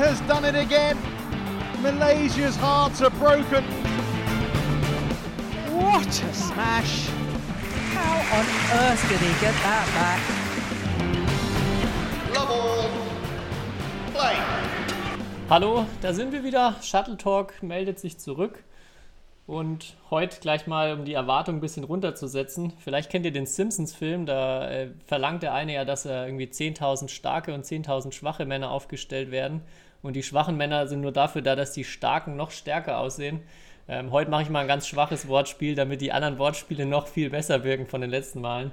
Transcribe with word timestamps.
has 0.00 0.18
done 0.22 0.46
it 0.46 0.54
again. 0.54 0.96
Malaysia's 1.82 2.56
hearts 2.56 3.02
are 3.02 3.10
broken. 3.10 3.62
What 5.76 6.08
a 6.08 6.32
smash! 6.32 7.08
How 7.92 8.38
on 8.38 8.46
earth 8.80 9.08
did 9.10 9.20
he 9.20 9.32
get 9.44 9.54
that 9.62 9.86
back? 9.98 10.20
Love 12.34 12.50
all. 12.50 12.88
Play. 14.14 14.36
Hallo, 15.50 15.84
da 16.00 16.14
sind 16.14 16.32
wir 16.32 16.44
wieder. 16.44 16.76
Shuttle 16.80 17.18
Talk 17.18 17.62
meldet 17.62 17.98
sich 17.98 18.16
zurück. 18.16 18.64
Und 19.46 19.96
heute 20.10 20.40
gleich 20.40 20.66
mal, 20.66 20.94
um 20.94 21.04
die 21.04 21.12
Erwartung 21.12 21.56
ein 21.56 21.60
bisschen 21.60 21.84
runterzusetzen. 21.84 22.72
Vielleicht 22.78 23.10
kennt 23.10 23.26
ihr 23.26 23.32
den 23.32 23.46
Simpsons-Film, 23.46 24.24
da 24.24 24.70
äh, 24.70 24.90
verlangt 25.06 25.42
der 25.42 25.52
eine 25.52 25.74
ja, 25.74 25.84
dass 25.84 26.06
er 26.06 26.24
irgendwie 26.24 26.46
10.000 26.46 27.08
starke 27.08 27.52
und 27.52 27.66
10.000 27.66 28.12
schwache 28.12 28.46
Männer 28.46 28.70
aufgestellt 28.70 29.30
werden. 29.30 29.60
Und 30.02 30.14
die 30.14 30.22
schwachen 30.22 30.56
Männer 30.56 30.86
sind 30.86 31.00
nur 31.00 31.12
dafür 31.12 31.42
da, 31.42 31.56
dass 31.56 31.72
die 31.72 31.84
starken 31.84 32.36
noch 32.36 32.50
stärker 32.50 32.98
aussehen. 32.98 33.40
Ähm, 33.88 34.12
heute 34.12 34.30
mache 34.30 34.42
ich 34.42 34.50
mal 34.50 34.60
ein 34.60 34.68
ganz 34.68 34.86
schwaches 34.86 35.28
Wortspiel, 35.28 35.74
damit 35.74 36.00
die 36.00 36.12
anderen 36.12 36.38
Wortspiele 36.38 36.86
noch 36.86 37.08
viel 37.08 37.30
besser 37.30 37.64
wirken 37.64 37.86
von 37.86 38.00
den 38.00 38.10
letzten 38.10 38.40
Malen. 38.40 38.70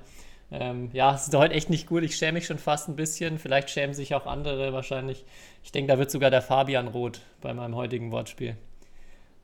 Ähm, 0.52 0.90
ja, 0.94 1.14
es 1.14 1.28
ist 1.28 1.36
heute 1.36 1.54
echt 1.54 1.70
nicht 1.70 1.88
gut. 1.88 2.04
Ich 2.04 2.16
schäme 2.16 2.34
mich 2.34 2.46
schon 2.46 2.60
fast 2.60 2.88
ein 2.88 2.96
bisschen. 2.96 3.38
Vielleicht 3.38 3.70
schämen 3.70 3.94
sich 3.94 4.16
auch 4.16 4.26
andere 4.26 4.72
wahrscheinlich. 4.72 5.26
Ich 5.64 5.72
denke, 5.72 5.92
da 5.92 6.00
wird 6.00 6.12
sogar 6.12 6.30
der 6.30 6.42
Fabian 6.42 6.88
rot 6.88 7.20
bei 7.42 7.54
meinem 7.54 7.76
heutigen 7.76 8.12
Wortspiel. 8.12 8.56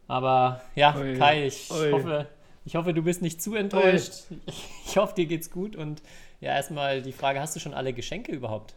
Aber 0.07 0.61
ja, 0.75 0.95
Ui, 0.95 1.17
Kai, 1.17 1.47
ich 1.47 1.70
hoffe, 1.70 2.27
ich 2.65 2.75
hoffe, 2.75 2.93
du 2.93 3.01
bist 3.01 3.21
nicht 3.21 3.41
zu 3.41 3.55
enttäuscht. 3.55 4.13
Ich 4.85 4.97
hoffe, 4.97 5.15
dir 5.15 5.25
geht's 5.25 5.49
gut. 5.49 5.75
Und 5.75 6.03
ja, 6.40 6.51
erstmal 6.51 7.01
die 7.01 7.13
Frage: 7.13 7.40
Hast 7.40 7.55
du 7.55 7.59
schon 7.59 7.73
alle 7.73 7.93
Geschenke 7.93 8.31
überhaupt? 8.31 8.75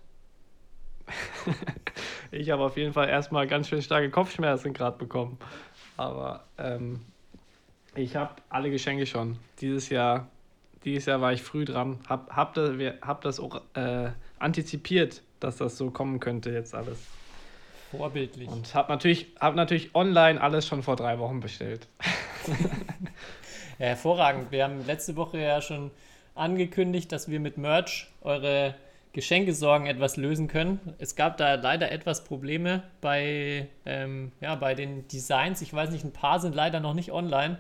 Ich 2.33 2.51
habe 2.51 2.65
auf 2.65 2.77
jeden 2.77 2.93
Fall 2.93 3.09
erstmal 3.09 3.47
ganz 3.47 3.69
schön 3.69 3.81
starke 3.81 4.11
Kopfschmerzen 4.11 4.73
gerade 4.73 4.99
bekommen. 4.99 5.39
Aber 5.97 6.45
ähm, 6.59 7.01
ich 7.95 8.17
habe 8.17 8.35
alle 8.51 8.71
Geschenke 8.71 9.07
schon. 9.07 9.39
Dieses 9.61 9.89
Jahr, 9.89 10.29
dieses 10.85 11.07
Jahr 11.07 11.21
war 11.21 11.33
ich 11.33 11.43
früh 11.43 11.65
dran. 11.65 11.99
Hab, 12.09 12.35
hab 12.35 12.55
das, 12.55 12.73
hab 13.01 13.23
das 13.23 13.41
auch 13.41 13.63
äh, 13.75 14.11
antizipiert, 14.39 15.23
dass 15.41 15.57
das 15.57 15.79
so 15.79 15.91
kommen 15.91 16.21
könnte 16.21 16.51
jetzt 16.51 16.75
alles. 16.75 16.99
Vorbildlich. 17.91 18.49
Und 18.49 18.75
habe 18.75 18.93
natürlich, 18.93 19.29
hab 19.41 19.55
natürlich 19.55 19.95
online 19.95 20.41
alles 20.41 20.67
schon 20.67 20.83
vor 20.83 20.97
drei 20.97 21.19
Wochen 21.19 21.41
bestellt. 21.41 21.87
Ja, 23.79 23.89
hervorragend. 23.89 24.53
Wir 24.53 24.65
haben 24.65 24.87
letzte 24.87 25.17
Woche 25.17 25.39
ja 25.39 25.61
schon 25.61 25.91
angekündigt, 26.35 27.13
dass 27.13 27.29
wir 27.29 27.41
mit 27.41 27.59
Merch 27.59 28.09
eure 28.23 28.75
Geschenkesorgen 29.17 29.87
etwas 29.87 30.19
lösen 30.19 30.47
können. 30.47 30.79
Es 30.99 31.17
gab 31.17 31.39
da 31.39 31.55
leider 31.55 31.91
etwas 31.91 32.23
Probleme 32.23 32.83
bei, 33.01 33.67
ähm, 33.87 34.31
ja, 34.43 34.55
bei 34.57 34.75
den 34.75 35.09
Designs. 35.09 35.63
Ich 35.63 35.73
weiß 35.73 35.89
nicht, 35.89 36.05
ein 36.05 36.13
paar 36.13 36.39
sind 36.39 36.55
leider 36.55 36.81
noch 36.81 36.93
nicht 36.93 37.13
online. 37.13 37.57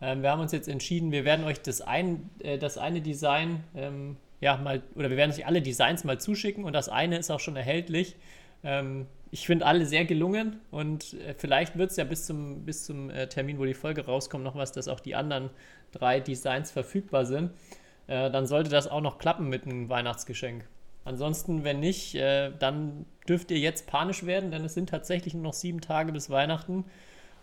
Ähm, 0.00 0.22
wir 0.22 0.30
haben 0.30 0.40
uns 0.40 0.52
jetzt 0.52 0.66
entschieden, 0.66 1.12
wir 1.12 1.26
werden 1.26 1.44
euch 1.44 1.60
das, 1.60 1.82
ein, 1.82 2.30
äh, 2.38 2.56
das 2.56 2.78
eine 2.78 3.02
Design 3.02 3.64
ähm, 3.76 4.16
ja 4.40 4.56
mal, 4.56 4.80
oder 4.94 5.10
wir 5.10 5.18
werden 5.18 5.30
euch 5.30 5.46
alle 5.46 5.60
Designs 5.60 6.04
mal 6.04 6.18
zuschicken 6.18 6.64
und 6.64 6.72
das 6.72 6.88
eine 6.88 7.18
ist 7.18 7.30
auch 7.30 7.40
schon 7.40 7.56
erhältlich. 7.56 8.16
Ähm, 8.62 9.04
ich 9.30 9.46
finde 9.46 9.66
alle 9.66 9.84
sehr 9.84 10.06
gelungen 10.06 10.58
und 10.70 11.12
äh, 11.20 11.34
vielleicht 11.36 11.76
wird 11.76 11.90
es 11.90 11.98
ja 11.98 12.04
bis 12.04 12.24
zum, 12.24 12.64
bis 12.64 12.86
zum 12.86 13.10
äh, 13.10 13.28
Termin, 13.28 13.58
wo 13.58 13.66
die 13.66 13.74
Folge 13.74 14.06
rauskommt, 14.06 14.42
noch 14.42 14.56
was, 14.56 14.72
dass 14.72 14.88
auch 14.88 15.00
die 15.00 15.14
anderen 15.14 15.50
drei 15.92 16.20
Designs 16.20 16.70
verfügbar 16.70 17.26
sind. 17.26 17.50
Äh, 18.06 18.30
dann 18.30 18.46
sollte 18.46 18.70
das 18.70 18.88
auch 18.88 19.02
noch 19.02 19.18
klappen 19.18 19.50
mit 19.50 19.64
einem 19.64 19.90
Weihnachtsgeschenk. 19.90 20.64
Ansonsten, 21.04 21.64
wenn 21.64 21.80
nicht, 21.80 22.14
äh, 22.14 22.50
dann 22.58 23.04
dürft 23.28 23.50
ihr 23.50 23.58
jetzt 23.58 23.86
panisch 23.86 24.24
werden, 24.24 24.50
denn 24.50 24.64
es 24.64 24.74
sind 24.74 24.88
tatsächlich 24.88 25.34
nur 25.34 25.42
noch 25.42 25.52
sieben 25.52 25.80
Tage 25.80 26.12
bis 26.12 26.30
Weihnachten. 26.30 26.84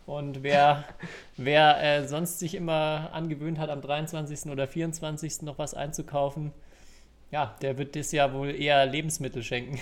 Und 0.06 0.44
wer, 0.44 0.84
wer 1.38 1.82
äh, 1.84 2.08
sonst 2.08 2.40
sich 2.40 2.56
immer 2.56 3.10
angewöhnt 3.14 3.60
hat, 3.60 3.70
am 3.70 3.82
23. 3.82 4.52
oder 4.52 4.68
24. 4.68 5.44
noch 5.44 5.60
was 5.60 5.74
einzukaufen, 5.74 6.52
ja, 7.32 7.56
der 7.62 7.78
wird 7.78 7.96
das 7.96 8.12
Jahr 8.12 8.34
wohl 8.34 8.50
eher 8.50 8.86
Lebensmittel 8.86 9.44
schenken. 9.44 9.80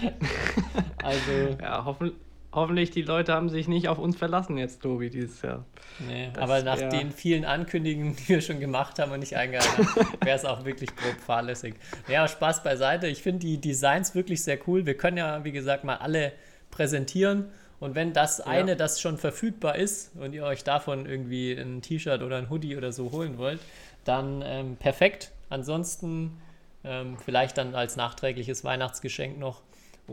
also, 1.02 1.56
Ja, 1.60 1.84
hoffen, 1.84 2.12
hoffentlich 2.52 2.90
die 2.90 3.02
Leute 3.02 3.32
haben 3.32 3.48
sich 3.48 3.66
nicht 3.68 3.88
auf 3.88 3.98
uns 3.98 4.16
verlassen 4.16 4.58
jetzt, 4.58 4.82
Tobi, 4.82 5.08
dieses 5.10 5.40
Jahr. 5.42 5.64
nee, 6.06 6.30
Das 6.34 6.42
aber 6.42 6.62
nach 6.62 6.78
wär- 6.78 6.88
den 6.90 7.10
vielen 7.12 7.44
Ankündigungen, 7.44 8.16
die 8.16 8.28
wir 8.28 8.40
schon 8.40 8.60
gemacht 8.60 8.98
haben 8.98 9.12
und 9.12 9.20
nicht 9.20 9.36
eingehalten 9.36 9.86
haben, 9.96 10.06
wäre 10.24 10.36
es 10.36 10.44
auch 10.44 10.64
wirklich 10.64 10.94
grob 10.94 11.18
fahrlässig. 11.24 11.74
Ja, 12.08 12.28
Spaß 12.28 12.62
beiseite. 12.62 13.06
Ich 13.06 13.22
finde 13.22 13.40
die 13.40 13.58
Designs 13.58 14.14
wirklich 14.14 14.42
sehr 14.44 14.58
cool. 14.68 14.84
Wir 14.86 14.96
können 14.96 15.16
ja, 15.16 15.44
wie 15.44 15.52
gesagt, 15.52 15.84
mal 15.84 15.96
alle 15.96 16.32
präsentieren. 16.70 17.46
Und 17.80 17.94
wenn 17.96 18.12
das 18.12 18.40
eine, 18.40 18.76
das 18.76 19.00
schon 19.00 19.18
verfügbar 19.18 19.74
ist 19.76 20.12
und 20.16 20.32
ihr 20.34 20.44
euch 20.44 20.62
davon 20.62 21.04
irgendwie 21.04 21.52
ein 21.52 21.82
T-Shirt 21.82 22.22
oder 22.22 22.36
ein 22.36 22.48
Hoodie 22.48 22.76
oder 22.76 22.92
so 22.92 23.10
holen 23.10 23.38
wollt, 23.38 23.58
dann 24.04 24.42
ähm, 24.46 24.76
perfekt. 24.76 25.32
Ansonsten 25.48 26.38
ähm, 26.84 27.16
vielleicht 27.24 27.58
dann 27.58 27.74
als 27.74 27.96
nachträgliches 27.96 28.62
Weihnachtsgeschenk 28.64 29.38
noch. 29.38 29.62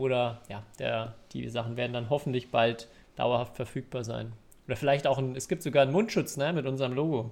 Oder 0.00 0.40
ja, 0.48 0.62
der, 0.78 1.14
die 1.32 1.46
Sachen 1.50 1.76
werden 1.76 1.92
dann 1.92 2.08
hoffentlich 2.08 2.50
bald 2.50 2.88
dauerhaft 3.16 3.56
verfügbar 3.56 4.02
sein. 4.02 4.32
Oder 4.66 4.76
vielleicht 4.76 5.06
auch 5.06 5.18
ein, 5.18 5.36
es 5.36 5.46
gibt 5.46 5.62
sogar 5.62 5.82
einen 5.82 5.92
Mundschutz 5.92 6.38
ne, 6.38 6.54
mit 6.54 6.64
unserem 6.64 6.94
Logo. 6.94 7.30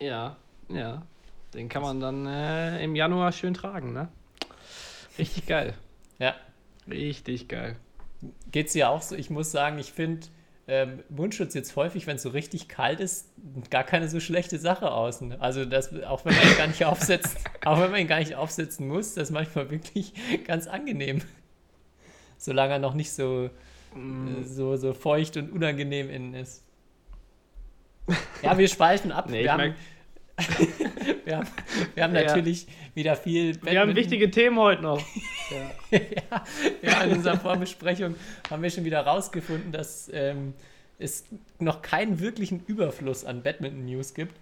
Ja, 0.00 0.38
ja. 0.70 1.02
Den 1.52 1.68
kann 1.68 1.82
man 1.82 2.00
dann 2.00 2.26
äh, 2.26 2.82
im 2.82 2.96
Januar 2.96 3.32
schön 3.32 3.52
tragen, 3.52 3.92
ne? 3.92 4.08
Richtig 5.18 5.46
geil. 5.46 5.74
Ja, 6.18 6.36
Richtig 6.88 7.48
geil. 7.48 7.76
geht 8.52 8.68
es 8.68 8.74
ja 8.74 8.88
auch 8.88 9.02
so. 9.02 9.16
Ich 9.16 9.28
muss 9.28 9.50
sagen, 9.50 9.78
ich 9.78 9.92
finde 9.92 10.28
ähm, 10.72 11.00
Mundschutz 11.10 11.52
jetzt 11.52 11.76
häufig, 11.76 12.06
wenn 12.06 12.16
es 12.16 12.22
so 12.22 12.30
richtig 12.30 12.66
kalt 12.66 12.98
ist, 12.98 13.28
gar 13.68 13.84
keine 13.84 14.08
so 14.08 14.20
schlechte 14.20 14.58
Sache 14.58 14.90
außen. 14.90 15.38
Also 15.38 15.66
das, 15.66 15.92
auch 16.04 16.24
wenn 16.24 16.34
man 16.34 16.48
ihn 16.48 16.56
gar 16.56 16.66
nicht 16.66 16.84
aufsetzt, 16.86 17.36
auch 17.66 17.78
wenn 17.78 17.90
man 17.90 18.00
ihn 18.00 18.06
gar 18.06 18.20
nicht 18.20 18.36
aufsetzen 18.36 18.88
muss, 18.88 19.12
das 19.12 19.24
ist 19.24 19.32
manchmal 19.32 19.70
wirklich 19.70 20.14
ganz 20.46 20.66
angenehm. 20.68 21.20
Solange 22.38 22.72
er 22.72 22.78
noch 22.78 22.94
nicht 22.94 23.12
so, 23.12 23.50
äh, 23.94 24.42
so, 24.44 24.76
so 24.76 24.94
feucht 24.94 25.36
und 25.36 25.52
unangenehm 25.52 26.08
innen 26.08 26.34
ist. 26.34 26.64
Ja, 28.42 28.58
wir 28.58 28.66
spalten 28.66 29.12
ab. 29.12 29.30
Nee, 29.30 29.44
wir, 29.44 29.52
haben, 29.52 29.74
wir, 31.24 31.36
haben, 31.38 31.48
wir 31.94 32.02
haben 32.04 32.14
Ja. 32.14 32.22
natürlich 32.24 32.66
wieder 32.94 33.16
viel. 33.16 33.54
Wir 33.62 33.80
haben 33.80 33.88
Badminton- 33.90 33.96
wichtige 33.96 34.30
Themen 34.30 34.58
heute 34.58 34.82
noch. 34.82 35.00
ja, 35.90 36.44
ja, 36.82 37.02
in 37.02 37.16
unserer 37.16 37.38
Vorbesprechung 37.38 38.14
haben 38.50 38.62
wir 38.62 38.70
schon 38.70 38.84
wieder 38.84 39.00
rausgefunden, 39.00 39.72
dass 39.72 40.10
ähm, 40.12 40.54
es 40.98 41.24
noch 41.58 41.82
keinen 41.82 42.20
wirklichen 42.20 42.62
Überfluss 42.66 43.24
an 43.24 43.42
Badminton-News 43.42 44.14
gibt. 44.14 44.34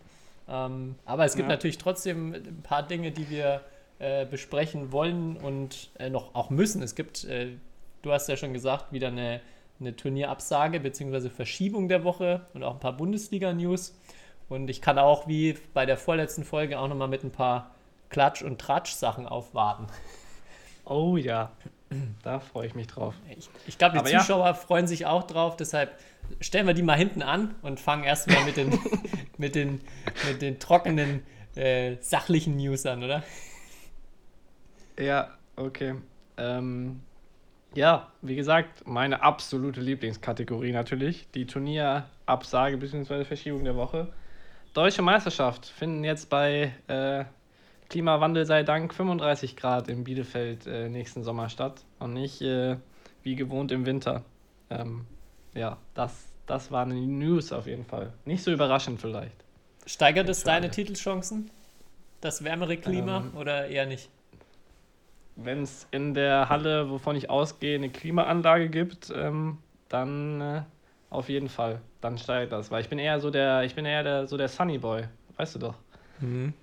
Ähm, 0.48 0.96
aber 1.04 1.24
es 1.24 1.34
gibt 1.36 1.48
Ja. 1.48 1.54
natürlich 1.54 1.78
trotzdem 1.78 2.34
ein 2.34 2.62
paar 2.62 2.86
Dinge, 2.86 3.10
die 3.12 3.30
wir 3.30 3.62
äh, 3.98 4.24
besprechen 4.26 4.92
wollen 4.92 5.36
und 5.36 5.90
äh, 5.98 6.10
noch 6.10 6.34
auch 6.34 6.50
müssen. 6.50 6.82
Es 6.82 6.94
gibt, 6.94 7.24
äh, 7.24 7.48
du 8.02 8.12
hast 8.12 8.28
ja 8.28 8.36
schon 8.36 8.52
gesagt, 8.52 8.92
wieder 8.92 9.08
eine, 9.08 9.40
eine 9.78 9.94
Turnierabsage 9.94 10.80
bzw. 10.80 11.28
Verschiebung 11.28 11.88
der 11.88 12.02
Woche 12.04 12.46
und 12.54 12.62
auch 12.64 12.74
ein 12.74 12.80
paar 12.80 12.96
Bundesliga-News. 12.96 13.94
Und 14.50 14.68
ich 14.68 14.82
kann 14.82 14.98
auch 14.98 15.28
wie 15.28 15.56
bei 15.72 15.86
der 15.86 15.96
vorletzten 15.96 16.44
Folge 16.44 16.78
auch 16.78 16.88
nochmal 16.88 17.08
mit 17.08 17.24
ein 17.24 17.30
paar 17.30 17.70
Klatsch- 18.10 18.42
und 18.42 18.60
Tratsch-Sachen 18.60 19.26
aufwarten. 19.26 19.86
Oh 20.84 21.16
ja. 21.16 21.52
Da 22.22 22.40
freue 22.40 22.66
ich 22.66 22.74
mich 22.74 22.88
drauf. 22.88 23.14
Ich, 23.36 23.48
ich 23.66 23.78
glaube, 23.78 23.94
die 23.94 23.98
Aber 24.00 24.10
ja. 24.10 24.20
Zuschauer 24.20 24.54
freuen 24.54 24.88
sich 24.88 25.06
auch 25.06 25.22
drauf, 25.24 25.56
deshalb 25.56 25.96
stellen 26.40 26.66
wir 26.66 26.74
die 26.74 26.82
mal 26.82 26.96
hinten 26.96 27.22
an 27.22 27.54
und 27.62 27.80
fangen 27.80 28.04
erstmal 28.04 28.44
mit 28.44 28.56
den, 28.56 28.78
mit 29.38 29.54
den, 29.54 29.80
mit 30.28 30.42
den 30.42 30.58
trockenen, 30.58 31.22
äh, 31.54 31.96
sachlichen 32.00 32.56
News 32.56 32.86
an, 32.86 33.04
oder? 33.04 33.22
Ja, 34.98 35.30
okay. 35.54 35.94
Ähm, 36.36 37.00
ja, 37.74 38.08
wie 38.20 38.34
gesagt, 38.34 38.84
meine 38.86 39.22
absolute 39.22 39.80
Lieblingskategorie 39.80 40.72
natürlich. 40.72 41.28
Die 41.32 41.46
Turnierabsage 41.46 42.76
bzw. 42.78 43.24
Verschiebung 43.24 43.64
der 43.64 43.76
Woche. 43.76 44.12
Deutsche 44.72 45.02
Meisterschaft 45.02 45.66
finden 45.66 46.04
jetzt 46.04 46.30
bei 46.30 46.72
äh, 46.86 47.24
Klimawandel 47.88 48.46
sei 48.46 48.62
Dank 48.62 48.94
35 48.94 49.56
Grad 49.56 49.88
in 49.88 50.04
Bielefeld 50.04 50.66
äh, 50.66 50.88
nächsten 50.88 51.24
Sommer 51.24 51.48
statt 51.48 51.84
und 51.98 52.12
nicht 52.12 52.40
äh, 52.40 52.76
wie 53.24 53.34
gewohnt 53.34 53.72
im 53.72 53.84
Winter. 53.84 54.22
Ähm, 54.70 55.06
ja, 55.54 55.76
das, 55.94 56.26
das 56.46 56.70
waren 56.70 56.90
die 56.90 57.06
News 57.06 57.52
auf 57.52 57.66
jeden 57.66 57.84
Fall. 57.84 58.12
Nicht 58.24 58.44
so 58.44 58.52
überraschend 58.52 59.00
vielleicht. 59.00 59.44
Steigert 59.86 60.28
es 60.28 60.44
deine 60.44 60.70
Titelchancen? 60.70 61.50
Das 62.20 62.44
wärmere 62.44 62.76
Klima 62.76 63.18
Ähm, 63.18 63.36
oder 63.36 63.66
eher 63.66 63.86
nicht? 63.86 64.08
Wenn 65.34 65.62
es 65.62 65.88
in 65.90 66.14
der 66.14 66.48
Halle, 66.48 66.90
wovon 66.90 67.16
ich 67.16 67.28
ausgehe, 67.28 67.74
eine 67.74 67.90
Klimaanlage 67.90 68.68
gibt, 68.68 69.12
ähm, 69.14 69.58
dann 69.88 70.40
äh, 70.40 70.62
auf 71.10 71.28
jeden 71.28 71.48
Fall. 71.48 71.80
Dann 72.00 72.16
steigt 72.18 72.52
das. 72.52 72.70
Weil 72.70 72.80
ich 72.82 72.88
bin 72.88 72.98
eher 72.98 73.20
so 73.20 73.30
der, 73.30 73.64
ich 73.64 73.74
bin 73.74 73.84
eher 73.84 74.02
der, 74.02 74.26
so 74.26 74.36
der 74.36 74.48
Sunny 74.48 74.78
Boy. 74.78 75.04
Weißt 75.36 75.56
du 75.56 75.58
doch. 75.58 75.74
Mhm. 76.20 76.54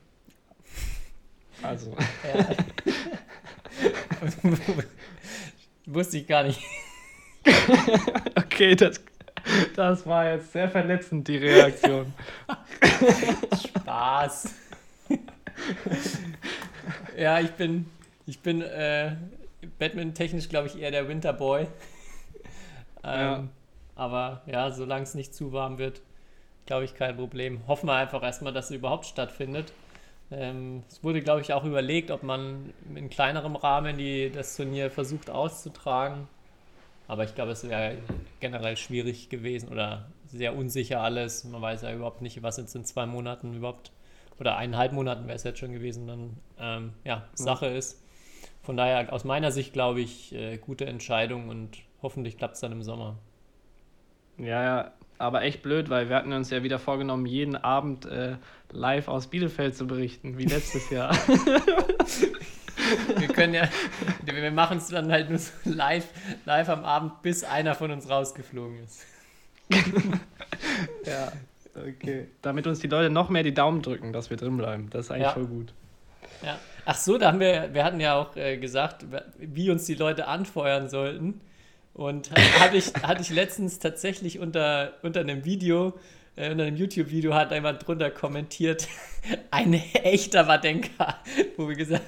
Also. 1.62 1.96
Ja. 2.24 2.48
Wusste 5.86 6.18
ich 6.18 6.28
gar 6.28 6.44
nicht. 6.44 6.62
okay, 8.36 8.76
das, 8.76 9.02
das 9.76 10.06
war 10.06 10.30
jetzt 10.32 10.52
sehr 10.52 10.70
verletzend, 10.70 11.28
die 11.28 11.38
Reaktion. 11.38 12.14
Spaß. 13.80 14.54
ja, 17.18 17.40
ich 17.40 17.52
bin, 17.52 17.90
ich 18.26 18.40
bin 18.40 18.62
äh, 18.62 19.16
Badminton-technisch, 19.80 20.50
glaube 20.50 20.68
ich, 20.68 20.80
eher 20.80 20.92
der 20.92 21.08
Winterboy. 21.08 21.62
ähm, 21.62 21.70
Ja. 23.04 23.44
Aber 23.98 24.44
ja, 24.46 24.72
solange 24.72 25.04
es 25.04 25.16
nicht 25.16 25.34
zu 25.34 25.52
warm 25.52 25.80
wird, 25.80 26.02
glaube 26.68 26.86
ich, 26.86 26.94
kein 26.94 27.18
Problem. 27.18 27.62
Hoffen 27.68 27.88
wir 27.88 27.96
einfach 27.96 28.22
erstmal, 28.22 28.54
dass 28.54 28.66
es 28.66 28.78
überhaupt 28.78 29.06
stattfindet. 29.06 29.74
Ähm, 30.30 30.84
es 30.90 31.04
wurde, 31.04 31.22
glaube 31.22 31.42
ich, 31.42 31.52
auch 31.54 31.64
überlegt, 31.64 32.12
ob 32.12 32.22
man 32.22 32.74
in 32.94 33.10
kleinerem 33.10 33.56
Rahmen 33.56 33.98
die, 33.98 34.30
das 34.30 34.56
Turnier 34.56 34.92
versucht 34.92 35.30
auszutragen. 35.30 36.28
Aber 37.08 37.24
ich 37.24 37.34
glaube, 37.34 37.52
es 37.52 37.68
wäre 37.68 37.98
generell 38.40 38.78
schwierig 38.78 39.30
gewesen 39.30 39.70
oder 39.70 40.06
sehr 40.28 40.56
unsicher 40.56 41.02
alles. 41.02 41.46
Man 41.46 41.62
weiß 41.62 41.82
ja 41.82 41.94
überhaupt 41.94 42.22
nicht, 42.22 42.44
was 42.44 42.58
jetzt 42.58 42.76
in 42.76 42.86
zwei 42.86 43.06
Monaten 43.06 43.56
überhaupt 43.56 43.92
oder 44.40 44.58
eineinhalb 44.58 44.92
Monaten 44.92 45.26
wäre 45.26 45.38
es 45.38 45.44
jetzt 45.44 45.58
schon 45.58 45.72
gewesen, 45.72 46.06
dann 46.06 46.38
ähm, 46.60 46.94
ja, 47.04 47.28
Sache 47.34 47.66
ist. 47.66 48.04
Von 48.62 48.78
daher, 48.78 49.12
aus 49.12 49.24
meiner 49.24 49.52
Sicht, 49.52 49.74
glaube 49.74 50.02
ich, 50.02 50.36
äh, 50.36 50.58
gute 50.58 50.86
Entscheidung 50.86 51.50
und 51.50 51.78
hoffentlich 52.04 52.38
klappt 52.38 52.56
es 52.56 52.60
dann 52.60 52.74
im 52.74 52.84
Sommer. 52.84 53.18
Ja, 54.38 54.64
ja, 54.64 54.92
aber 55.18 55.42
echt 55.44 55.64
blöd, 55.64 55.90
weil 55.90 56.10
wir 56.10 56.16
hatten 56.16 56.32
uns 56.34 56.50
ja 56.52 56.64
wieder 56.64 56.80
vorgenommen, 56.80 57.26
jeden 57.26 57.56
Abend 57.56 58.06
äh, 58.06 58.36
live 58.72 59.08
aus 59.08 59.28
Bielefeld 59.28 59.76
zu 59.76 59.88
berichten, 59.88 60.38
wie 60.38 60.46
letztes 60.46 60.90
Jahr. 60.92 61.16
Wir 63.18 63.28
können 63.30 63.54
ja, 63.54 63.68
wir 64.26 64.52
machen 64.52 64.78
es 64.78 64.88
dann 64.90 65.12
halt 65.12 65.30
nur 65.30 65.40
so 65.40 65.52
live, 65.66 66.08
live 66.46 66.70
am 66.70 66.86
Abend, 66.86 67.22
bis 67.22 67.44
einer 67.44 67.74
von 67.76 67.92
uns 67.92 68.10
rausgeflogen 68.10 68.84
ist. 68.84 69.06
ja, 71.06 71.32
okay. 71.76 72.28
Damit 72.42 72.68
uns 72.68 72.80
die 72.80 72.88
Leute 72.88 73.10
noch 73.10 73.30
mehr 73.30 73.44
die 73.44 73.54
Daumen 73.54 73.82
drücken, 73.82 74.14
dass 74.14 74.30
wir 74.30 74.38
drin 74.38 74.58
bleiben. 74.58 74.90
Das 74.92 75.06
ist 75.06 75.12
eigentlich 75.12 75.24
Ja. 75.28 75.34
voll 75.34 75.48
gut. 75.48 75.74
Ja. 76.44 76.60
Ach 76.86 76.96
so, 76.96 77.18
da 77.18 77.30
haben 77.30 77.40
wir, 77.40 77.74
wir 77.74 77.84
hatten 77.84 78.00
ja 78.00 78.16
auch 78.16 78.36
äh, 78.36 78.58
gesagt, 78.58 79.06
wie 79.40 79.70
uns 79.72 79.86
die 79.86 79.96
Leute 79.96 80.28
anfeuern 80.28 80.88
sollten. 80.90 81.42
Und 81.98 82.30
hatte 82.60 82.78
ich, 82.78 82.94
hatte 82.94 83.24
ich 83.24 83.32
letztens 83.32 83.80
tatsächlich 83.80 84.38
unter, 84.38 84.94
unter 85.02 85.22
einem 85.22 85.44
Video, 85.46 86.00
äh, 86.36 86.52
unter 86.52 86.66
einem 86.66 86.78
YouTube-Video 86.78 87.34
hat 87.34 87.52
jemand 87.52 87.86
drunter 87.88 88.12
kommentiert, 88.12 88.88
ein 89.52 89.74
echter 89.74 90.48
Wadenka, 90.48 91.18
wo 91.58 91.68
wir 91.68 91.76
gesagt, 91.76 92.06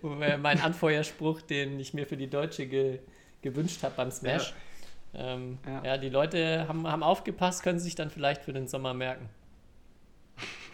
wo 0.00 0.18
wir 0.18 0.38
mein 0.38 0.58
Anfeuerspruch, 0.58 1.42
den 1.42 1.78
ich 1.78 1.92
mir 1.92 2.06
für 2.06 2.16
die 2.16 2.30
Deutsche 2.30 2.66
ge, 2.66 3.00
gewünscht 3.42 3.82
habe 3.82 3.94
beim 3.94 4.10
Smash. 4.10 4.54
Ja. 5.12 5.34
Ähm, 5.34 5.58
Ja. 5.66 5.84
ja, 5.84 5.98
die 5.98 6.08
Leute 6.08 6.66
haben, 6.66 6.86
haben 6.86 7.02
aufgepasst, 7.02 7.62
können 7.62 7.78
sich 7.78 7.94
dann 7.94 8.08
vielleicht 8.08 8.42
für 8.42 8.54
den 8.54 8.68
Sommer 8.68 8.94
merken. 8.94 9.28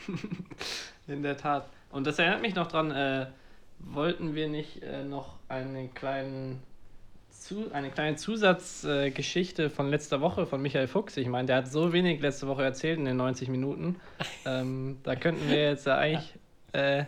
In 1.08 1.24
der 1.24 1.36
Tat. 1.36 1.68
Und 1.90 2.06
das 2.06 2.16
erinnert 2.20 2.42
mich 2.42 2.54
noch 2.54 2.68
dran, 2.68 2.92
äh, 2.92 3.26
wollten 3.80 4.36
wir 4.36 4.48
nicht 4.48 4.84
äh, 4.84 5.02
noch 5.02 5.34
einen 5.48 5.92
kleinen 5.94 6.62
zu, 7.46 7.72
eine 7.72 7.90
kleine 7.90 8.16
Zusatzgeschichte 8.16 9.12
Geschichte 9.12 9.70
von 9.70 9.88
letzter 9.90 10.20
Woche 10.20 10.46
von 10.46 10.60
Michael 10.60 10.88
Fuchs. 10.88 11.16
Ich 11.16 11.28
meine, 11.28 11.46
der 11.46 11.56
hat 11.56 11.68
so 11.70 11.92
wenig 11.92 12.20
letzte 12.20 12.46
Woche 12.48 12.64
erzählt 12.64 12.98
in 12.98 13.04
den 13.04 13.16
90 13.16 13.48
Minuten. 13.48 13.96
Ähm, 14.44 14.98
da 15.02 15.16
könnten 15.16 15.48
wir 15.50 15.70
jetzt 15.70 15.88
eigentlich, 15.88 16.34
äh, 16.72 17.04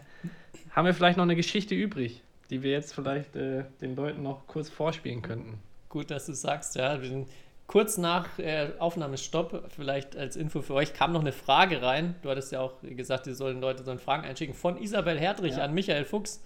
haben 0.73 0.87
wir 0.87 0.93
vielleicht 0.95 1.17
noch 1.17 1.23
eine 1.23 1.37
Geschichte 1.37 1.75
übrig, 1.77 2.21
die 2.51 2.65
wir 2.65 2.73
jetzt 2.73 2.93
vielleicht 2.93 3.37
äh, 3.37 3.63
den 3.81 3.95
Leuten 3.95 4.23
noch 4.25 4.47
kurz 4.49 4.69
vorspielen 4.69 5.23
könnten. 5.23 5.61
Gut, 5.89 6.11
dass 6.11 6.27
du 6.27 6.33
sagst, 6.33 6.75
ja. 6.75 7.01
Wir 7.01 7.09
sind 7.09 7.29
kurz 7.69 7.97
nach 7.97 8.39
äh, 8.41 8.71
Aufnahmestopp, 8.81 9.71
vielleicht 9.75 10.17
als 10.17 10.35
Info 10.35 10.63
für 10.63 10.75
euch, 10.75 10.95
kam 10.95 11.13
noch 11.13 11.21
eine 11.21 11.31
Frage 11.33 11.81
rein. 11.81 12.17
Du 12.23 12.29
hattest 12.31 12.51
ja 12.51 12.61
auch 12.61 12.73
gesagt, 12.83 13.27
die 13.27 13.35
sollen 13.35 13.61
Leute 13.61 13.85
sollen 13.85 14.01
Fragen 14.01 14.25
einschicken 14.25 14.55
von 14.55 14.83
Isabel 14.83 15.17
Herdrich 15.19 15.57
Ja. 15.57 15.63
an 15.65 15.75
Michael 15.75 16.05
Fuchs. 16.05 16.43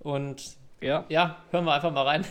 Und 0.00 0.56
Ja, 0.80 1.04
ja, 1.08 1.36
hören 1.52 1.64
wir 1.64 1.74
einfach 1.74 1.92
mal 1.92 2.02
rein. 2.02 2.24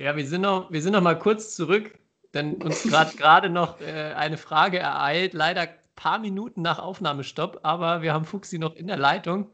Ja, 0.00 0.16
wir 0.16 0.26
sind 0.26 0.40
noch, 0.40 0.72
wir 0.72 0.80
sind 0.80 0.94
noch 0.94 1.02
mal 1.02 1.18
kurz 1.18 1.54
zurück, 1.54 1.98
denn 2.32 2.54
uns 2.54 2.84
gerade 2.84 3.14
gerade 3.18 3.50
noch 3.50 3.82
äh, 3.82 4.14
eine 4.16 4.38
Frage 4.38 4.78
ereilt. 4.78 5.34
Leider 5.34 5.60
ein 5.60 5.74
paar 5.94 6.18
Minuten 6.18 6.62
nach 6.62 6.78
Aufnahmestopp, 6.78 7.60
aber 7.64 8.00
wir 8.00 8.14
haben 8.14 8.24
Fuchsi 8.24 8.58
noch 8.58 8.74
in 8.76 8.86
der 8.86 8.96
Leitung. 8.96 9.50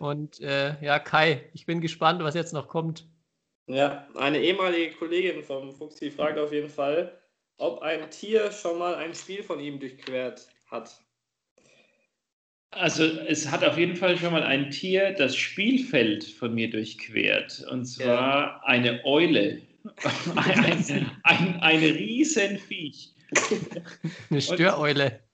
Und 0.00 0.40
äh, 0.40 0.74
ja, 0.82 0.98
Kai, 0.98 1.48
ich 1.52 1.64
bin 1.64 1.80
gespannt, 1.80 2.24
was 2.24 2.34
jetzt 2.34 2.52
noch 2.52 2.66
kommt. 2.66 3.06
Ja, 3.68 4.08
eine 4.16 4.40
ehemalige 4.40 4.96
Kollegin 4.96 5.44
vom 5.44 5.70
Fuchsi 5.72 6.10
fragt 6.10 6.40
auf 6.40 6.52
jeden 6.52 6.70
Fall, 6.70 7.16
ob 7.58 7.80
ein 7.82 8.10
Tier 8.10 8.50
schon 8.50 8.80
mal 8.80 8.96
ein 8.96 9.14
Spiel 9.14 9.44
von 9.44 9.60
ihm 9.60 9.78
durchquert 9.78 10.48
hat. 10.72 10.90
Also 12.72 13.04
es 13.04 13.48
hat 13.48 13.62
auf 13.62 13.78
jeden 13.78 13.94
Fall 13.94 14.18
schon 14.18 14.32
mal 14.32 14.42
ein 14.42 14.70
Tier 14.72 15.12
das 15.12 15.36
Spielfeld 15.36 16.24
von 16.24 16.52
mir 16.52 16.68
durchquert. 16.68 17.64
Und 17.70 17.84
zwar 17.84 18.66
eine 18.66 19.04
Eule. 19.04 19.62
Ein, 20.36 21.10
ein, 21.22 21.56
eine 21.60 21.94
riesen 21.94 22.58
Viech. 22.58 23.12
Eine 24.30 24.40
Störeule. 24.40 25.20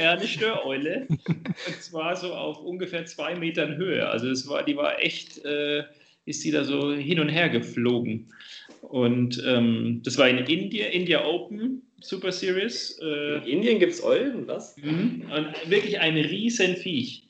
Ja, 0.00 0.12
eine 0.12 0.26
Störeule. 0.26 1.06
Und 1.06 1.82
zwar 1.82 2.16
so 2.16 2.32
auf 2.32 2.62
ungefähr 2.62 3.04
zwei 3.04 3.34
Metern 3.34 3.76
Höhe. 3.76 4.08
Also 4.08 4.30
es 4.30 4.48
war, 4.48 4.62
die 4.62 4.74
war 4.74 4.98
echt, 4.98 5.44
äh, 5.44 5.84
ist 6.24 6.42
die 6.44 6.50
da 6.50 6.64
so 6.64 6.94
hin 6.94 7.20
und 7.20 7.28
her 7.28 7.50
geflogen. 7.50 8.32
Und 8.80 9.42
ähm, 9.46 10.00
das 10.02 10.16
war 10.16 10.30
in 10.30 10.38
India, 10.38 10.86
India 10.86 11.22
Open 11.26 11.82
Super 12.00 12.32
Series. 12.32 12.98
Äh, 13.02 13.36
In 13.38 13.58
Indien 13.58 13.78
gibt 13.78 13.92
es 13.92 14.02
Eulen, 14.02 14.46
was? 14.46 14.76
Mhm. 14.78 15.30
Und 15.30 15.70
wirklich 15.70 16.00
ein 16.00 16.16
riesen 16.16 16.76
Viech. 16.76 17.24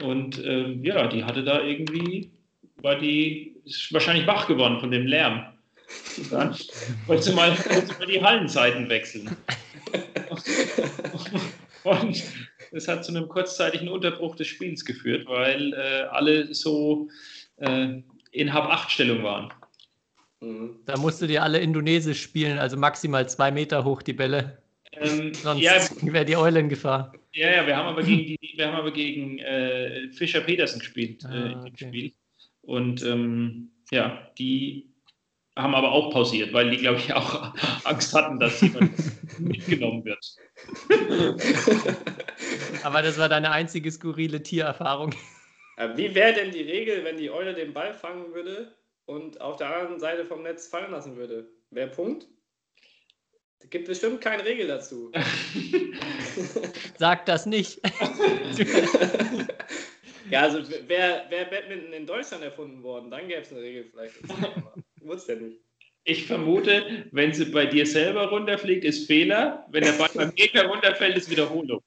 Und 0.00 0.42
ähm, 0.44 0.82
ja, 0.84 1.06
die 1.06 1.24
hatte 1.24 1.44
da 1.44 1.62
irgendwie, 1.62 2.30
war 2.76 2.98
die 2.98 3.56
ist 3.64 3.92
wahrscheinlich 3.92 4.26
wach 4.26 4.46
geworden 4.48 4.80
von 4.80 4.90
dem 4.90 5.06
Lärm. 5.06 5.51
Dann 6.30 6.56
wollte 7.06 7.22
sie 7.22 7.32
mal, 7.32 7.50
mal 7.98 8.06
die 8.06 8.22
Hallenseiten 8.22 8.88
wechseln. 8.88 9.36
Und 11.84 12.22
es 12.72 12.88
hat 12.88 13.04
zu 13.04 13.12
einem 13.12 13.28
kurzzeitigen 13.28 13.88
Unterbruch 13.88 14.36
des 14.36 14.46
Spiels 14.48 14.84
geführt, 14.84 15.26
weil 15.26 15.72
äh, 15.72 16.02
alle 16.10 16.54
so 16.54 17.08
äh, 17.56 18.00
in 18.30 18.52
Hab-8-Stellung 18.52 19.22
waren. 19.22 19.52
Mhm. 20.40 20.80
Da 20.86 20.96
musst 20.96 21.22
du 21.22 21.26
dir 21.26 21.42
alle 21.42 21.58
Indonesisch 21.60 22.22
spielen, 22.22 22.58
also 22.58 22.76
maximal 22.76 23.28
zwei 23.28 23.50
Meter 23.50 23.84
hoch 23.84 24.02
die 24.02 24.12
Bälle. 24.12 24.58
Ähm, 24.92 25.32
Sonst 25.34 25.62
ja, 25.62 25.74
wäre 26.02 26.24
die 26.24 26.36
Eule 26.36 26.60
in 26.60 26.68
Gefahr. 26.68 27.12
Ja, 27.32 27.50
ja, 27.50 27.66
wir 27.66 27.76
haben 27.76 27.88
aber 27.88 28.02
gegen, 28.02 28.26
die, 28.26 28.38
wir 28.56 28.66
haben 28.66 28.76
aber 28.76 28.92
gegen 28.92 29.38
äh, 29.38 30.08
Fischer 30.10 30.42
Petersen 30.42 30.80
gespielt 30.80 31.24
Ah, 31.24 31.32
äh, 31.32 31.36
in 31.36 31.48
dem 31.48 31.72
okay. 31.72 31.88
Spiel. 31.88 32.12
Und 32.62 33.02
ähm, 33.04 33.70
ja, 33.90 34.30
die 34.38 34.91
haben 35.56 35.74
aber 35.74 35.92
auch 35.92 36.10
pausiert, 36.10 36.52
weil 36.52 36.70
die, 36.70 36.78
glaube 36.78 36.98
ich, 36.98 37.12
auch 37.14 37.54
Angst 37.84 38.14
hatten, 38.14 38.38
dass 38.38 38.60
jemand 38.60 38.92
mitgenommen 39.38 40.04
wird. 40.04 40.24
Aber 42.82 43.02
das 43.02 43.18
war 43.18 43.28
deine 43.28 43.50
einzige 43.50 43.90
skurrile 43.90 44.42
Tiererfahrung. 44.42 45.14
Äh, 45.76 45.96
Wie 45.96 46.14
wäre 46.14 46.34
denn 46.34 46.50
die 46.50 46.62
Regel, 46.62 47.04
wenn 47.04 47.16
die 47.16 47.30
Eule 47.30 47.54
den 47.54 47.72
Ball 47.72 47.94
fangen 47.94 48.34
würde 48.34 48.74
und 49.06 49.40
auf 49.40 49.56
der 49.56 49.74
anderen 49.74 50.00
Seite 50.00 50.24
vom 50.24 50.42
Netz 50.42 50.68
fallen 50.68 50.90
lassen 50.90 51.16
würde? 51.16 51.48
Wäre 51.70 51.88
Punkt? 51.88 52.26
Es 53.58 53.70
gibt 53.70 53.86
bestimmt 53.86 54.20
keine 54.20 54.44
Regel 54.44 54.66
dazu. 54.66 55.12
Sag 56.98 57.26
das 57.26 57.46
nicht. 57.46 57.80
ja, 60.30 60.40
also 60.40 60.68
wäre 60.88 61.26
wär 61.28 61.44
Badminton 61.44 61.92
in 61.92 62.04
Deutschland 62.04 62.42
erfunden 62.42 62.82
worden, 62.82 63.10
dann 63.10 63.28
gäbe 63.28 63.42
es 63.42 63.52
eine 63.52 63.60
Regel 63.60 63.84
vielleicht. 63.84 64.16
Wusste 65.04 65.34
ja 65.34 65.40
nicht. 65.40 65.58
Ich 66.04 66.26
vermute, 66.26 67.06
wenn 67.12 67.32
sie 67.32 67.44
bei 67.46 67.66
dir 67.66 67.86
selber 67.86 68.28
runterfliegt, 68.28 68.84
ist 68.84 69.06
Fehler. 69.06 69.64
Wenn 69.70 69.84
der 69.84 69.92
Ball 69.92 70.10
beim 70.14 70.34
Gegner 70.34 70.66
runterfällt, 70.66 71.16
ist 71.16 71.30
Wiederholung. 71.30 71.80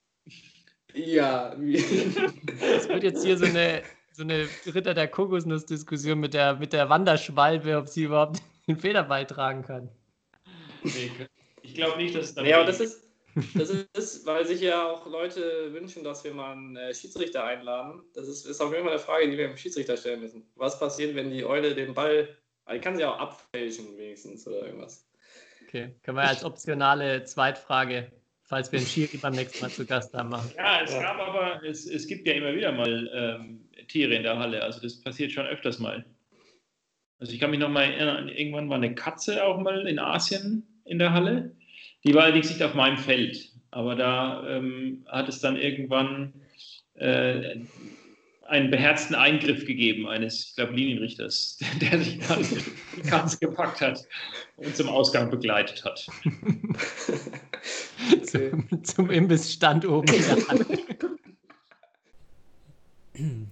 Ja, 0.94 1.54
Es 1.54 2.88
wird 2.88 3.04
jetzt 3.04 3.26
hier 3.26 3.38
so 3.38 3.46
eine, 3.46 3.84
so 4.14 4.24
eine 4.24 4.48
Ritter 4.66 4.94
der 4.94 5.10
Kokosnuss-Diskussion 5.10 6.18
mit 6.18 6.34
der, 6.34 6.56
mit 6.56 6.72
der 6.72 6.90
Wanderschwalbe, 6.90 7.78
ob 7.78 7.90
sie 7.90 8.04
überhaupt 8.06 8.42
den 8.68 8.78
Federball 8.78 9.26
tragen 9.26 9.64
kann. 9.64 9.90
Nee, 10.84 11.12
ich 11.62 11.74
glaube 11.74 11.98
nicht, 11.98 12.16
dass 12.16 12.26
es 12.26 12.36
da 12.36 12.44
Nee, 12.44 12.54
aber 12.54 12.66
das 12.66 12.80
ist, 12.80 13.04
das 13.56 13.70
ist, 13.70 14.26
weil 14.26 14.46
sich 14.46 14.62
ja 14.62 14.90
auch 14.90 15.06
Leute 15.06 15.74
wünschen, 15.74 16.06
dass 16.06 16.24
wir 16.24 16.34
mal 16.34 16.54
einen 16.54 16.78
äh, 16.78 16.94
Schiedsrichter 16.94 17.44
einladen. 17.44 18.02
Das 18.14 18.30
ist, 18.30 18.46
ist 18.46 18.62
auf 18.62 18.72
jeden 18.72 18.84
Fall 18.84 18.94
eine 18.94 19.02
Frage, 19.02 19.30
die 19.30 19.38
wir 19.38 19.48
dem 19.48 19.58
Schiedsrichter 19.58 19.98
stellen 19.98 20.22
müssen. 20.22 20.50
Was 20.56 20.80
passiert, 20.80 21.16
wenn 21.16 21.32
die 21.32 21.44
Eule 21.44 21.76
den 21.76 21.94
Ball, 21.94 22.30
die 22.74 22.80
kann 22.80 22.98
sie 22.98 23.06
auch 23.06 23.20
abfälschen 23.20 23.98
wenigstens 23.98 24.48
oder 24.48 24.66
irgendwas. 24.66 25.08
Okay, 25.68 25.94
können 26.04 26.18
wir 26.18 26.24
als 26.24 26.44
optionale 26.44 27.24
Zweitfrage, 27.24 28.12
falls 28.44 28.72
wir 28.72 28.80
einen 28.80 28.88
Schiri 28.88 29.18
beim 29.18 29.34
nächsten 29.34 29.62
Mal 29.62 29.70
zu 29.70 29.86
Gast 29.86 30.14
haben, 30.14 30.30
machen. 30.30 30.52
Ja, 30.56 30.82
es 30.82 30.92
gab 30.92 31.20
aber, 31.20 31.64
es, 31.64 31.86
es 31.86 32.08
gibt 32.08 32.28
ja 32.28 32.34
immer 32.34 32.56
wieder 32.56 32.72
mal 32.72 33.10
ähm, 33.14 33.70
Tiere 33.88 34.16
in 34.16 34.24
der 34.24 34.38
Halle. 34.40 34.64
Also 34.64 34.82
das 34.82 35.02
passiert 35.02 35.32
schon 35.32 35.46
öfters 35.46 35.80
mal. 35.80 36.06
Also 37.20 37.34
ich 37.34 37.40
kann 37.40 37.52
mich 37.52 37.60
noch 37.60 37.70
mal 37.70 37.84
erinnern, 37.84 38.30
irgendwann 38.30 38.70
war 38.70 38.78
eine 38.78 38.94
Katze 38.94 39.44
auch 39.44 39.60
mal 39.60 39.88
in 39.88 40.00
Asien 40.00 40.82
in 40.86 41.00
der 41.00 41.14
Halle. 41.14 41.56
Die 42.04 42.14
war 42.14 42.24
allerdings 42.24 42.50
nicht 42.50 42.62
auf 42.62 42.74
meinem 42.74 42.98
Feld. 42.98 43.52
Aber 43.72 43.96
da 43.96 44.48
ähm, 44.48 45.06
hat 45.08 45.28
es 45.28 45.40
dann 45.40 45.58
irgendwann 45.58 46.34
äh, 46.94 47.58
einen 48.46 48.70
beherzten 48.70 49.16
Eingriff 49.16 49.66
gegeben 49.66 50.08
eines, 50.08 50.50
ich 50.50 50.56
glaube, 50.56 50.74
Linienrichters, 50.74 51.58
der 51.82 52.00
sich 52.00 52.20
dann 52.20 52.46
die 52.96 53.02
Katze 53.02 53.38
gepackt 53.40 53.82
hat 53.82 54.06
und 54.58 54.76
zum 54.76 54.88
Ausgang 54.88 55.30
begleitet 55.30 55.84
hat. 55.84 56.08
zum, 58.24 58.84
zum 58.84 59.10
Imbissstand 59.10 59.86
oben 59.86 60.14
in 60.14 60.22
der 60.22 60.48
Hand. 60.48 60.66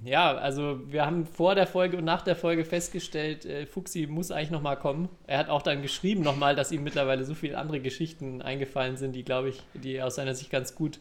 Ja, 0.03 0.35
also 0.35 0.81
wir 0.91 1.05
haben 1.05 1.25
vor 1.25 1.55
der 1.55 1.67
Folge 1.67 1.97
und 1.97 2.03
nach 2.03 2.21
der 2.21 2.35
Folge 2.35 2.65
festgestellt, 2.65 3.45
äh, 3.45 3.65
Fuxi 3.65 4.07
muss 4.07 4.29
eigentlich 4.29 4.51
nochmal 4.51 4.77
kommen. 4.77 5.07
Er 5.25 5.38
hat 5.38 5.50
auch 5.50 5.62
dann 5.62 5.81
geschrieben 5.81 6.21
nochmal, 6.21 6.55
dass 6.55 6.73
ihm 6.73 6.83
mittlerweile 6.83 7.23
so 7.23 7.33
viele 7.33 7.57
andere 7.57 7.79
Geschichten 7.79 8.41
eingefallen 8.41 8.97
sind, 8.97 9.13
die, 9.13 9.23
glaube 9.23 9.50
ich, 9.50 9.63
die 9.73 10.01
aus 10.01 10.15
seiner 10.15 10.35
Sicht 10.35 10.50
ganz 10.50 10.75
gut 10.75 11.00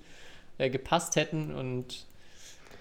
äh, 0.58 0.70
gepasst 0.70 1.16
hätten. 1.16 1.52
Und 1.52 2.06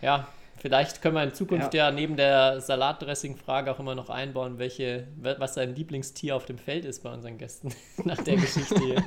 ja, 0.03 0.27
vielleicht 0.57 1.01
können 1.01 1.15
wir 1.15 1.23
in 1.23 1.33
Zukunft 1.33 1.73
ja, 1.73 1.85
ja 1.87 1.91
neben 1.91 2.15
der 2.15 2.61
Salatdressing-Frage 2.61 3.71
auch 3.71 3.79
immer 3.79 3.95
noch 3.95 4.09
einbauen, 4.09 4.59
welche, 4.59 5.07
was 5.17 5.55
sein 5.55 5.75
Lieblingstier 5.75 6.35
auf 6.35 6.45
dem 6.45 6.57
Feld 6.57 6.85
ist 6.85 7.03
bei 7.03 7.11
unseren 7.13 7.37
Gästen 7.37 7.73
nach 8.03 8.21
der 8.21 8.35
Geschichte 8.35 8.79
hier. 8.79 9.03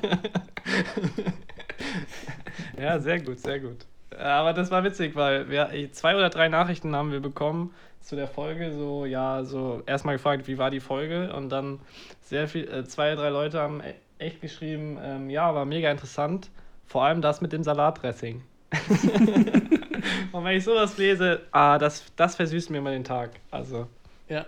ja, 2.82 2.98
sehr 2.98 3.20
gut, 3.20 3.38
sehr 3.40 3.60
gut. 3.60 3.86
Aber 4.18 4.52
das 4.52 4.70
war 4.70 4.84
witzig, 4.84 5.16
weil 5.16 5.48
wir 5.50 5.70
zwei 5.92 6.14
oder 6.16 6.30
drei 6.30 6.48
Nachrichten 6.48 6.94
haben 6.94 7.10
wir 7.10 7.20
bekommen 7.20 7.74
zu 8.00 8.16
der 8.16 8.28
Folge. 8.28 8.72
So, 8.72 9.06
ja, 9.06 9.44
so 9.44 9.82
erstmal 9.86 10.16
gefragt, 10.16 10.46
wie 10.46 10.58
war 10.58 10.70
die 10.70 10.80
Folge? 10.80 11.34
Und 11.34 11.48
dann 11.48 11.80
sehr 12.22 12.46
viel, 12.48 12.68
äh, 12.68 12.84
zwei, 12.84 13.12
oder 13.12 13.22
drei 13.22 13.28
Leute 13.30 13.60
haben 13.60 13.80
e-, 13.80 13.94
echt 14.24 14.40
geschrieben, 14.40 14.98
ähm, 15.02 15.30
ja, 15.30 15.54
war 15.54 15.64
mega 15.64 15.90
interessant. 15.90 16.50
Vor 16.86 17.04
allem 17.04 17.22
das 17.22 17.40
mit 17.40 17.52
dem 17.52 17.64
Salatdressing. 17.64 18.42
Und 20.32 20.44
wenn 20.44 20.56
ich 20.56 20.64
sowas 20.64 20.96
lese, 20.98 21.42
ah, 21.50 21.78
das, 21.78 22.04
das 22.16 22.36
versüßt 22.36 22.70
mir 22.70 22.80
mal 22.80 22.92
den 22.92 23.04
Tag. 23.04 23.30
Also, 23.50 23.88
ja. 24.28 24.46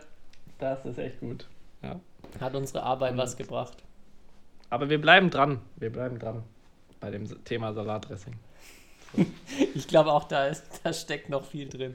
Das 0.58 0.84
ist 0.84 0.98
echt 0.98 1.20
gut. 1.20 1.46
Ja. 1.82 2.00
Hat 2.40 2.54
unsere 2.54 2.82
Arbeit 2.82 3.12
Und, 3.12 3.18
was 3.18 3.36
gebracht. 3.36 3.76
Aber 4.70 4.88
wir 4.88 5.00
bleiben 5.00 5.30
dran. 5.30 5.60
Wir 5.76 5.90
bleiben 5.90 6.18
dran 6.18 6.42
bei 7.00 7.10
dem 7.10 7.44
Thema 7.44 7.72
Salatdressing. 7.72 8.34
ich 9.74 9.86
glaube 9.86 10.12
auch, 10.12 10.24
da, 10.24 10.46
ist, 10.46 10.80
da 10.82 10.92
steckt 10.92 11.28
noch 11.28 11.44
viel 11.44 11.68
drin. 11.68 11.94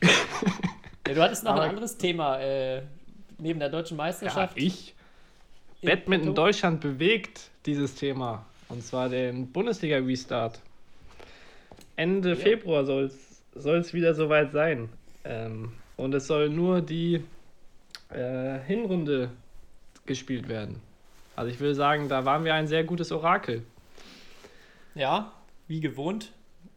ja, 1.06 1.14
du 1.14 1.22
hattest 1.22 1.44
noch 1.44 1.52
Aber 1.52 1.62
ein 1.62 1.70
anderes 1.70 1.96
Thema 1.96 2.38
äh, 2.40 2.82
neben 3.38 3.60
der 3.60 3.68
deutschen 3.68 3.96
Meisterschaft. 3.96 4.56
Ja, 4.56 4.66
ich. 4.66 4.94
Badminton 5.82 6.34
Deutschland 6.34 6.80
bewegt 6.80 7.50
dieses 7.66 7.94
Thema. 7.94 8.46
Und 8.68 8.82
zwar 8.82 9.10
den 9.10 9.52
Bundesliga-Restart. 9.52 10.60
Ende 11.96 12.30
ja. 12.30 12.36
Februar 12.36 12.84
soll 12.84 13.10
es 13.54 13.94
wieder 13.94 14.14
soweit 14.14 14.52
sein. 14.52 14.88
Ähm, 15.24 15.72
und 15.96 16.14
es 16.14 16.26
soll 16.26 16.48
nur 16.50 16.80
die 16.80 17.22
äh, 18.10 18.58
Hinrunde 18.66 19.30
gespielt 20.06 20.48
werden. 20.48 20.80
Also 21.36 21.50
ich 21.50 21.60
würde 21.60 21.74
sagen, 21.74 22.08
da 22.08 22.24
waren 22.24 22.44
wir 22.44 22.54
ein 22.54 22.66
sehr 22.66 22.84
gutes 22.84 23.10
Orakel. 23.10 23.64
Ja, 24.94 25.32
wie 25.66 25.80
gewohnt. 25.80 26.32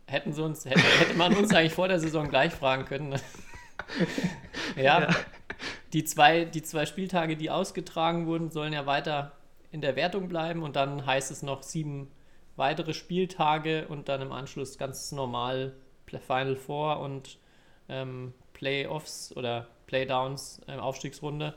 Hätten 0.07 0.31
sie 0.31 0.41
uns, 0.41 0.65
hätte, 0.65 0.79
hätte 0.79 1.15
man 1.15 1.36
uns 1.36 1.53
eigentlich 1.53 1.74
vor 1.74 1.88
der 1.88 2.00
Saison 2.00 2.29
gleich 2.29 2.53
fragen 2.53 2.86
können. 2.86 3.12
ja, 4.75 5.01
ja, 5.01 5.09
Die, 5.93 6.03
zwei, 6.05 6.45
die 6.45 6.63
zwei 6.63 6.86
Spieltage, 6.86 7.36
die 7.36 7.50
ausgetragen 7.50 8.25
wurden, 8.25 8.50
sollen 8.50 8.74
ja 8.74 8.86
weiter 8.86 9.33
in 9.71 9.81
der 9.81 9.95
Wertung 9.95 10.27
bleiben 10.27 10.63
und 10.63 10.75
dann 10.75 11.05
heißt 11.05 11.29
es 11.31 11.43
noch 11.43 11.62
sieben 11.63 12.09
weitere 12.57 12.93
Spieltage 12.93 13.87
und 13.87 14.09
dann 14.09 14.21
im 14.21 14.31
Anschluss 14.31 14.77
ganz 14.77 15.11
normal 15.11 15.73
Final 16.05 16.55
Four 16.55 16.99
und 16.99 17.37
ähm, 17.89 18.33
Playoffs 18.53 19.35
oder 19.35 19.67
Playdowns, 19.87 20.61
äh, 20.67 20.75
Aufstiegsrunde. 20.75 21.53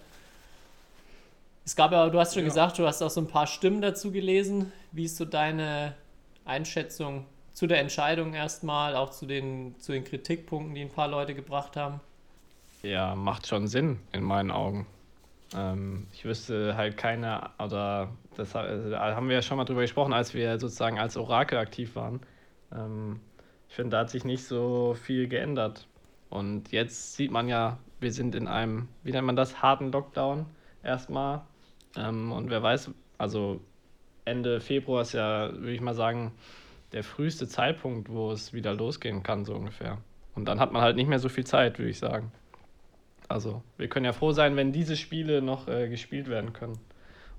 Es 1.65 1.77
gab 1.77 1.93
ja, 1.93 2.09
du 2.09 2.19
hast 2.19 2.35
schon 2.35 2.43
ja. 2.43 2.49
gesagt, 2.49 2.79
du 2.79 2.87
hast 2.87 3.03
auch 3.03 3.11
so 3.11 3.21
ein 3.21 3.29
paar 3.29 3.47
Stimmen 3.47 3.81
dazu 3.81 4.11
gelesen. 4.11 4.73
Wie 4.93 5.05
ist 5.05 5.17
so 5.17 5.25
deine 5.25 5.95
Einschätzung 6.45 7.27
zu 7.53 7.67
der 7.67 7.81
Entscheidung 7.81 8.35
erstmal, 8.35 8.97
auch 8.97 9.11
zu 9.11 9.27
den, 9.27 9.79
zu 9.79 9.93
den 9.93 10.05
Kritikpunkten, 10.05 10.75
die 10.75 10.83
ein 10.83 10.91
paar 10.91 11.09
Leute 11.09 11.35
gebracht 11.35 11.77
haben? 11.77 12.01
Ja, 12.83 13.15
macht 13.15 13.47
schon 13.47 13.69
Sinn 13.69 14.01
in 14.13 14.23
meinen 14.23 14.51
Augen. 14.51 14.87
Ähm, 15.55 16.07
ich 16.13 16.25
wüsste 16.25 16.77
halt 16.77 16.97
keine, 16.97 17.51
oder 17.59 18.09
das 18.41 18.57
also, 18.57 18.97
haben 18.97 19.29
wir 19.29 19.37
ja 19.37 19.43
schon 19.43 19.57
mal 19.57 19.65
drüber 19.65 19.83
gesprochen, 19.83 20.13
als 20.13 20.35
wir 20.35 20.59
sozusagen 20.59 20.99
als 20.99 21.17
Orakel 21.17 21.59
aktiv 21.59 21.95
waren. 21.95 22.21
Ähm, 22.75 23.21
ich 23.69 23.75
finde, 23.75 23.91
da 23.91 23.99
hat 24.01 24.11
sich 24.11 24.25
nicht 24.25 24.45
so 24.45 24.95
viel 24.95 25.29
geändert. 25.29 25.87
Und 26.29 26.73
jetzt 26.73 27.15
sieht 27.15 27.31
man 27.31 27.49
ja, 27.49 27.79
wir 28.01 28.13
sind 28.13 28.35
in 28.35 28.49
einem, 28.49 28.89
wie 29.03 29.13
nennt 29.13 29.27
man 29.27 29.37
das, 29.37 29.63
harten 29.63 29.93
Lockdown 29.93 30.47
erstmal. 30.83 31.43
Ähm, 31.97 32.33
und 32.33 32.51
wer 32.51 32.63
weiß, 32.63 32.91
also 33.19 33.61
Ende 34.25 34.61
Februar 34.61 35.03
ist 35.03 35.13
ja, 35.13 35.53
würde 35.53 35.73
ich 35.73 35.81
mal 35.81 35.95
sagen, 35.95 36.33
der 36.93 37.05
früheste 37.05 37.47
Zeitpunkt, 37.47 38.09
wo 38.09 38.33
es 38.33 38.53
wieder 38.53 38.75
losgehen 38.75 39.23
kann, 39.23 39.45
so 39.45 39.55
ungefähr. 39.55 39.99
Und 40.35 40.47
dann 40.47 40.61
hat 40.61 40.73
man 40.73 40.83
halt 40.83 40.97
nicht 40.97 41.09
mehr 41.09 41.19
so 41.19 41.29
viel 41.29 41.45
Zeit, 41.45 41.79
würde 41.79 41.91
ich 41.91 41.99
sagen. 41.99 42.33
Also, 43.29 43.63
wir 43.77 43.89
können 43.89 44.07
ja 44.07 44.13
froh 44.13 44.33
sein, 44.33 44.57
wenn 44.57 44.73
diese 44.73 44.97
Spiele 44.97 45.43
noch 45.43 45.69
äh, 45.69 45.89
gespielt 45.89 46.29
werden 46.29 46.53
können. 46.53 46.79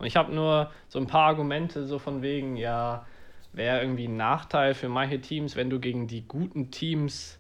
Und 0.01 0.07
ich 0.07 0.15
habe 0.15 0.33
nur 0.33 0.71
so 0.89 0.97
ein 0.97 1.05
paar 1.05 1.27
Argumente, 1.27 1.85
so 1.85 1.99
von 1.99 2.23
wegen, 2.23 2.55
ja, 2.55 3.05
wäre 3.53 3.81
irgendwie 3.81 4.07
ein 4.07 4.17
Nachteil 4.17 4.73
für 4.73 4.89
manche 4.89 5.21
Teams, 5.21 5.55
wenn 5.55 5.69
du 5.69 5.79
gegen 5.79 6.07
die 6.07 6.27
guten 6.27 6.71
Teams 6.71 7.39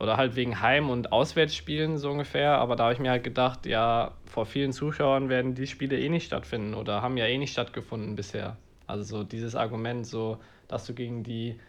oder 0.00 0.16
halt 0.16 0.34
wegen 0.34 0.60
Heim- 0.60 0.90
und 0.90 1.12
Auswärtsspielen 1.12 1.96
so 1.98 2.10
ungefähr. 2.10 2.58
Aber 2.58 2.74
da 2.74 2.84
habe 2.84 2.94
ich 2.94 2.98
mir 2.98 3.12
halt 3.12 3.22
gedacht, 3.22 3.64
ja, 3.64 4.10
vor 4.26 4.44
vielen 4.44 4.72
Zuschauern 4.72 5.28
werden 5.28 5.54
die 5.54 5.68
Spiele 5.68 5.96
eh 5.96 6.08
nicht 6.08 6.26
stattfinden 6.26 6.74
oder 6.74 7.00
haben 7.00 7.16
ja 7.16 7.26
eh 7.26 7.38
nicht 7.38 7.52
stattgefunden 7.52 8.16
bisher. 8.16 8.56
Also 8.88 9.04
so 9.04 9.22
dieses 9.22 9.54
Argument, 9.54 10.04
so, 10.04 10.38
dass 10.66 10.86
du 10.86 10.94
gegen 10.94 11.22
die 11.22 11.60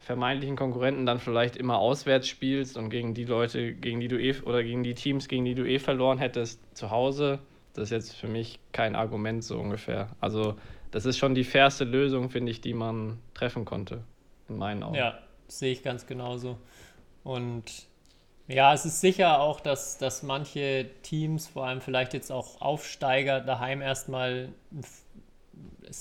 vermeintlichen 0.00 0.56
Konkurrenten 0.56 1.06
dann 1.06 1.20
vielleicht 1.20 1.56
immer 1.56 1.78
auswärts 1.78 2.26
spielst 2.26 2.76
und 2.76 2.90
gegen 2.90 3.14
die 3.14 3.26
Leute, 3.26 3.74
gegen 3.74 4.00
die 4.00 4.08
du 4.08 4.20
eh 4.20 4.34
oder 4.40 4.64
gegen 4.64 4.82
die 4.82 4.94
Teams, 4.94 5.28
gegen 5.28 5.44
die 5.44 5.54
du 5.54 5.64
eh 5.64 5.78
verloren 5.78 6.18
hättest, 6.18 6.76
zu 6.76 6.90
Hause, 6.90 7.38
das 7.74 7.84
ist 7.84 7.90
jetzt 7.90 8.16
für 8.16 8.28
mich 8.28 8.58
kein 8.72 8.96
Argument 8.96 9.44
so 9.44 9.58
ungefähr. 9.58 10.08
Also 10.20 10.56
das 10.90 11.04
ist 11.04 11.18
schon 11.18 11.34
die 11.34 11.44
fairste 11.44 11.84
Lösung, 11.84 12.30
finde 12.30 12.50
ich, 12.50 12.60
die 12.60 12.74
man 12.74 13.18
treffen 13.34 13.64
konnte, 13.64 14.02
in 14.48 14.56
meinen 14.56 14.82
Augen. 14.82 14.94
Ja, 14.94 15.18
sehe 15.46 15.72
ich 15.72 15.82
ganz 15.82 16.06
genauso. 16.06 16.58
Und 17.24 17.86
ja, 18.46 18.72
es 18.72 18.86
ist 18.86 19.00
sicher 19.00 19.40
auch, 19.40 19.60
dass, 19.60 19.98
dass 19.98 20.22
manche 20.22 20.88
Teams, 21.02 21.46
vor 21.46 21.66
allem 21.66 21.82
vielleicht 21.82 22.14
jetzt 22.14 22.32
auch 22.32 22.60
Aufsteiger, 22.62 23.40
daheim 23.40 23.82
erstmal 23.82 24.48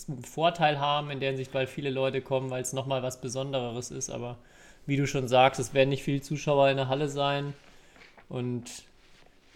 einen 0.08 0.24
Vorteil 0.24 0.80
haben 0.80 1.12
in 1.12 1.20
der 1.20 1.30
Hinsicht, 1.30 1.54
weil 1.54 1.68
viele 1.68 1.90
Leute 1.90 2.22
kommen, 2.22 2.50
weil 2.50 2.62
es 2.62 2.72
nochmal 2.72 3.04
was 3.04 3.20
Besonderes 3.20 3.92
ist. 3.92 4.10
Aber 4.10 4.38
wie 4.86 4.96
du 4.96 5.06
schon 5.06 5.28
sagst, 5.28 5.60
es 5.60 5.74
werden 5.74 5.90
nicht 5.90 6.04
viele 6.04 6.22
Zuschauer 6.22 6.70
in 6.70 6.78
der 6.78 6.88
Halle 6.88 7.10
sein. 7.10 7.54
Und 8.30 8.84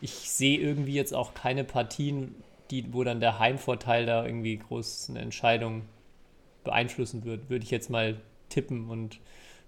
ich 0.01 0.11
sehe 0.11 0.59
irgendwie 0.59 0.93
jetzt 0.93 1.13
auch 1.13 1.33
keine 1.33 1.63
Partien, 1.63 2.35
die, 2.71 2.93
wo 2.93 3.03
dann 3.03 3.19
der 3.19 3.39
Heimvorteil 3.39 4.05
da 4.05 4.25
irgendwie 4.25 4.57
groß 4.57 5.09
eine 5.09 5.19
Entscheidung 5.19 5.83
beeinflussen 6.63 7.23
wird, 7.23 7.49
würde 7.49 7.63
ich 7.63 7.71
jetzt 7.71 7.89
mal 7.89 8.19
tippen 8.49 8.89
und 8.89 9.19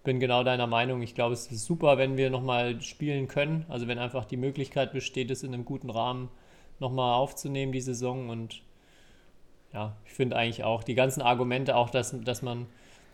bin 0.03 0.19
genau 0.19 0.43
deiner 0.43 0.67
Meinung. 0.67 1.01
Ich 1.01 1.15
glaube, 1.15 1.33
es 1.33 1.47
ist 1.47 1.65
super, 1.65 1.97
wenn 1.97 2.17
wir 2.17 2.29
nochmal 2.29 2.81
spielen 2.81 3.27
können. 3.27 3.65
Also 3.69 3.87
wenn 3.87 3.99
einfach 3.99 4.25
die 4.25 4.37
Möglichkeit 4.37 4.91
besteht, 4.91 5.31
es 5.31 5.43
in 5.43 5.53
einem 5.53 5.65
guten 5.65 5.89
Rahmen 5.89 6.29
nochmal 6.79 7.13
aufzunehmen, 7.13 7.71
die 7.71 7.81
Saison 7.81 8.29
und 8.29 8.61
ja, 9.73 9.95
ich 10.05 10.13
finde 10.13 10.35
eigentlich 10.35 10.63
auch 10.63 10.83
die 10.83 10.95
ganzen 10.95 11.21
Argumente, 11.21 11.75
auch 11.75 11.89
dass, 11.89 12.15
dass 12.23 12.41
man 12.41 12.67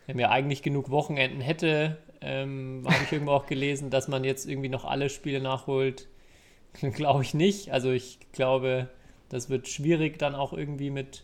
ja 0.07 0.29
eigentlich 0.29 0.61
genug 0.61 0.89
Wochenenden 0.89 1.39
hätte, 1.39 1.97
ähm, 2.21 2.83
habe 2.85 3.03
ich 3.03 3.11
irgendwo 3.11 3.31
auch 3.31 3.45
gelesen, 3.45 3.89
dass 3.89 4.07
man 4.07 4.23
jetzt 4.23 4.45
irgendwie 4.45 4.69
noch 4.69 4.83
alle 4.83 5.09
Spiele 5.09 5.39
nachholt, 5.39 6.08
glaube 6.93 7.23
ich 7.23 7.33
nicht. 7.33 7.71
Also 7.71 7.91
ich 7.91 8.19
glaube, 8.31 8.89
das 9.29 9.49
wird 9.49 9.67
schwierig 9.67 10.19
dann 10.19 10.35
auch 10.35 10.53
irgendwie 10.53 10.89
mit, 10.89 11.23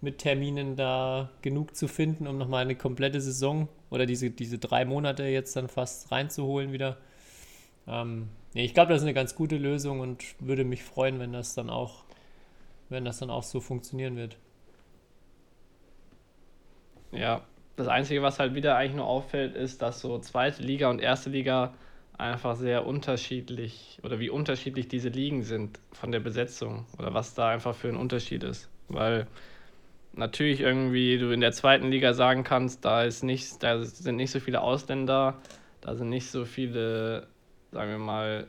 mit 0.00 0.18
Terminen 0.18 0.76
da 0.76 1.30
genug 1.42 1.76
zu 1.76 1.88
finden, 1.88 2.26
um 2.26 2.38
nochmal 2.38 2.62
eine 2.62 2.76
komplette 2.76 3.20
Saison 3.20 3.68
oder 3.90 4.06
diese, 4.06 4.30
diese 4.30 4.58
drei 4.58 4.84
Monate 4.84 5.24
jetzt 5.24 5.56
dann 5.56 5.68
fast 5.68 6.10
reinzuholen 6.10 6.72
wieder. 6.72 6.96
Ähm, 7.86 8.28
nee, 8.54 8.64
ich 8.64 8.74
glaube, 8.74 8.92
das 8.92 9.02
ist 9.02 9.06
eine 9.06 9.14
ganz 9.14 9.34
gute 9.34 9.56
Lösung 9.56 10.00
und 10.00 10.24
würde 10.40 10.64
mich 10.64 10.82
freuen, 10.82 11.18
wenn 11.20 11.32
das 11.32 11.54
dann 11.54 11.70
auch, 11.70 12.04
wenn 12.88 13.04
das 13.04 13.18
dann 13.18 13.30
auch 13.30 13.42
so 13.42 13.60
funktionieren 13.60 14.16
wird. 14.16 14.36
Ja, 17.12 17.42
das 17.76 17.88
Einzige, 17.88 18.22
was 18.22 18.38
halt 18.38 18.54
wieder 18.54 18.76
eigentlich 18.76 18.96
nur 18.96 19.06
auffällt, 19.06 19.54
ist, 19.54 19.82
dass 19.82 20.00
so 20.00 20.18
zweite 20.18 20.62
Liga 20.62 20.90
und 20.90 21.00
erste 21.00 21.30
Liga 21.30 21.74
einfach 22.18 22.56
sehr 22.56 22.86
unterschiedlich 22.86 23.98
oder 24.02 24.20
wie 24.20 24.30
unterschiedlich 24.30 24.88
diese 24.88 25.08
Ligen 25.08 25.42
sind 25.42 25.80
von 25.92 26.12
der 26.12 26.20
Besetzung 26.20 26.86
oder 26.98 27.12
was 27.14 27.34
da 27.34 27.48
einfach 27.48 27.74
für 27.74 27.88
ein 27.88 27.96
Unterschied 27.96 28.44
ist. 28.44 28.68
Weil 28.88 29.26
natürlich 30.12 30.60
irgendwie 30.60 31.18
du 31.18 31.30
in 31.30 31.40
der 31.40 31.52
zweiten 31.52 31.90
Liga 31.90 32.14
sagen 32.14 32.44
kannst, 32.44 32.84
da 32.84 33.02
ist 33.02 33.24
nicht, 33.24 33.62
da 33.62 33.82
sind 33.82 34.16
nicht 34.16 34.30
so 34.30 34.38
viele 34.40 34.60
Ausländer, 34.60 35.38
da 35.80 35.94
sind 35.94 36.08
nicht 36.08 36.30
so 36.30 36.44
viele, 36.44 37.26
sagen 37.72 37.90
wir 37.90 37.98
mal, 37.98 38.46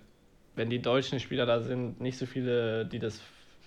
wenn 0.56 0.70
die 0.70 0.82
deutschen 0.82 1.20
Spieler 1.20 1.46
da 1.46 1.60
sind, 1.60 2.00
nicht 2.00 2.18
so 2.18 2.26
viele, 2.26 2.86
die 2.86 3.00
das 3.00 3.22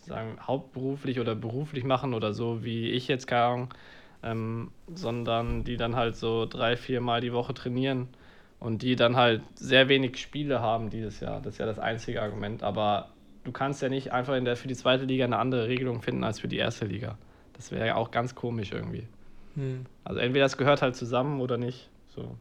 sagen 0.06 0.38
hauptberuflich 0.40 1.20
oder 1.20 1.34
beruflich 1.34 1.84
machen 1.84 2.14
oder 2.14 2.32
so 2.32 2.64
wie 2.64 2.90
ich 2.90 3.08
jetzt 3.08 3.26
keine 3.26 3.42
Ahnung, 3.42 3.74
ähm, 4.22 4.70
sondern 4.94 5.64
die 5.64 5.76
dann 5.76 5.96
halt 5.96 6.16
so 6.16 6.46
drei, 6.46 6.76
vier 6.76 7.00
Mal 7.00 7.20
die 7.20 7.32
Woche 7.32 7.52
trainieren 7.52 8.08
und 8.60 8.82
die 8.82 8.96
dann 8.96 9.16
halt 9.16 9.42
sehr 9.54 9.88
wenig 9.88 10.18
Spiele 10.18 10.60
haben 10.60 10.90
dieses 10.90 11.20
Jahr. 11.20 11.40
Das 11.40 11.54
ist 11.54 11.58
ja 11.58 11.66
das 11.66 11.78
einzige 11.78 12.22
Argument. 12.22 12.62
Aber 12.62 13.10
du 13.44 13.52
kannst 13.52 13.82
ja 13.82 13.88
nicht 13.88 14.12
einfach 14.12 14.34
in 14.34 14.44
der, 14.44 14.56
für 14.56 14.68
die 14.68 14.74
zweite 14.74 15.04
Liga 15.04 15.24
eine 15.24 15.38
andere 15.38 15.68
Regelung 15.68 16.02
finden 16.02 16.24
als 16.24 16.40
für 16.40 16.48
die 16.48 16.58
erste 16.58 16.86
Liga. 16.86 17.16
Das 17.54 17.70
wäre 17.70 17.86
ja 17.86 17.94
auch 17.96 18.10
ganz 18.10 18.34
komisch 18.34 18.72
irgendwie. 18.72 19.06
Hm. 19.54 19.86
Also 20.04 20.20
entweder 20.20 20.44
das 20.44 20.56
gehört 20.56 20.82
halt 20.82 20.96
zusammen 20.96 21.40
oder 21.40 21.56
nicht. 21.56 21.88
So. 22.14 22.36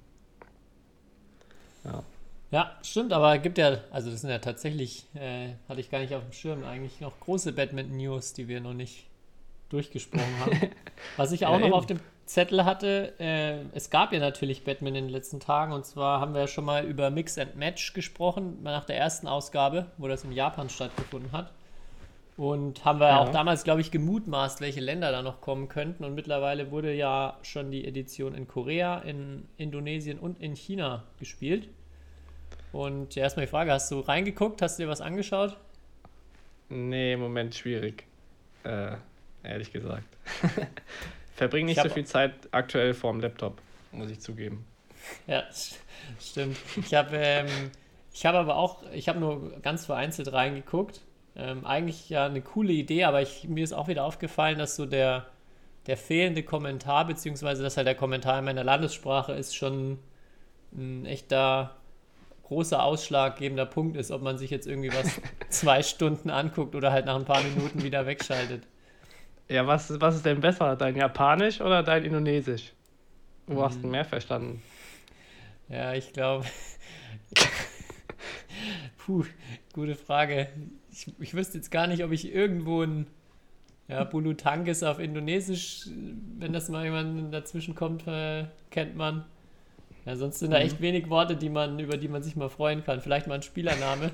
Ja. 1.84 2.04
Ja, 2.50 2.78
stimmt, 2.82 3.12
aber 3.12 3.36
es 3.36 3.42
gibt 3.42 3.58
ja, 3.58 3.80
also 3.92 4.10
das 4.10 4.22
sind 4.22 4.30
ja 4.30 4.40
tatsächlich, 4.40 5.06
äh, 5.16 5.50
hatte 5.68 5.82
ich 5.82 5.92
gar 5.92 6.00
nicht 6.00 6.16
auf 6.16 6.24
dem 6.24 6.32
Schirm, 6.32 6.64
eigentlich 6.64 7.02
noch 7.02 7.20
große 7.20 7.52
Badminton-News, 7.52 8.34
die 8.34 8.48
wir 8.48 8.62
noch 8.62 8.74
nicht 8.74 9.07
durchgesprochen 9.70 10.40
haben. 10.40 10.70
Was 11.18 11.32
ich 11.32 11.46
auch 11.46 11.54
ja, 11.54 11.60
noch 11.60 11.68
eben. 11.68 11.76
auf 11.76 11.86
dem 11.86 12.00
Zettel 12.26 12.66
hatte, 12.66 13.14
äh, 13.20 13.60
es 13.74 13.90
gab 13.90 14.12
ja 14.12 14.20
natürlich 14.20 14.64
Batman 14.64 14.96
in 14.96 15.06
den 15.06 15.14
letzten 15.14 15.40
Tagen 15.40 15.72
und 15.72 15.86
zwar 15.86 16.20
haben 16.20 16.34
wir 16.34 16.42
ja 16.42 16.48
schon 16.48 16.66
mal 16.66 16.86
über 16.86 17.10
Mix 17.10 17.38
and 17.38 17.56
Match 17.56 17.94
gesprochen, 17.94 18.62
nach 18.64 18.86
der 18.86 18.98
ersten 18.98 19.28
Ausgabe, 19.28 19.88
wo 19.98 20.08
das 20.08 20.24
in 20.24 20.32
Japan 20.32 20.70
stattgefunden 20.70 21.32
hat. 21.32 21.54
Und 22.38 22.86
haben 22.86 23.00
wir 23.00 23.08
ja. 23.08 23.20
auch 23.20 23.30
damals, 23.30 23.64
glaube 23.64 23.82
ich, 23.82 23.90
gemutmaßt, 23.90 24.62
welche 24.62 24.80
Länder 24.80 25.12
da 25.12 25.24
noch 25.24 25.42
kommen 25.42 25.70
könnten. 25.70 26.04
Und 26.04 26.14
mittlerweile 26.14 26.70
wurde 26.70 26.94
ja 26.94 27.36
schon 27.42 27.72
die 27.72 27.84
Edition 27.84 28.36
in 28.36 28.48
Korea, 28.48 29.00
in 29.00 29.48
Indonesien 29.58 30.20
und 30.20 30.40
in 30.40 30.56
China 30.56 31.04
gespielt. 31.18 31.68
Und 32.72 33.16
ja, 33.16 33.24
erstmal 33.24 33.48
die 33.48 33.50
Frage: 33.50 33.72
Hast 33.72 33.90
du 33.90 34.02
reingeguckt? 34.02 34.62
Hast 34.62 34.78
du 34.78 34.84
dir 34.84 34.90
was 34.90 35.02
angeschaut? 35.02 35.58
Nee, 36.70 37.14
im 37.14 37.22
Moment 37.22 37.56
schwierig. 37.56 38.06
Äh, 38.64 38.98
ehrlich 39.44 39.72
gesagt. 39.72 40.08
Verbringe 41.36 41.68
nicht 41.68 41.82
so 41.82 41.90
viel 41.90 42.06
Zeit 42.06 42.34
aktuell 42.52 42.94
vorm 42.94 43.20
Laptop, 43.20 43.60
muss 43.92 44.10
ich 44.10 44.20
zugeben. 44.20 44.66
Ja, 45.26 45.44
stimmt. 46.20 46.58
Ich 46.76 46.94
habe 46.94 47.16
ähm, 47.16 47.48
hab 48.26 48.36
aber 48.36 48.58
auch, 48.58 48.84
ich 48.92 49.08
habe 49.08 49.20
nur 49.20 49.58
ganz 49.62 49.86
vereinzelt 49.86 50.34
reingeguckt. 50.34 51.02
Ähm, 51.38 51.66
eigentlich 51.66 52.10
ja 52.10 52.26
eine 52.26 52.42
coole 52.42 52.74
Idee, 52.74 53.06
aber 53.06 53.22
ich, 53.22 53.48
mir 53.48 53.64
ist 53.64 53.74
auch 53.74 53.88
wieder 53.88 54.04
aufgefallen, 54.04 54.58
dass 54.58 54.76
so 54.76 54.86
der, 54.86 55.28
der 55.86 55.96
fehlende 55.96 56.44
Kommentar, 56.44 57.06
beziehungsweise 57.06 57.64
dass 57.64 57.78
halt 57.78 57.88
der 57.88 57.96
Kommentar 57.96 58.40
in 58.40 58.46
meiner 58.46 58.64
Landessprache 58.64 59.34
ist, 59.34 59.56
schon 59.56 60.00
ein 60.74 61.06
echter 61.06 61.78
großer 62.48 62.82
ausschlaggebender 62.82 63.66
Punkt 63.66 63.98
ist, 63.98 64.10
ob 64.12 64.22
man 64.22 64.38
sich 64.38 64.50
jetzt 64.50 64.68
irgendwie 64.68 64.92
was 64.94 65.22
zwei 65.50 65.84
Stunden 65.84 66.30
anguckt 66.30 66.76
oder 66.76 66.92
halt 66.92 67.06
nach 67.06 67.16
ein 67.16 67.26
paar 67.26 67.44
Minuten 67.44 67.84
wieder 67.84 68.06
wegschaltet. 68.06 68.64
Ja, 69.50 69.66
was, 69.66 70.00
was 70.02 70.16
ist 70.16 70.26
denn 70.26 70.42
besser, 70.42 70.76
dein 70.76 70.96
Japanisch 70.96 71.62
oder 71.62 71.84
dein 71.84 72.04
Indonesisch? 72.04 72.74
Wo 73.46 73.56
hm. 73.56 73.64
hast 73.64 73.84
du 73.84 73.88
mehr 73.88 74.06
verstanden? 74.06 74.62
Ja, 75.70 75.94
ich 75.94 76.14
glaube. 76.14 76.46
Puh, 78.98 79.26
gute 79.74 79.96
Frage. 79.96 80.50
Ich, 80.92 81.08
ich 81.20 81.34
wüsste 81.34 81.58
jetzt 81.58 81.72
gar 81.72 81.88
nicht, 81.88 82.04
ob 82.04 82.12
ich 82.12 82.34
irgendwo 82.34 82.84
ein 82.84 83.08
ja, 83.88 84.04
Bulu 84.04 84.34
Tankis 84.34 84.84
auf 84.84 85.00
Indonesisch, 85.00 85.88
wenn 86.38 86.52
das 86.52 86.68
mal 86.70 86.84
jemand 86.84 87.34
dazwischen 87.34 87.74
kommt, 87.74 88.06
äh, 88.08 88.46
kennt 88.70 88.98
man. 88.98 89.26
Ja, 90.06 90.16
sonst 90.16 90.40
sind 90.40 90.50
mhm. 90.50 90.54
da 90.54 90.60
echt 90.60 90.82
wenig 90.82 91.10
Worte, 91.10 91.36
die 91.36 91.50
man, 91.50 91.80
über 91.80 91.98
die 91.98 92.08
man 92.08 92.24
sich 92.24 92.36
mal 92.36 92.50
freuen 92.50 92.84
kann. 92.84 93.02
Vielleicht 93.02 93.28
mal 93.28 93.36
ein 93.36 93.44
Spielername. 93.44 94.12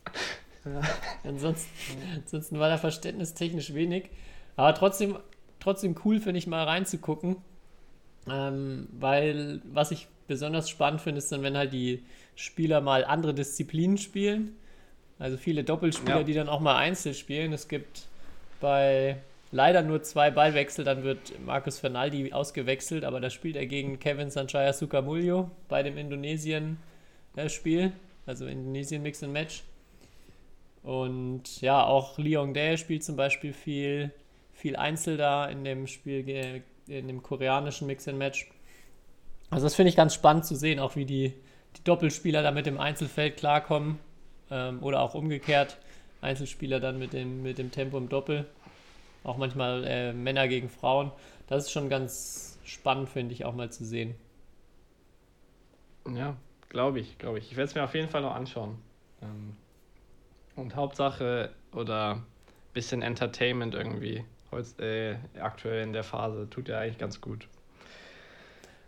ja. 0.64 0.80
ansonsten, 1.24 1.70
ansonsten 2.14 2.58
war 2.58 2.68
da 2.68 2.78
verständnistechnisch 2.78 3.74
wenig. 3.74 4.10
Aber 4.56 4.74
trotzdem, 4.74 5.18
trotzdem 5.60 5.94
cool 6.04 6.20
finde 6.20 6.38
ich 6.38 6.46
mal 6.46 6.64
reinzugucken. 6.64 7.36
Ähm, 8.28 8.88
weil 8.92 9.60
was 9.72 9.90
ich 9.92 10.08
besonders 10.26 10.68
spannend 10.68 11.00
finde, 11.00 11.18
ist 11.18 11.30
dann, 11.30 11.42
wenn 11.42 11.56
halt 11.56 11.72
die 11.72 12.02
Spieler 12.34 12.80
mal 12.80 13.04
andere 13.04 13.34
Disziplinen 13.34 13.98
spielen. 13.98 14.56
Also 15.18 15.36
viele 15.36 15.64
Doppelspieler, 15.64 16.18
ja. 16.18 16.22
die 16.24 16.34
dann 16.34 16.48
auch 16.48 16.60
mal 16.60 16.76
Einzel 16.76 17.14
spielen. 17.14 17.52
Es 17.52 17.68
gibt 17.68 18.06
bei 18.60 19.18
leider 19.52 19.82
nur 19.82 20.02
zwei 20.02 20.30
Ballwechsel, 20.30 20.84
dann 20.84 21.02
wird 21.04 21.32
Markus 21.44 21.78
Fernaldi 21.78 22.32
ausgewechselt, 22.32 23.04
aber 23.04 23.20
da 23.20 23.30
spielt 23.30 23.56
er 23.56 23.66
gegen 23.66 23.98
Kevin 23.98 24.30
Sanchaya 24.30 24.72
Sukamuljo 24.72 25.50
bei 25.68 25.82
dem 25.82 25.96
Indonesien-Spiel, 25.96 27.92
also 28.26 28.46
Indonesien 28.46 29.02
Mix 29.02 29.22
and 29.22 29.32
Match. 29.32 29.62
Und 30.82 31.60
ja, 31.60 31.84
auch 31.84 32.18
Leon 32.18 32.54
Dae 32.54 32.76
spielt 32.76 33.02
zum 33.02 33.16
Beispiel 33.16 33.52
viel 33.52 34.12
viel 34.66 34.74
Einzel 34.74 35.16
da 35.16 35.46
in 35.46 35.62
dem 35.62 35.86
Spiel, 35.86 36.64
in 36.88 37.06
dem 37.06 37.22
koreanischen 37.22 37.86
Mix 37.86 38.08
and 38.08 38.18
Match. 38.18 38.50
Also 39.48 39.64
das 39.64 39.76
finde 39.76 39.90
ich 39.90 39.96
ganz 39.96 40.12
spannend 40.12 40.44
zu 40.44 40.56
sehen, 40.56 40.80
auch 40.80 40.96
wie 40.96 41.04
die, 41.04 41.34
die 41.76 41.84
Doppelspieler 41.84 42.42
da 42.42 42.50
mit 42.50 42.66
dem 42.66 42.80
Einzelfeld 42.80 43.36
klarkommen 43.36 44.00
ähm, 44.50 44.82
oder 44.82 45.02
auch 45.02 45.14
umgekehrt 45.14 45.78
Einzelspieler 46.20 46.80
dann 46.80 46.98
mit 46.98 47.12
dem, 47.12 47.44
mit 47.44 47.58
dem 47.58 47.70
Tempo 47.70 47.96
im 47.96 48.08
Doppel. 48.08 48.44
Auch 49.22 49.36
manchmal 49.36 49.84
äh, 49.84 50.12
Männer 50.12 50.48
gegen 50.48 50.68
Frauen. 50.68 51.12
Das 51.46 51.66
ist 51.66 51.70
schon 51.70 51.88
ganz 51.88 52.58
spannend, 52.64 53.08
finde 53.08 53.34
ich, 53.34 53.44
auch 53.44 53.54
mal 53.54 53.70
zu 53.70 53.84
sehen. 53.84 54.16
Ja, 56.12 56.36
glaube 56.70 56.98
ich, 56.98 57.18
glaube 57.18 57.38
ich. 57.38 57.52
Ich 57.52 57.56
werde 57.56 57.68
es 57.68 57.76
mir 57.76 57.84
auf 57.84 57.94
jeden 57.94 58.08
Fall 58.08 58.22
noch 58.22 58.34
anschauen. 58.34 58.78
Ähm, 59.22 59.54
und 60.56 60.74
Hauptsache 60.74 61.52
oder 61.72 62.24
bisschen 62.72 63.02
Entertainment 63.02 63.74
irgendwie 63.74 64.24
Holz, 64.52 64.78
äh, 64.78 65.16
aktuell 65.40 65.82
in 65.82 65.92
der 65.92 66.04
Phase. 66.04 66.48
Tut 66.50 66.68
ja 66.68 66.78
eigentlich 66.78 66.98
ganz 66.98 67.20
gut. 67.20 67.48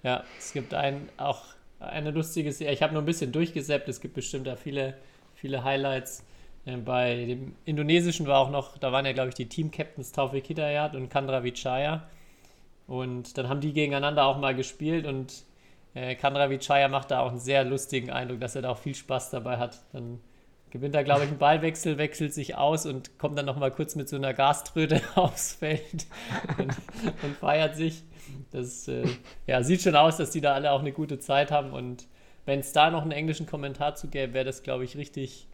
Ja, 0.03 0.25
es 0.38 0.53
gibt 0.53 0.75
ein, 0.75 1.09
auch 1.16 1.44
eine 1.81 2.11
lustige 2.11 2.53
Serie. 2.53 2.75
Ich 2.75 2.83
habe 2.83 2.92
nur 2.92 3.03
ein 3.03 3.07
bisschen 3.07 3.33
durchgesäppt. 3.33 3.88
Es 3.88 4.01
gibt 4.01 4.14
bestimmt 4.14 4.47
da 4.47 4.57
viele, 4.57 4.94
viele 5.35 5.64
Highlights. 5.64 6.25
Äh, 6.64 6.77
bei 6.77 7.27
dem 7.27 7.55
Indonesischen 7.64 8.27
war 8.27 8.40
auch 8.40 8.51
noch, 8.51 8.79
da 8.79 8.92
waren 8.92 9.07
ja, 9.07 9.12
glaube 9.12 9.31
ich, 9.31 9.35
die 9.35 9.49
Team-Captains 9.49 10.12
Taufik 10.12 10.47
Hidayat 10.47 10.94
und 10.94 11.09
Kandra 11.09 11.42
Vichaya. 11.42 12.09
Und 12.87 13.37
dann 13.37 13.49
haben 13.49 13.61
die 13.61 13.73
gegeneinander 13.73 14.25
auch 14.25 14.38
mal 14.38 14.55
gespielt 14.55 15.07
und 15.07 15.44
äh, 15.94 16.14
Kandra 16.14 16.49
Vichaya 16.49 16.88
macht 16.88 17.11
da 17.11 17.21
auch 17.21 17.31
einen 17.31 17.38
sehr 17.38 17.64
lustigen 17.64 18.11
Eindruck, 18.11 18.40
dass 18.40 18.55
er 18.55 18.62
da 18.62 18.71
auch 18.71 18.79
viel 18.79 18.94
Spaß 18.94 19.31
dabei 19.31 19.59
hat. 19.59 19.83
Dann 19.92 20.21
gewinnt 20.70 20.94
er, 20.94 21.04
glaube 21.04 21.24
ich, 21.24 21.28
einen 21.28 21.38
Ballwechsel, 21.38 21.98
wechselt 21.98 22.35
sich 22.35 22.57
aus 22.57 22.87
und 22.87 23.18
kommt 23.18 23.38
dann 23.38 23.46
nochmal 23.46 23.70
kurz 23.70 23.94
mit 23.94 24.09
so 24.09 24.16
einer 24.16 24.35
Gaströte 24.35 25.00
aufs 25.14 25.54
Feld 25.54 26.07
und, 26.59 26.74
und 27.22 27.37
feiert 27.40 27.76
sich. 27.76 28.02
Das 28.50 28.88
äh, 28.88 29.07
ja, 29.46 29.62
sieht 29.62 29.83
schon 29.83 29.96
aus, 29.96 30.16
dass 30.16 30.31
die 30.31 30.40
da 30.40 30.54
alle 30.54 30.72
auch 30.72 30.81
eine 30.81 30.92
gute 30.92 31.18
Zeit 31.18 31.50
haben 31.50 31.72
und 31.72 32.07
wenn 32.46 32.61
es 32.61 32.72
da 32.72 32.90
noch 32.90 33.02
einen 33.02 33.12
englischen 33.12 33.46
Kommentar 33.46 33.94
zu 33.94 34.09
gäbe, 34.09 34.33
wäre 34.33 34.46
das, 34.46 34.62
glaube 34.62 34.85
ich, 34.85 34.96
richtig, 34.96 35.46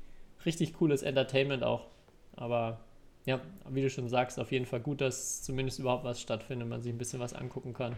richtig 0.46 0.74
cooles 0.74 1.02
Entertainment 1.02 1.64
auch. 1.64 1.88
Aber 2.36 2.78
ja, 3.26 3.40
wie 3.68 3.82
du 3.82 3.90
schon 3.90 4.08
sagst, 4.08 4.38
auf 4.38 4.52
jeden 4.52 4.66
Fall 4.66 4.80
gut, 4.80 5.00
dass 5.00 5.42
zumindest 5.42 5.80
überhaupt 5.80 6.04
was 6.04 6.20
stattfindet 6.20 6.68
man 6.68 6.82
sich 6.82 6.92
ein 6.92 6.98
bisschen 6.98 7.20
was 7.20 7.32
angucken 7.32 7.72
kann. 7.72 7.96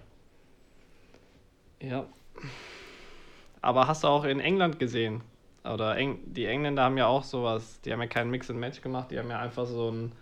Ja. 1.80 2.06
Aber 3.60 3.86
hast 3.86 4.04
du 4.04 4.08
auch 4.08 4.24
in 4.24 4.40
England 4.40 4.78
gesehen? 4.78 5.22
Oder 5.72 5.96
Eng 5.96 6.18
die 6.26 6.46
Engländer 6.46 6.82
haben 6.84 6.96
ja 6.96 7.06
auch 7.06 7.22
sowas, 7.22 7.80
die 7.82 7.92
haben 7.92 8.00
ja 8.00 8.06
kein 8.06 8.30
Mix 8.30 8.50
and 8.50 8.58
Match 8.58 8.80
gemacht, 8.82 9.10
die 9.10 9.18
haben 9.18 9.30
ja 9.30 9.38
einfach 9.38 9.66
so 9.66 9.90
ein, 9.90 10.12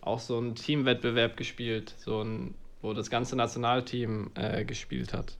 auch 0.00 0.18
so 0.18 0.38
einen 0.38 0.54
Teamwettbewerb 0.54 1.36
gespielt, 1.36 1.94
so 1.98 2.22
ein, 2.22 2.54
wo 2.80 2.92
das 2.92 3.10
ganze 3.10 3.36
Nationalteam 3.36 4.30
äh, 4.34 4.64
gespielt 4.64 5.12
hat. 5.12 5.36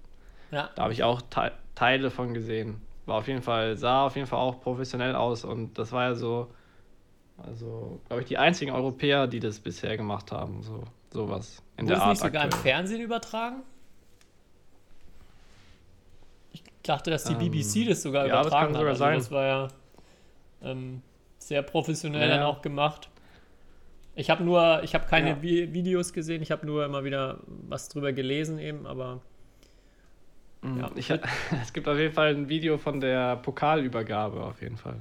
Ja. 0.51 0.71
Da 0.75 0.83
habe 0.83 0.93
ich 0.93 1.03
auch 1.03 1.23
Te 1.23 1.53
Teile 1.75 2.11
von 2.11 2.35
gesehen. 2.35 2.83
War 3.07 3.17
auf 3.17 3.27
jeden 3.29 3.43
Fall, 3.43 3.77
sah 3.77 4.07
auf 4.07 4.15
jeden 4.15 4.27
Fall 4.29 4.39
auch 4.39 4.61
professionell 4.61 5.15
aus 5.17 5.45
und 5.45 5.79
das 5.79 5.91
war 5.91 6.05
ja 6.05 6.15
so, 6.15 6.49
also, 7.39 8.01
glaube 8.07 8.23
ich, 8.23 8.29
die 8.29 8.39
einzigen 8.39 8.71
Europäer, 8.73 9.27
die 9.27 9.41
das 9.41 9.59
bisher 9.59 9.97
gemacht 9.97 10.31
haben, 10.33 10.63
so 10.63 10.85
sowas 11.13 11.63
in 11.77 11.87
Wurde 11.87 11.95
der 11.95 12.03
Art. 12.03 12.11
nicht 12.11 12.23
sogar 12.23 12.45
aktuell. 12.45 12.61
im 12.61 12.63
Fernsehen 12.63 13.01
übertragen? 13.01 13.63
Ich 16.53 16.63
dachte, 16.83 17.11
dass 17.11 17.25
die 17.25 17.35
BBC 17.35 17.77
ähm, 17.77 17.89
das 17.89 18.03
sogar 18.03 18.27
ja, 18.27 18.41
übertragen 18.41 18.73
das 18.73 18.83
hat. 18.83 18.89
Also 18.89 19.05
das 19.05 19.31
war 19.31 19.45
ja 19.45 19.69
ähm, 20.63 21.03
sehr 21.39 21.63
professionell 21.63 22.29
ja. 22.29 22.37
dann 22.37 22.45
auch 22.45 22.63
gemacht. 22.63 23.09
Ich 24.15 24.29
habe 24.29 24.45
nur, 24.45 24.83
ich 24.83 24.95
habe 24.95 25.07
keine 25.07 25.31
ja. 25.31 25.43
Vi 25.43 25.73
Videos 25.73 26.13
gesehen, 26.13 26.43
ich 26.43 26.51
habe 26.51 26.67
nur 26.67 26.85
immer 26.85 27.05
wieder 27.05 27.39
was 27.47 27.89
drüber 27.89 28.13
gelesen 28.13 28.59
eben, 28.59 28.87
aber 28.87 29.21
Mhm. 30.63 30.79
Ja. 30.79 30.91
Ich, 30.95 31.11
es 31.63 31.73
gibt 31.73 31.89
auf 31.89 31.99
jeden 31.99 32.15
Fall 32.15 32.35
ein 32.35 32.49
Video 32.49 32.79
von 32.79 33.01
der 33.01 33.37
Pokalübergabe, 33.37 34.43
auf 34.43 34.63
jeden 34.63 34.77
Fall. 34.77 35.01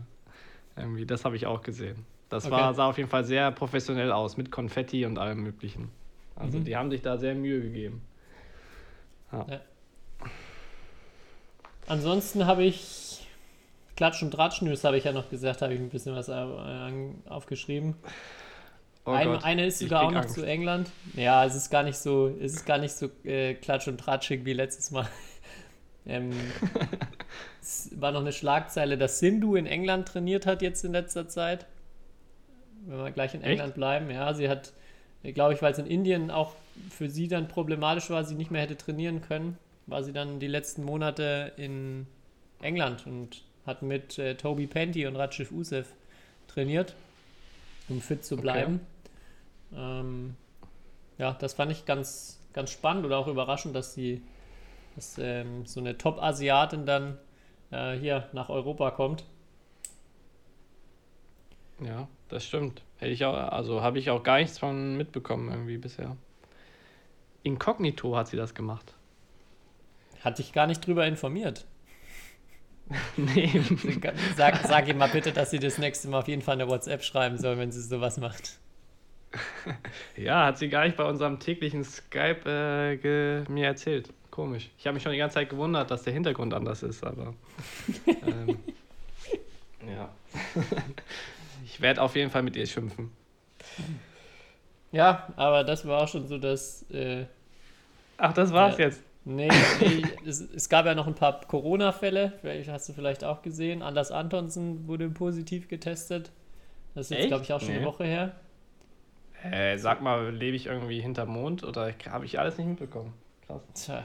Irgendwie, 0.76 1.06
das 1.06 1.26
habe 1.26 1.36
ich 1.36 1.46
auch 1.46 1.62
gesehen. 1.62 2.06
Das 2.30 2.46
Okay. 2.46 2.54
war, 2.56 2.74
sah 2.74 2.88
auf 2.88 2.98
jeden 2.98 3.10
Fall 3.10 3.26
sehr 3.26 3.52
professionell 3.52 4.12
aus, 4.12 4.38
mit 4.38 4.52
Konfetti 4.52 5.06
und 5.06 5.18
allem 5.18 5.44
Möglichen. 5.44 5.90
Also 6.36 6.58
Mhm. 6.58 6.64
die 6.64 6.76
haben 6.76 6.90
sich 6.90 7.02
da 7.02 7.18
sehr 7.18 7.36
Mühe 7.36 7.62
gegeben. 7.62 8.02
Ansonsten 11.92 12.46
habe 12.46 12.64
ich 12.64 13.28
Klatsch 13.98 14.24
und 14.24 14.32
Tratsch 14.32 14.62
News, 14.62 14.86
habe 14.86 14.98
ich 14.98 15.04
ja 15.04 15.12
noch 15.12 15.30
gesagt, 15.30 15.62
habe 15.62 15.74
ich 15.74 15.80
ein 15.82 15.90
bisschen 15.90 16.16
was 16.16 16.30
äh, 16.30 16.34
aufgeschrieben. 17.28 17.96
Oh 19.04 19.12
Ein, 19.12 19.28
Gott, 19.28 19.44
eine 19.44 19.66
ist 19.66 19.80
sogar 19.80 20.04
auch 20.04 20.12
noch 20.12 20.22
Angst. 20.22 20.36
zu 20.36 20.46
England. 20.46 20.90
Ja, 21.16 21.44
es 21.44 21.54
ist 21.54 21.70
gar 21.70 21.84
nicht 21.84 21.98
so, 21.98 22.30
es 22.30 22.54
ist 22.54 22.66
gar 22.66 22.78
nicht 22.78 22.94
so 22.94 23.10
äh, 23.26 23.56
klatsch 23.56 23.90
und 23.90 24.00
tratschig 24.00 24.46
wie 24.46 24.54
letztes 24.54 24.92
Mal. 24.92 25.06
ähm, 26.06 26.32
es 27.62 27.90
war 28.00 28.14
noch 28.14 28.22
eine 28.22 28.32
Schlagzeile, 28.32 28.98
dass 28.98 29.20
Sindhu 29.20 29.58
in 29.58 29.66
England 29.66 30.08
trainiert 30.08 30.46
hat 30.46 30.62
jetzt 30.62 30.86
in 30.86 30.94
letzter 30.94 31.28
Zeit. 31.28 31.66
Wenn 32.86 33.00
wir 33.00 33.12
gleich 33.12 33.34
in 33.34 33.42
Echt? 33.42 33.52
England 33.52 33.76
bleiben, 33.76 34.10
ja, 34.10 34.34
sie 34.34 34.48
hat, 34.48 34.72
glaube 35.24 35.56
ich, 35.56 35.62
weil 35.62 35.74
es 35.74 35.78
in 35.78 35.88
Indien 35.88 36.32
auch 36.32 36.54
für 36.90 37.10
sie 37.10 37.28
dann 37.28 37.50
problematisch 37.50 38.10
war, 38.10 38.24
sie 38.24 38.36
nicht 38.36 38.50
mehr 38.50 38.62
hätte 38.62 38.78
trainieren 38.78 39.22
können, 39.22 39.58
war 39.92 40.04
sie 40.04 40.14
dann 40.14 40.40
die 40.40 40.48
letzten 40.48 40.84
Monate 40.84 41.54
in 41.58 42.08
England 42.62 43.06
und 43.06 43.44
hat 43.66 43.82
mit 43.82 44.18
äh, 44.18 44.36
Toby 44.36 44.68
Penty 44.68 45.06
und 45.06 45.16
Rajiv 45.16 45.52
Usev 45.52 45.94
trainiert, 46.48 46.96
um 47.88 48.02
fit 48.02 48.26
zu 48.26 48.40
Okay. 48.40 48.42
bleiben. 48.42 48.82
Ähm, 49.74 50.36
ja, 51.18 51.34
das 51.34 51.54
fand 51.54 51.72
ich 51.72 51.86
ganz, 51.86 52.40
ganz 52.54 52.72
spannend 52.72 53.06
oder 53.06 53.18
auch 53.18 53.28
überraschend, 53.28 53.76
dass 53.76 53.94
sie 53.94 54.22
dass, 54.96 55.18
ähm, 55.18 55.66
so 55.66 55.80
eine 55.80 55.98
Top-Asiatin 55.98 56.86
dann 56.86 57.18
äh, 57.72 57.94
hier 57.98 58.30
nach 58.34 58.50
Europa 58.50 58.92
kommt. 58.92 59.26
Ja, 61.82 62.08
das 62.30 62.46
stimmt. 62.46 62.84
Hätte 62.98 63.12
ich 63.12 63.26
auch, 63.26 63.34
also 63.36 63.82
habe 63.82 64.00
ich 64.00 64.10
auch 64.10 64.24
gar 64.24 64.38
nichts 64.40 64.58
von 64.60 64.96
mitbekommen 64.98 65.50
irgendwie 65.52 65.78
bisher. 65.78 66.16
Inkognito 67.44 68.16
hat 68.16 68.28
sie 68.30 68.38
das 68.38 68.54
gemacht. 68.56 68.96
Hatte 70.24 70.42
ich 70.42 70.54
gar 70.54 70.68
nicht 70.68 70.86
drüber 70.86 71.06
informiert. 71.08 71.66
nee. 73.18 73.62
Sag, 74.36 74.58
sag 74.66 74.88
ihm 74.88 74.98
mal 74.98 75.10
bitte, 75.10 75.32
dass 75.32 75.50
sie 75.52 75.60
das 75.60 75.78
nächste 75.78 76.10
Mal 76.10 76.20
auf 76.20 76.28
jeden 76.28 76.42
Fall 76.42 76.56
eine 76.56 76.68
WhatsApp 76.68 77.04
schreiben 77.04 77.38
soll, 77.38 77.58
wenn 77.58 77.72
sie 77.72 77.82
sowas 77.82 78.18
macht. 78.18 78.60
Ja, 80.18 80.48
hat 80.48 80.58
sie 80.58 80.68
gar 80.68 80.84
nicht 80.84 80.98
bei 80.98 81.06
unserem 81.06 81.40
täglichen 81.40 81.86
Skype 81.86 82.42
äh, 82.46 83.50
mir 83.50 83.66
erzählt. 83.66 84.10
Komisch. 84.30 84.70
Ich 84.78 84.86
habe 84.86 84.96
mich 84.96 85.04
schon 85.04 85.14
die 85.14 85.18
ganze 85.18 85.36
Zeit 85.36 85.50
gewundert, 85.50 85.90
dass 85.90 86.04
der 86.04 86.12
Hintergrund 86.12 86.54
anders 86.54 86.84
ist, 86.84 87.02
aber. 87.06 87.34
ähm, 88.08 88.60
ja. 89.88 90.10
ich 91.64 91.80
werde 91.80 92.02
auf 92.02 92.16
jeden 92.18 92.30
Fall 92.30 92.44
mit 92.44 92.58
ihr 92.58 92.66
schimpfen. 92.68 93.12
Ja, 94.92 95.30
aber 95.38 95.64
das 95.64 95.88
war 95.88 96.02
auch 96.04 96.08
schon 96.10 96.28
so, 96.28 96.38
dass. 96.38 96.84
Äh, 96.92 97.26
Ach, 98.18 98.34
das 98.34 98.52
war's 98.52 98.78
Ja. 98.78 98.86
jetzt. 98.86 99.02
Nee, 99.26 99.50
nee 99.80 100.04
es, 100.26 100.42
es 100.42 100.70
gab 100.70 100.86
ja 100.86 100.96
noch 100.96 101.08
ein 101.08 101.16
paar 101.16 101.42
Corona-Fälle. 101.42 102.34
Vielleicht 102.42 102.70
hast 102.70 102.90
du 102.90 102.94
vielleicht 102.94 103.24
auch 103.24 103.42
gesehen. 103.42 103.82
Anders 103.82 104.12
Antonsen 104.12 104.88
wurde 104.88 105.10
positiv 105.10 105.68
getestet. 105.68 106.32
Das 106.96 107.10
ist 107.10 107.18
jetzt, 107.18 107.28
glaube 107.28 107.44
ich, 107.44 107.54
auch 107.54 107.60
schon 107.60 107.70
eine 107.72 107.80
Nee. 107.80 107.86
Woche 107.86 108.04
her. 108.04 108.36
Äh, 109.44 109.78
sag 109.78 110.02
mal, 110.02 110.30
lebe 110.34 110.56
ich 110.56 110.68
irgendwie 110.68 111.02
hinterm 111.02 111.30
Mond 111.30 111.64
oder 111.64 111.94
habe 112.10 112.26
ich 112.26 112.40
alles 112.40 112.58
nicht 112.58 112.68
mitbekommen? 112.68 113.14
Krass. 113.48 113.62
Tja, 113.74 114.04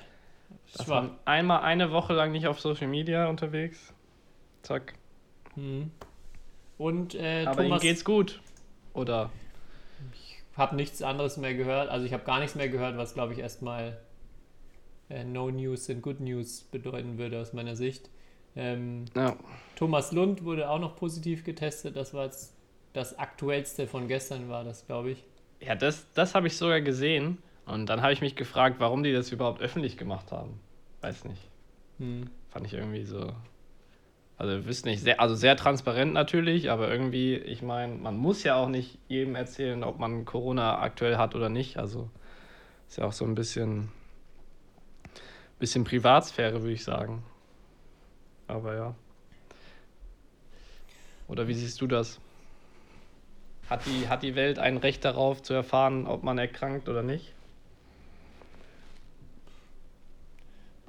Das 0.76 0.88
war 0.88 1.10
einmal 1.24 1.62
eine 1.62 1.90
Woche 1.92 2.14
lang 2.14 2.32
nicht 2.32 2.46
auf 2.46 2.60
Social 2.60 2.86
Media 2.86 3.26
unterwegs. 3.28 3.92
Zack. 4.62 4.94
Mhm. 5.56 5.90
Und 6.78 7.14
äh, 7.14 7.44
Aber 7.46 7.62
ihm 7.62 7.68
Thomas, 7.68 7.82
geht's 7.82 8.04
gut. 8.04 8.40
Oder? 8.94 9.30
habe 10.56 10.74
nichts 10.76 11.02
anderes 11.02 11.36
mehr 11.36 11.54
gehört. 11.54 11.90
Also 11.90 12.06
ich 12.06 12.12
habe 12.12 12.24
gar 12.24 12.38
nichts 12.38 12.54
mehr 12.54 12.68
gehört, 12.68 12.96
was 12.96 13.14
glaube 13.14 13.34
ich 13.34 13.38
erstmal 13.38 13.98
äh, 15.10 15.24
No 15.24 15.50
News 15.50 15.86
sind 15.86 16.02
Good 16.02 16.20
News 16.20 16.62
bedeuten 16.70 17.18
würde 17.18 17.40
aus 17.40 17.52
meiner 17.52 17.76
Sicht. 17.76 18.10
Ähm, 18.54 19.04
Ja. 19.14 19.36
Thomas 19.76 20.12
Lund 20.12 20.44
wurde 20.44 20.70
auch 20.70 20.78
noch 20.78 20.96
positiv 20.96 21.44
getestet. 21.44 21.96
Das 21.96 22.14
war 22.14 22.24
jetzt 22.24 22.54
das 22.92 23.18
aktuellste 23.18 23.86
von 23.86 24.08
gestern 24.08 24.48
war 24.48 24.64
das, 24.64 24.86
glaube 24.86 25.10
ich. 25.10 25.24
Ja, 25.60 25.74
das, 25.74 26.06
das 26.14 26.34
habe 26.34 26.46
ich 26.46 26.56
sogar 26.56 26.80
gesehen. 26.80 27.38
Und 27.66 27.86
dann 27.86 28.00
habe 28.00 28.12
ich 28.12 28.20
mich 28.20 28.36
gefragt, 28.36 28.76
warum 28.78 29.02
die 29.02 29.12
das 29.12 29.32
überhaupt 29.32 29.60
öffentlich 29.60 29.96
gemacht 29.96 30.32
haben. 30.32 30.60
Weiß 31.00 31.24
nicht. 31.24 31.42
Hm. 31.98 32.30
Fand 32.50 32.66
ich 32.66 32.74
irgendwie 32.74 33.04
so. 33.04 33.32
Also, 34.38 34.66
wisst 34.66 34.84
nicht, 34.84 35.00
sehr, 35.00 35.18
also 35.20 35.34
sehr 35.34 35.56
transparent 35.56 36.12
natürlich, 36.12 36.70
aber 36.70 36.90
irgendwie, 36.90 37.36
ich 37.36 37.62
meine, 37.62 37.94
man 37.94 38.18
muss 38.18 38.42
ja 38.44 38.56
auch 38.56 38.68
nicht 38.68 38.98
jedem 39.08 39.34
erzählen, 39.34 39.82
ob 39.82 39.98
man 39.98 40.26
Corona 40.26 40.78
aktuell 40.78 41.16
hat 41.16 41.34
oder 41.34 41.48
nicht. 41.48 41.78
Also, 41.78 42.10
ist 42.86 42.98
ja 42.98 43.04
auch 43.06 43.12
so 43.12 43.24
ein 43.24 43.34
bisschen, 43.34 43.88
bisschen 45.58 45.84
Privatsphäre, 45.84 46.60
würde 46.62 46.72
ich 46.72 46.84
sagen. 46.84 47.22
Aber 48.46 48.74
ja. 48.74 48.94
Oder 51.28 51.48
wie 51.48 51.54
siehst 51.54 51.80
du 51.80 51.86
das? 51.86 52.20
Hat 53.68 53.84
die, 53.86 54.08
hat 54.08 54.22
die 54.22 54.36
Welt 54.36 54.58
ein 54.58 54.76
Recht 54.76 55.04
darauf 55.04 55.42
zu 55.42 55.52
erfahren, 55.52 56.06
ob 56.06 56.22
man 56.22 56.38
erkrankt 56.38 56.88
oder 56.88 57.02
nicht? 57.02 57.32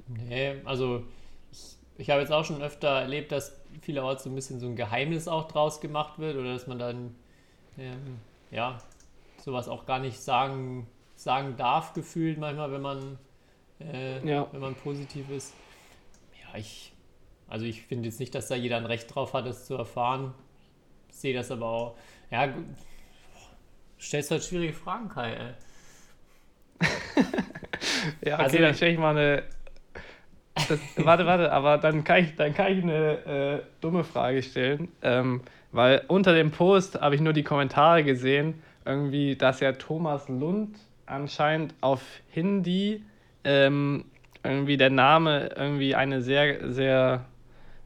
Nee, 0.06 0.56
also 0.64 1.04
ich, 1.50 1.76
ich 1.98 2.10
habe 2.10 2.20
jetzt 2.20 2.32
auch 2.32 2.44
schon 2.44 2.62
öfter 2.62 2.88
erlebt, 2.88 3.32
dass 3.32 3.60
vielerorts 3.82 4.24
so 4.24 4.30
ein 4.30 4.34
bisschen 4.34 4.60
so 4.60 4.66
ein 4.66 4.76
Geheimnis 4.76 5.26
auch 5.28 5.48
draus 5.48 5.80
gemacht 5.80 6.18
wird 6.18 6.36
oder 6.36 6.52
dass 6.52 6.66
man 6.66 6.78
dann 6.78 7.14
ähm, 7.78 8.20
ja 8.50 8.78
sowas 9.44 9.68
auch 9.68 9.84
gar 9.84 9.98
nicht 9.98 10.20
sagen, 10.20 10.86
sagen 11.16 11.56
darf, 11.56 11.94
gefühlt 11.94 12.38
manchmal, 12.38 12.72
wenn 12.72 12.80
man 12.80 13.18
äh, 13.80 14.26
Ja. 14.28 14.46
wenn 14.52 14.60
man 14.60 14.74
positiv 14.74 15.28
ist. 15.30 15.54
Ja, 16.40 16.58
ich 16.58 16.92
also 17.50 17.64
ich 17.64 17.82
finde 17.82 18.08
jetzt 18.08 18.20
nicht, 18.20 18.34
dass 18.34 18.48
da 18.48 18.54
jeder 18.56 18.76
ein 18.76 18.84
Recht 18.84 19.14
drauf 19.14 19.32
hat, 19.32 19.46
das 19.46 19.64
zu 19.66 19.74
erfahren. 19.74 20.34
Ich 21.08 21.16
sehe 21.16 21.32
das 21.34 21.50
aber 21.50 21.66
auch. 21.66 21.96
Ja, 22.30 22.46
gut. 22.46 22.64
stellst 23.98 24.30
halt 24.30 24.44
schwierige 24.44 24.74
Fragen, 24.74 25.08
Kai. 25.08 25.32
Ey. 25.32 25.54
Ja, 28.24 28.34
okay, 28.34 28.42
Also- 28.44 28.58
dann 28.58 28.74
stelle 28.74 28.92
ich 28.92 28.98
mal 28.98 29.16
eine. 29.16 29.42
Das, 30.68 30.78
warte, 30.96 31.24
warte, 31.26 31.52
aber 31.52 31.78
dann 31.78 32.02
kann 32.04 32.24
ich, 32.24 32.34
dann 32.36 32.52
kann 32.52 32.72
ich 32.76 32.82
eine 32.82 33.24
äh, 33.24 33.62
dumme 33.80 34.04
Frage 34.04 34.42
stellen. 34.42 34.88
Ähm, 35.02 35.40
weil 35.72 36.04
unter 36.08 36.34
dem 36.34 36.50
Post 36.50 37.00
habe 37.00 37.14
ich 37.14 37.20
nur 37.20 37.32
die 37.32 37.44
Kommentare 37.44 38.02
gesehen, 38.04 38.62
irgendwie, 38.84 39.36
dass 39.36 39.60
ja 39.60 39.72
Thomas 39.72 40.28
Lund 40.28 40.76
anscheinend 41.06 41.74
auf 41.80 42.02
Hindi 42.30 43.04
ähm, 43.48 44.04
irgendwie 44.44 44.76
der 44.76 44.90
Name 44.90 45.50
irgendwie 45.56 45.94
eine 45.94 46.20
sehr, 46.20 46.70
sehr, 46.70 47.24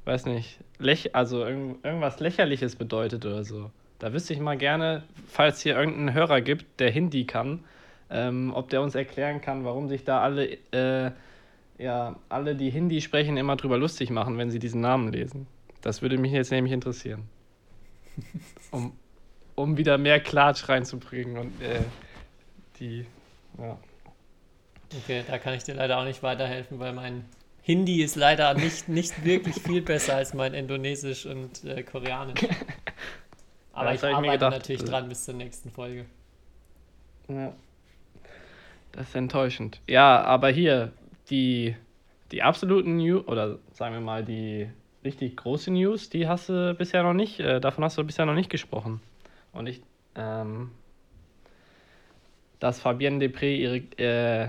weiß 0.04 0.26
nicht, 0.26 0.58
läch 0.78 1.14
also 1.14 1.44
irgend, 1.44 1.84
irgendwas 1.84 2.18
Lächerliches 2.18 2.74
bedeutet 2.74 3.24
oder 3.24 3.44
so. 3.44 3.70
Da 4.00 4.12
wüsste 4.12 4.34
ich 4.34 4.40
mal 4.40 4.58
gerne, 4.58 5.04
falls 5.28 5.60
hier 5.60 5.76
irgendeinen 5.78 6.14
Hörer 6.14 6.40
gibt, 6.40 6.80
der 6.80 6.90
Hindi 6.90 7.26
kann, 7.26 7.60
ähm, 8.10 8.52
ob 8.54 8.70
der 8.70 8.82
uns 8.82 8.96
erklären 8.96 9.40
kann, 9.40 9.64
warum 9.64 9.88
sich 9.88 10.02
da 10.02 10.20
alle, 10.20 10.58
äh, 10.72 11.12
ja, 11.78 12.16
alle, 12.28 12.56
die 12.56 12.70
Hindi 12.70 13.00
sprechen, 13.00 13.36
immer 13.36 13.54
drüber 13.54 13.78
lustig 13.78 14.10
machen, 14.10 14.38
wenn 14.38 14.50
sie 14.50 14.58
diesen 14.58 14.80
Namen 14.80 15.12
lesen. 15.12 15.46
Das 15.80 16.02
würde 16.02 16.18
mich 16.18 16.32
jetzt 16.32 16.50
nämlich 16.50 16.72
interessieren. 16.72 17.28
Um, 18.70 18.94
um 19.54 19.76
wieder 19.76 19.98
mehr 19.98 20.18
Klatsch 20.18 20.66
reinzubringen 20.66 21.36
und 21.36 21.60
äh, 21.60 21.82
die, 22.80 23.04
ja. 23.58 23.76
Okay, 24.98 25.24
da 25.26 25.38
kann 25.38 25.54
ich 25.54 25.64
dir 25.64 25.74
leider 25.74 25.98
auch 25.98 26.04
nicht 26.04 26.22
weiterhelfen, 26.22 26.78
weil 26.78 26.92
mein 26.92 27.24
Hindi 27.62 28.02
ist 28.02 28.16
leider 28.16 28.54
nicht, 28.54 28.88
nicht 28.88 29.24
wirklich 29.24 29.56
viel 29.56 29.80
besser 29.82 30.16
als 30.16 30.34
mein 30.34 30.54
Indonesisch 30.54 31.26
und 31.26 31.64
äh, 31.64 31.82
Koreanisch. 31.82 32.40
Aber 33.72 33.88
Ja, 33.88 33.94
ich 33.94 34.02
hab 34.02 34.10
ich 34.10 34.16
mir 34.18 34.32
arbeite 34.32 34.32
gedacht. 34.32 34.52
natürlich 34.52 34.84
dran 34.84 35.08
bis 35.08 35.24
zur 35.24 35.34
nächsten 35.34 35.70
Folge. 35.70 36.04
Ja. 37.28 37.54
Das 38.92 39.08
ist 39.08 39.14
enttäuschend. 39.14 39.80
Ja, 39.86 40.20
aber 40.22 40.50
hier, 40.50 40.92
die, 41.30 41.74
die 42.30 42.42
absoluten 42.42 42.98
News, 42.98 43.26
oder 43.26 43.58
sagen 43.72 43.94
wir 43.94 44.02
mal, 44.02 44.22
die 44.22 44.68
richtig 45.02 45.36
große 45.38 45.70
News, 45.70 46.10
die 46.10 46.28
hast 46.28 46.50
du 46.50 46.74
bisher 46.74 47.02
noch 47.02 47.14
nicht, 47.14 47.40
äh, 47.40 47.58
davon 47.60 47.84
hast 47.84 47.96
du 47.96 48.04
bisher 48.04 48.26
noch 48.26 48.34
nicht 48.34 48.50
gesprochen. 48.50 49.00
Und 49.52 49.66
ich, 49.66 49.80
ähm, 50.14 50.72
dass 52.60 52.80
Fabienne 52.80 53.24
Depré 53.24 53.56
ihre, 53.56 53.76
äh, 53.98 54.48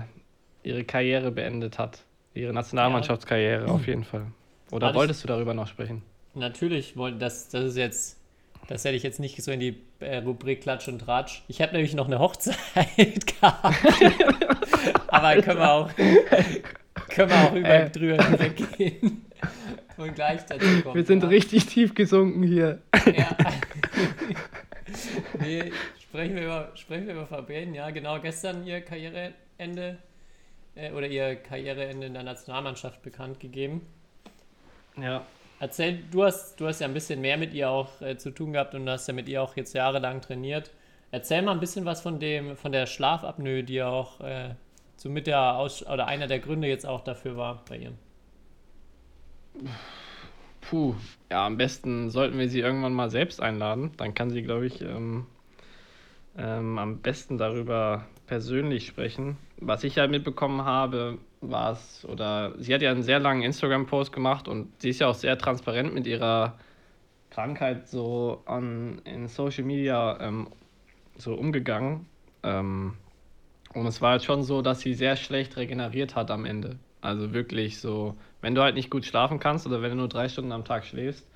ihre 0.64 0.84
Karriere 0.84 1.30
beendet 1.30 1.78
hat. 1.78 2.00
Ihre 2.34 2.52
Nationalmannschaftskarriere 2.52 3.66
auf 3.68 3.86
jeden 3.86 4.02
Fall. 4.04 4.26
Oder 4.72 4.90
ich- 4.90 4.96
wolltest 4.96 5.22
du 5.22 5.28
darüber 5.28 5.54
noch 5.54 5.68
sprechen? 5.68 6.02
Natürlich, 6.34 6.94
das, 7.20 7.48
das 7.48 7.64
ist 7.64 7.76
jetzt, 7.76 8.18
das 8.66 8.84
hätte 8.84 8.96
ich 8.96 9.04
jetzt 9.04 9.20
nicht 9.20 9.40
so 9.40 9.52
in 9.52 9.60
die 9.60 9.76
äh, 10.00 10.16
Rubrik 10.16 10.62
Klatsch 10.62 10.88
und 10.88 10.98
Tratsch. 10.98 11.42
Ich 11.46 11.62
habe 11.62 11.72
nämlich 11.72 11.94
noch 11.94 12.06
eine 12.06 12.18
Hochzeit 12.18 12.56
gehabt. 12.96 13.76
Aber 15.06 15.40
können 15.42 15.60
wir 15.60 15.70
auch, 15.72 15.90
Können 17.08 17.30
wir 17.30 17.36
auch 17.44 17.54
über, 17.54 17.68
Äh. 17.68 17.90
drüber 17.90 18.24
hinweggehen. 18.24 19.20
Und 19.96 20.12
gleich 20.16 20.44
dazu 20.46 20.66
kommen. 20.82 20.96
Wir 20.96 21.04
sind 21.04 21.22
ja. 21.22 21.28
richtig 21.28 21.66
tief 21.66 21.94
gesunken 21.94 22.42
hier. 22.42 22.80
Ja. 23.16 23.28
nee, 25.40 25.72
sprechen 26.02 26.34
wir, 26.34 26.44
über, 26.44 26.72
sprechen 26.74 27.06
wir 27.06 27.14
über 27.14 27.26
Fabienne. 27.26 27.76
Ja, 27.76 27.90
genau. 27.90 28.18
Gestern 28.20 28.66
ihr 28.66 28.80
Karriereende 28.80 29.98
äh, 30.74 30.92
oder 30.92 31.06
ihr 31.06 31.36
Karriereende 31.36 32.06
in 32.06 32.14
der 32.14 32.22
Nationalmannschaft 32.22 33.02
bekannt 33.02 33.40
gegeben. 33.40 33.86
Ja. 35.00 35.24
Erzähl, 35.60 36.02
du 36.10 36.24
hast, 36.24 36.60
du 36.60 36.66
hast 36.66 36.80
ja 36.80 36.86
ein 36.86 36.94
bisschen 36.94 37.20
mehr 37.20 37.36
mit 37.38 37.54
ihr 37.54 37.70
auch 37.70 38.00
äh, 38.00 38.16
zu 38.16 38.30
tun 38.30 38.52
gehabt 38.52 38.74
und 38.74 38.88
hast 38.88 39.06
ja 39.06 39.14
mit 39.14 39.28
ihr 39.28 39.42
auch 39.42 39.56
jetzt 39.56 39.72
jahrelang 39.72 40.20
trainiert. 40.20 40.70
Erzähl 41.10 41.42
mal 41.42 41.52
ein 41.52 41.60
bisschen 41.60 41.84
was 41.84 42.00
von 42.00 42.18
dem, 42.18 42.56
von 42.56 42.72
der 42.72 42.86
Schlafapnoe, 42.86 43.62
die 43.62 43.74
ja 43.74 43.88
auch 43.88 44.20
äh, 44.20 44.56
so 44.96 45.08
mit 45.08 45.26
der 45.26 45.56
Aus 45.56 45.86
oder 45.86 46.06
einer 46.06 46.26
der 46.26 46.40
Gründe 46.40 46.68
jetzt 46.68 46.86
auch 46.86 47.02
dafür 47.02 47.36
war 47.36 47.64
bei 47.68 47.78
ihr. 47.78 47.92
Puh, 50.60 50.94
ja, 51.30 51.46
am 51.46 51.56
besten 51.56 52.10
sollten 52.10 52.38
wir 52.38 52.48
sie 52.48 52.60
irgendwann 52.60 52.94
mal 52.94 53.10
selbst 53.10 53.40
einladen. 53.40 53.92
Dann 53.96 54.14
kann 54.14 54.30
sie, 54.30 54.42
glaube 54.42 54.66
ich, 54.66 54.80
ähm, 54.80 55.26
ähm, 56.36 56.78
am 56.78 56.98
besten 56.98 57.38
darüber 57.38 58.06
persönlich 58.26 58.86
sprechen. 58.86 59.36
Was 59.58 59.84
ich 59.84 59.96
ja 59.96 60.06
mitbekommen 60.06 60.64
habe, 60.64 61.18
war 61.40 61.72
es, 61.72 62.04
oder 62.06 62.54
sie 62.58 62.74
hat 62.74 62.82
ja 62.82 62.90
einen 62.90 63.02
sehr 63.02 63.20
langen 63.20 63.42
Instagram-Post 63.42 64.12
gemacht 64.12 64.48
und 64.48 64.68
sie 64.80 64.90
ist 64.90 65.00
ja 65.00 65.08
auch 65.08 65.14
sehr 65.14 65.38
transparent 65.38 65.94
mit 65.94 66.06
ihrer 66.06 66.58
Krankheit 67.30 67.88
so 67.88 68.42
an, 68.46 69.00
in 69.04 69.28
Social 69.28 69.64
Media 69.64 70.18
ähm, 70.20 70.48
so 71.16 71.34
umgegangen. 71.34 72.06
Ähm, 72.42 72.94
und 73.74 73.86
es 73.86 74.00
war 74.00 74.14
jetzt 74.14 74.24
schon 74.24 74.42
so, 74.42 74.62
dass 74.62 74.80
sie 74.80 74.94
sehr 74.94 75.16
schlecht 75.16 75.56
regeneriert 75.56 76.14
hat 76.14 76.30
am 76.30 76.44
Ende. 76.44 76.78
Also 77.00 77.34
wirklich 77.34 77.80
so, 77.80 78.16
wenn 78.40 78.54
du 78.54 78.62
halt 78.62 78.76
nicht 78.76 78.88
gut 78.88 79.04
schlafen 79.04 79.40
kannst 79.40 79.66
oder 79.66 79.82
wenn 79.82 79.90
du 79.90 79.96
nur 79.96 80.08
drei 80.08 80.28
Stunden 80.28 80.52
am 80.52 80.64
Tag 80.64 80.86
schläfst, 80.86 81.28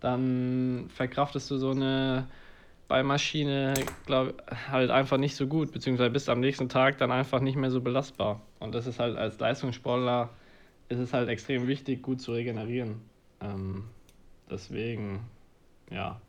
dann 0.00 0.86
verkraftest 0.88 1.50
du 1.50 1.58
so 1.58 1.70
eine 1.70 2.26
Ballmaschine, 2.88 3.74
glaube 4.06 4.34
halt 4.70 4.90
einfach 4.90 5.18
nicht 5.18 5.34
so 5.34 5.46
gut, 5.46 5.72
beziehungsweise 5.72 6.10
bist 6.10 6.28
am 6.28 6.40
nächsten 6.40 6.68
Tag 6.68 6.98
dann 6.98 7.10
einfach 7.10 7.40
nicht 7.40 7.56
mehr 7.56 7.70
so 7.70 7.80
belastbar. 7.80 8.40
Und 8.60 8.74
das 8.74 8.86
ist 8.86 9.00
halt 9.00 9.16
als 9.16 9.38
Leistungssportler 9.38 10.30
ist 10.88 10.98
es 10.98 11.12
halt 11.12 11.28
extrem 11.28 11.66
wichtig, 11.66 12.02
gut 12.02 12.20
zu 12.20 12.32
regenerieren. 12.32 13.00
Ähm, 13.40 13.84
deswegen, 14.48 15.20
ja, 15.90 16.20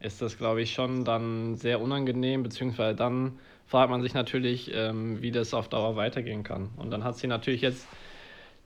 ist 0.00 0.22
das, 0.22 0.38
glaube 0.38 0.62
ich, 0.62 0.72
schon 0.72 1.04
dann 1.04 1.56
sehr 1.56 1.80
unangenehm, 1.80 2.42
beziehungsweise 2.42 2.96
dann 2.96 3.38
fragt 3.66 3.90
man 3.90 4.00
sich 4.00 4.14
natürlich, 4.14 4.70
ähm, 4.72 5.20
wie 5.20 5.30
das 5.30 5.52
auf 5.52 5.68
Dauer 5.68 5.96
weitergehen 5.96 6.42
kann. 6.42 6.70
Und 6.76 6.90
dann 6.90 7.04
hat 7.04 7.16
sie 7.16 7.26
natürlich 7.26 7.60
jetzt 7.60 7.86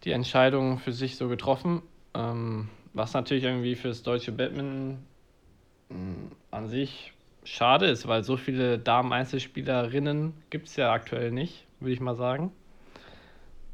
die 0.05 0.12
Entscheidung 0.12 0.78
für 0.78 0.92
sich 0.92 1.16
so 1.16 1.28
getroffen, 1.28 1.83
ähm, 2.14 2.68
was 2.92 3.14
natürlich 3.14 3.44
irgendwie 3.44 3.74
fürs 3.74 4.02
deutsche 4.02 4.31
Badminton 4.31 4.98
mh, 5.88 5.96
an 6.50 6.68
sich 6.68 7.12
schade 7.44 7.87
ist, 7.87 8.07
weil 8.07 8.24
so 8.24 8.37
viele 8.37 8.78
Damen-Einzelspielerinnen 8.78 10.35
gibt 10.50 10.68
es 10.68 10.76
ja 10.76 10.92
aktuell 10.92 11.31
nicht, 11.31 11.66
würde 11.81 11.92
ich 11.92 12.00
mal 12.00 12.14
sagen. 12.14 12.52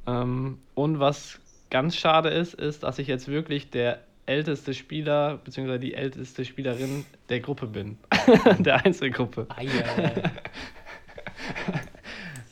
Ähm, 0.06 0.58
und 0.74 1.00
was 1.00 1.40
ganz 1.70 1.96
schade 1.96 2.30
ist, 2.30 2.54
ist, 2.54 2.82
dass 2.82 2.98
ich 2.98 3.08
jetzt 3.08 3.28
wirklich 3.28 3.70
der 3.70 4.00
älteste 4.26 4.74
Spieler 4.74 5.38
bzw. 5.38 5.78
die 5.78 5.94
älteste 5.94 6.44
Spielerin 6.44 7.04
der 7.28 7.40
Gruppe 7.40 7.66
bin, 7.66 7.98
der 8.58 8.84
Einzelgruppe. 8.84 9.46
Eieiei. 9.50 10.22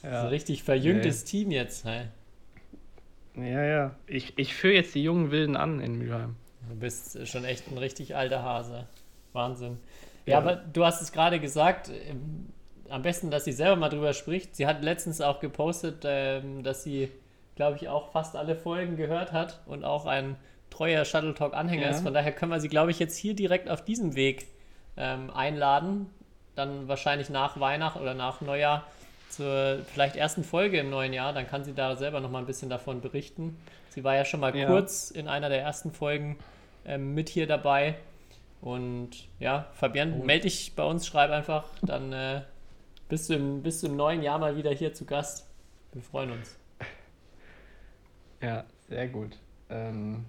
Ja. 0.02 0.22
So 0.22 0.28
richtig 0.28 0.62
verjüngtes 0.62 1.24
Team 1.24 1.50
jetzt. 1.50 1.84
Hey. 1.84 2.06
Ja, 3.34 3.64
ja. 3.64 3.96
Ich, 4.06 4.38
ich 4.38 4.54
führe 4.54 4.74
jetzt 4.74 4.94
die 4.94 5.02
jungen 5.02 5.32
Wilden 5.32 5.56
an 5.56 5.80
in 5.80 5.98
Mülheim. 5.98 6.36
Du 6.68 6.76
bist 6.76 7.26
schon 7.26 7.44
echt 7.44 7.70
ein 7.70 7.78
richtig 7.78 8.14
alter 8.14 8.42
Hase. 8.42 8.86
Wahnsinn. 9.32 9.78
Ja, 10.26 10.38
aber 10.38 10.56
du 10.56 10.84
hast 10.84 11.00
es 11.02 11.12
gerade 11.12 11.38
gesagt, 11.40 11.88
ähm, 11.88 12.46
am 12.88 13.02
besten, 13.02 13.30
dass 13.30 13.44
sie 13.44 13.52
selber 13.52 13.76
mal 13.76 13.88
drüber 13.88 14.12
spricht. 14.12 14.54
Sie 14.56 14.66
hat 14.66 14.82
letztens 14.82 15.20
auch 15.20 15.40
gepostet, 15.40 16.02
ähm, 16.04 16.62
dass 16.62 16.82
sie, 16.82 17.10
glaube 17.56 17.76
ich, 17.76 17.88
auch 17.88 18.12
fast 18.12 18.36
alle 18.36 18.54
Folgen 18.56 18.96
gehört 18.96 19.32
hat 19.32 19.60
und 19.66 19.84
auch 19.84 20.06
ein 20.06 20.36
treuer 20.70 21.04
Shuttle 21.04 21.34
Talk-Anhänger 21.34 21.84
Ja. 21.84 21.90
ist. 21.90 22.02
Von 22.02 22.12
daher 22.14 22.32
können 22.32 22.52
wir 22.52 22.60
sie, 22.60 22.68
glaube 22.68 22.90
ich, 22.90 22.98
jetzt 22.98 23.16
hier 23.16 23.34
direkt 23.34 23.68
auf 23.70 23.84
diesem 23.84 24.14
Weg 24.14 24.46
ähm, 24.96 25.30
einladen. 25.30 26.06
Dann 26.54 26.88
wahrscheinlich 26.88 27.28
nach 27.30 27.58
Weihnachten 27.60 28.00
oder 28.00 28.14
nach 28.14 28.40
Neujahr 28.40 28.84
zur 29.30 29.78
vielleicht 29.92 30.16
ersten 30.16 30.44
Folge 30.44 30.78
im 30.78 30.90
neuen 30.90 31.12
Jahr. 31.12 31.32
Dann 31.32 31.46
kann 31.48 31.64
sie 31.64 31.74
da 31.74 31.96
selber 31.96 32.20
noch 32.20 32.30
mal 32.30 32.38
ein 32.38 32.46
bisschen 32.46 32.70
davon 32.70 33.00
berichten. 33.00 33.56
Sie 33.90 34.04
war 34.04 34.14
ja 34.16 34.24
schon 34.24 34.40
mal 34.40 34.54
Ja. 34.56 34.66
kurz 34.66 35.10
in 35.10 35.28
einer 35.28 35.48
der 35.48 35.60
ersten 35.60 35.92
Folgen 35.92 36.38
ähm, 36.84 37.14
mit 37.14 37.28
hier 37.28 37.46
dabei. 37.46 37.94
Und 38.66 39.28
ja, 39.38 39.68
Fabian, 39.74 40.26
melde 40.26 40.42
dich 40.42 40.74
bei 40.74 40.82
uns, 40.82 41.06
schreib 41.06 41.30
einfach, 41.30 41.68
dann 41.82 42.12
äh, 42.12 42.42
bist, 43.08 43.30
du 43.30 43.34
im, 43.34 43.62
bist 43.62 43.80
du 43.80 43.86
im 43.86 43.94
neuen 43.94 44.24
Jahr 44.24 44.40
mal 44.40 44.56
wieder 44.56 44.72
hier 44.72 44.92
zu 44.92 45.04
Gast. 45.04 45.48
Wir 45.92 46.02
freuen 46.02 46.32
uns. 46.32 46.58
Ja, 48.42 48.64
sehr 48.88 49.06
gut. 49.06 49.38
Ähm, 49.70 50.24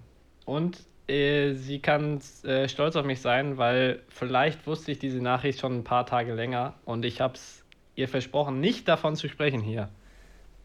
und 0.46 0.78
äh, 1.08 1.54
sie 1.54 1.80
kann 1.80 2.20
äh, 2.44 2.68
stolz 2.68 2.94
auf 2.94 3.04
mich 3.04 3.20
sein, 3.20 3.58
weil 3.58 4.02
vielleicht 4.08 4.68
wusste 4.68 4.92
ich 4.92 5.00
diese 5.00 5.20
Nachricht 5.20 5.58
schon 5.58 5.78
ein 5.78 5.84
paar 5.84 6.06
Tage 6.06 6.32
länger 6.32 6.74
und 6.84 7.04
ich 7.04 7.20
habe 7.20 7.34
es 7.34 7.64
ihr 7.96 8.08
versprochen, 8.08 8.60
nicht 8.60 8.86
davon 8.86 9.16
zu 9.16 9.28
sprechen 9.28 9.60
hier. 9.60 9.88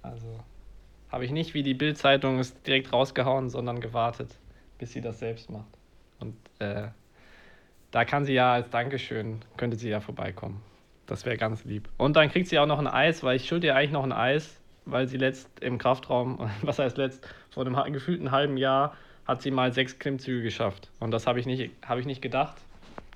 Also 0.04 0.40
habe 1.10 1.26
ich 1.26 1.32
nicht 1.32 1.56
wie 1.56 1.64
die 1.64 1.74
Bild-Zeitung 1.74 2.38
es 2.38 2.54
direkt 2.62 2.94
rausgehauen, 2.94 3.50
sondern 3.50 3.82
gewartet, 3.82 4.38
bis 4.78 4.94
sie 4.94 5.02
das 5.02 5.18
selbst 5.18 5.50
macht. 5.50 5.78
Und 6.20 6.38
äh, 6.60 6.90
da 7.94 8.06
kann 8.06 8.26
sie 8.26 8.34
ja 8.34 8.54
als 8.54 8.70
Dankeschön, 8.72 9.40
könnte 9.56 9.78
sie 9.78 9.88
ja 9.88 10.02
vorbeikommen. 10.02 10.62
Das 11.06 11.26
wäre 11.26 11.38
ganz 11.38 11.64
lieb. 11.64 11.88
Und 11.98 12.16
dann 12.16 12.30
kriegt 12.30 12.48
sie 12.48 12.58
auch 12.58 12.66
noch 12.66 12.80
ein 12.80 12.88
Eis, 12.88 13.24
weil 13.24 13.36
ich 13.36 13.48
schulde 13.48 13.68
ihr 13.68 13.76
eigentlich 13.76 13.92
noch 13.92 14.04
ein 14.04 14.12
Eis, 14.12 14.60
weil 14.86 15.08
sie 15.08 15.18
letzt 15.18 15.48
im 15.62 15.78
Kraftraum, 15.78 16.50
was 16.64 16.80
heißt 16.80 16.98
letzt, 16.98 17.26
vor 17.52 17.66
einem 17.66 17.94
gefühlten 17.94 18.32
halben 18.32 18.58
Jahr 18.58 18.98
hat 19.28 19.42
sie 19.42 19.52
mal 19.52 19.72
sechs 19.72 20.00
Klimmzüge 20.00 20.42
geschafft. 20.42 20.90
Und 21.00 21.12
das 21.12 21.28
habe 21.28 21.40
ich, 21.40 21.46
nicht- 21.46 21.72
habe 21.86 22.00
ich 22.00 22.06
nicht 22.08 22.22
gedacht. 22.22 22.58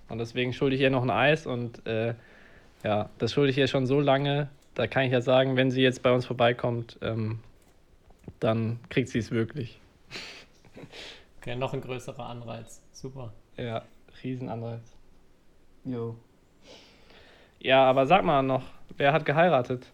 Und 0.10 0.20
deswegen 0.20 0.54
schulde 0.54 0.76
ich 0.76 0.82
ihr 0.82 0.90
noch 0.90 1.04
ein 1.04 1.10
Eis 1.10 1.48
und 1.48 1.86
äh, 1.88 2.14
ja, 2.84 3.10
das 3.18 3.34
schulde 3.34 3.50
ich 3.50 3.58
ihr 3.58 3.68
schon 3.68 3.88
so 3.88 4.00
lange. 4.00 4.48
Da 4.76 4.86
kann 4.88 5.04
ich 5.04 5.12
ja 5.12 5.22
sagen, 5.22 5.58
wenn 5.58 5.72
sie 5.72 5.82
jetzt 5.82 6.04
bei 6.04 6.12
uns 6.12 6.26
vorbeikommt, 6.26 6.98
ähm, 7.02 7.40
dann 8.40 8.80
kriegt 8.90 9.10
sie 9.10 9.18
es 9.20 9.32
wirklich. 9.32 9.82
Okay, 11.42 11.56
noch 11.56 11.74
ein 11.74 11.82
größerer 11.82 12.28
Anreiz. 12.28 12.82
Super. 12.92 13.34
Ja, 13.58 13.84
Riesenanreiz. 14.24 14.96
Jo. 15.86 16.16
Ja, 17.60 17.86
aber 17.86 18.06
sag 18.06 18.24
mal 18.24 18.42
noch, 18.44 18.64
wer 18.98 19.14
hat 19.14 19.26
geheiratet? 19.26 19.92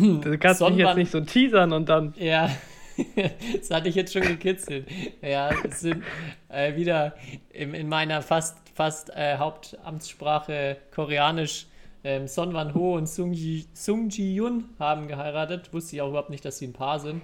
du 0.00 0.38
kannst 0.38 0.60
mich 0.60 0.76
jetzt 0.76 0.96
nicht 0.96 1.10
so 1.10 1.20
teasern 1.20 1.72
und 1.72 1.88
dann. 1.88 2.14
Ja, 2.18 2.50
das 3.58 3.70
hatte 3.70 3.88
ich 3.88 3.94
jetzt 3.94 4.12
schon 4.12 4.22
gekitzelt. 4.22 4.86
Ja, 5.22 5.50
es 5.64 5.80
sind 5.80 6.02
äh, 6.48 6.76
wieder 6.76 7.14
in, 7.50 7.74
in 7.74 7.88
meiner 7.88 8.22
fast, 8.22 8.56
fast 8.74 9.10
äh, 9.10 9.36
Hauptamtssprache 9.38 10.76
Koreanisch. 10.94 11.66
Ähm, 12.04 12.26
Son 12.26 12.52
Wan 12.52 12.74
Ho 12.74 12.96
und 12.96 13.08
Sung 13.08 13.32
Ji, 13.32 13.64
Sung 13.74 14.08
Ji 14.08 14.34
Yun 14.34 14.64
haben 14.80 15.06
geheiratet. 15.06 15.72
Wusste 15.72 15.94
ich 15.96 16.02
auch 16.02 16.08
überhaupt 16.08 16.30
nicht, 16.30 16.44
dass 16.44 16.58
sie 16.58 16.66
ein 16.66 16.72
Paar 16.72 16.98
sind. 16.98 17.22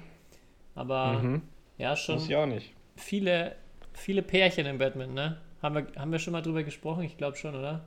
Aber 0.77 1.15
Mhm. 1.15 1.43
ja, 1.79 1.97
schon 1.97 2.15
Muss 2.17 2.29
ich 2.29 2.37
auch 2.37 2.47
nicht. 2.47 2.73
Viele, 2.99 3.57
viele 3.95 4.23
Pärchen 4.23 4.67
im 4.67 4.79
Badminton, 4.79 5.15
ne? 5.15 5.41
Haben 5.63 5.75
wir, 5.75 5.87
haben 6.01 6.13
wir 6.13 6.19
schon 6.19 6.33
mal 6.33 6.43
drüber 6.43 6.63
gesprochen? 6.63 7.03
Ich 7.05 7.17
glaube 7.17 7.37
schon, 7.37 7.55
oder? 7.55 7.85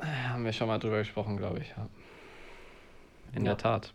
Haben 0.00 0.44
wir 0.44 0.52
schon 0.52 0.68
mal 0.68 0.78
drüber 0.78 0.98
gesprochen, 0.98 1.36
glaube 1.36 1.60
ich. 1.60 1.68
Ja. 1.70 1.88
In 3.34 3.44
Ja. 3.44 3.50
der 3.52 3.58
Tat. 3.58 3.92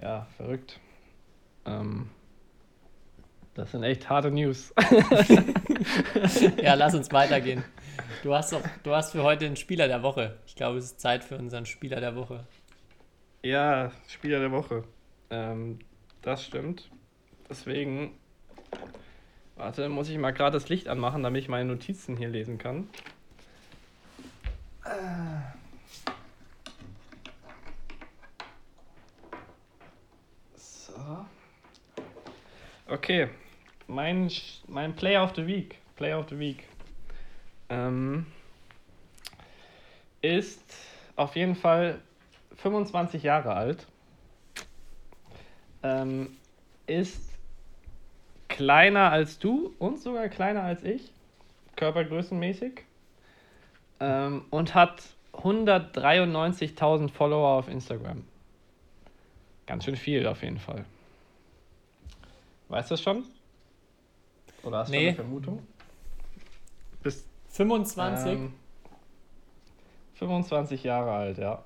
Ja, 0.00 0.26
verrückt. 0.36 0.78
Ähm, 1.64 2.10
das 3.54 3.70
sind 3.70 3.82
echt 3.84 4.08
harte 4.10 4.30
News. 4.30 4.74
Ja, 6.62 6.74
lass 6.74 6.94
uns 6.94 7.12
weitergehen. 7.12 7.64
Du 8.22 8.32
hast, 8.34 8.52
doch, 8.52 8.62
du 8.84 8.94
hast 8.94 9.10
für 9.12 9.22
heute 9.24 9.46
einen 9.46 9.56
Spieler 9.56 9.88
der 9.88 10.02
Woche. 10.04 10.38
Ich 10.46 10.54
glaube, 10.54 10.78
es 10.78 10.84
ist 10.86 11.00
Zeit 11.00 11.24
für 11.24 11.36
unseren 11.36 11.66
Spieler 11.66 12.00
der 12.00 12.14
Woche. 12.14 12.46
Ja, 13.42 13.90
Spieler 14.06 14.38
der 14.38 14.52
Woche. 14.52 14.84
Ähm, 15.30 15.80
das 16.22 16.44
stimmt. 16.44 16.88
Deswegen, 17.50 18.12
warte, 19.56 19.88
muss 19.88 20.08
ich 20.08 20.18
mal 20.18 20.32
gerade 20.32 20.54
das 20.54 20.68
Licht 20.68 20.88
anmachen, 20.88 21.22
damit 21.22 21.42
ich 21.42 21.48
meine 21.48 21.66
Notizen 21.66 22.16
hier 22.16 22.28
lesen 22.28 22.58
kann. 22.58 22.88
So. 30.56 30.92
Okay, 32.88 33.28
mein, 33.86 34.30
mein 34.68 34.94
Player 34.94 35.22
of 35.22 35.34
the 35.36 35.46
Week. 35.46 35.78
Player 35.96 36.18
of 36.18 36.28
the 36.28 36.38
Week. 36.38 36.64
Ähm, 37.68 38.26
ist 40.20 40.76
auf 41.16 41.36
jeden 41.36 41.54
Fall 41.56 42.00
25 42.56 43.22
Jahre 43.22 43.54
alt. 43.54 43.86
ähm, 45.82 46.36
ist 46.86 47.31
kleiner 48.62 49.10
als 49.10 49.40
du 49.40 49.74
und 49.80 49.98
sogar 50.00 50.28
kleiner 50.28 50.62
als 50.62 50.84
ich, 50.84 51.10
körpergrößenmäßig. 51.74 52.82
Ähm, 53.98 54.44
und 54.50 54.72
hat 54.76 55.02
193.000 55.32 57.10
Follower 57.10 57.58
auf 57.58 57.68
Instagram. 57.68 58.22
Ganz 59.66 59.84
schön 59.84 59.96
viel 59.96 60.28
auf 60.28 60.42
jeden 60.44 60.58
Fall. 60.58 60.84
Weißt 62.68 62.90
du 62.90 62.94
das 62.94 63.02
schon? 63.02 63.24
Oder 64.62 64.78
hast 64.78 64.88
du 64.90 64.92
Nee. 64.92 65.08
eine 65.08 65.16
Vermutung? 65.16 65.66
Bist 67.02 67.26
25. 67.48 68.32
ähm, 68.32 68.54
25 70.14 70.84
Jahre 70.84 71.10
alt, 71.10 71.38
ja. 71.38 71.64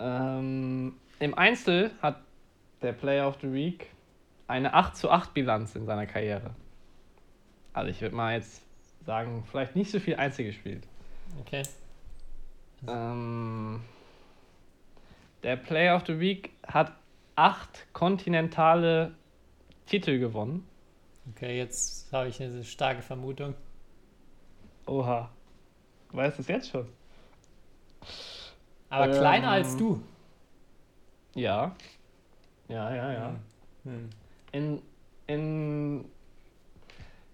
Ähm, 0.00 0.96
Im 1.20 1.34
Einzel 1.38 1.92
hat 2.02 2.20
der 2.82 2.92
Player 2.92 3.28
of 3.28 3.36
the 3.42 3.52
Week 3.52 3.90
eine 4.50 4.74
8 4.74 4.96
zu 4.96 5.10
8 5.10 5.32
Bilanz 5.32 5.74
in 5.76 5.86
seiner 5.86 6.06
Karriere. 6.06 6.54
Also 7.72 7.90
ich 7.90 8.00
würde 8.00 8.14
mal 8.14 8.34
jetzt 8.34 8.62
sagen, 9.06 9.44
vielleicht 9.50 9.76
nicht 9.76 9.90
so 9.90 10.00
viel 10.00 10.16
Einzel 10.16 10.44
gespielt. 10.44 10.86
Okay. 11.40 11.62
Ähm, 12.86 13.80
der 15.42 15.56
Player 15.56 15.96
of 15.96 16.04
the 16.06 16.18
Week 16.18 16.50
hat 16.66 16.92
acht 17.36 17.86
kontinentale 17.92 19.14
Titel 19.86 20.18
gewonnen. 20.18 20.66
Okay, 21.30 21.56
jetzt 21.56 22.12
habe 22.12 22.28
ich 22.28 22.42
eine 22.42 22.64
starke 22.64 23.02
Vermutung. 23.02 23.54
Oha. 24.86 25.30
Weißt 26.12 26.38
du 26.38 26.42
es 26.42 26.48
jetzt 26.48 26.70
schon? 26.70 26.88
Aber 28.88 29.06
Ähm, 29.06 29.12
kleiner 29.12 29.50
als 29.50 29.76
du. 29.76 30.02
Ja. 31.34 31.76
Ja, 32.68 32.94
ja, 32.94 33.12
ja. 33.12 33.36
Hm. 33.84 34.10
In, 34.52 34.82
in, 35.26 36.04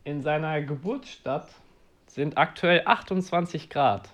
in 0.05 0.23
seiner 0.23 0.61
Geburtsstadt 0.63 1.51
sind 2.07 2.37
aktuell 2.39 2.83
28 2.85 3.71
Grad. 3.71 4.09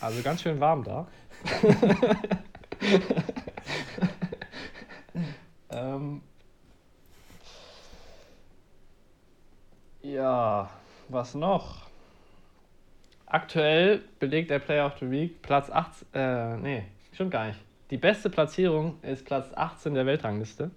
Also 0.00 0.22
ganz 0.22 0.42
schön 0.42 0.60
warm 0.60 0.84
da. 0.84 1.08
ähm, 5.70 6.22
ja, 10.02 10.70
was 11.08 11.34
noch? 11.34 11.88
Aktuell 13.26 14.02
belegt 14.20 14.50
der 14.50 14.60
Player 14.60 14.86
of 14.86 14.98
the 15.00 15.10
Week 15.10 15.42
Platz 15.42 15.68
8. 15.70 16.06
Äh, 16.14 16.56
nee, 16.56 16.84
stimmt 17.12 17.32
gar 17.32 17.48
nicht. 17.48 17.60
Die 17.90 17.96
beste 17.96 18.30
Platzierung 18.30 19.02
ist 19.02 19.24
Platz 19.24 19.50
18 19.54 19.94
der 19.94 20.06
Weltrangliste. 20.06 20.70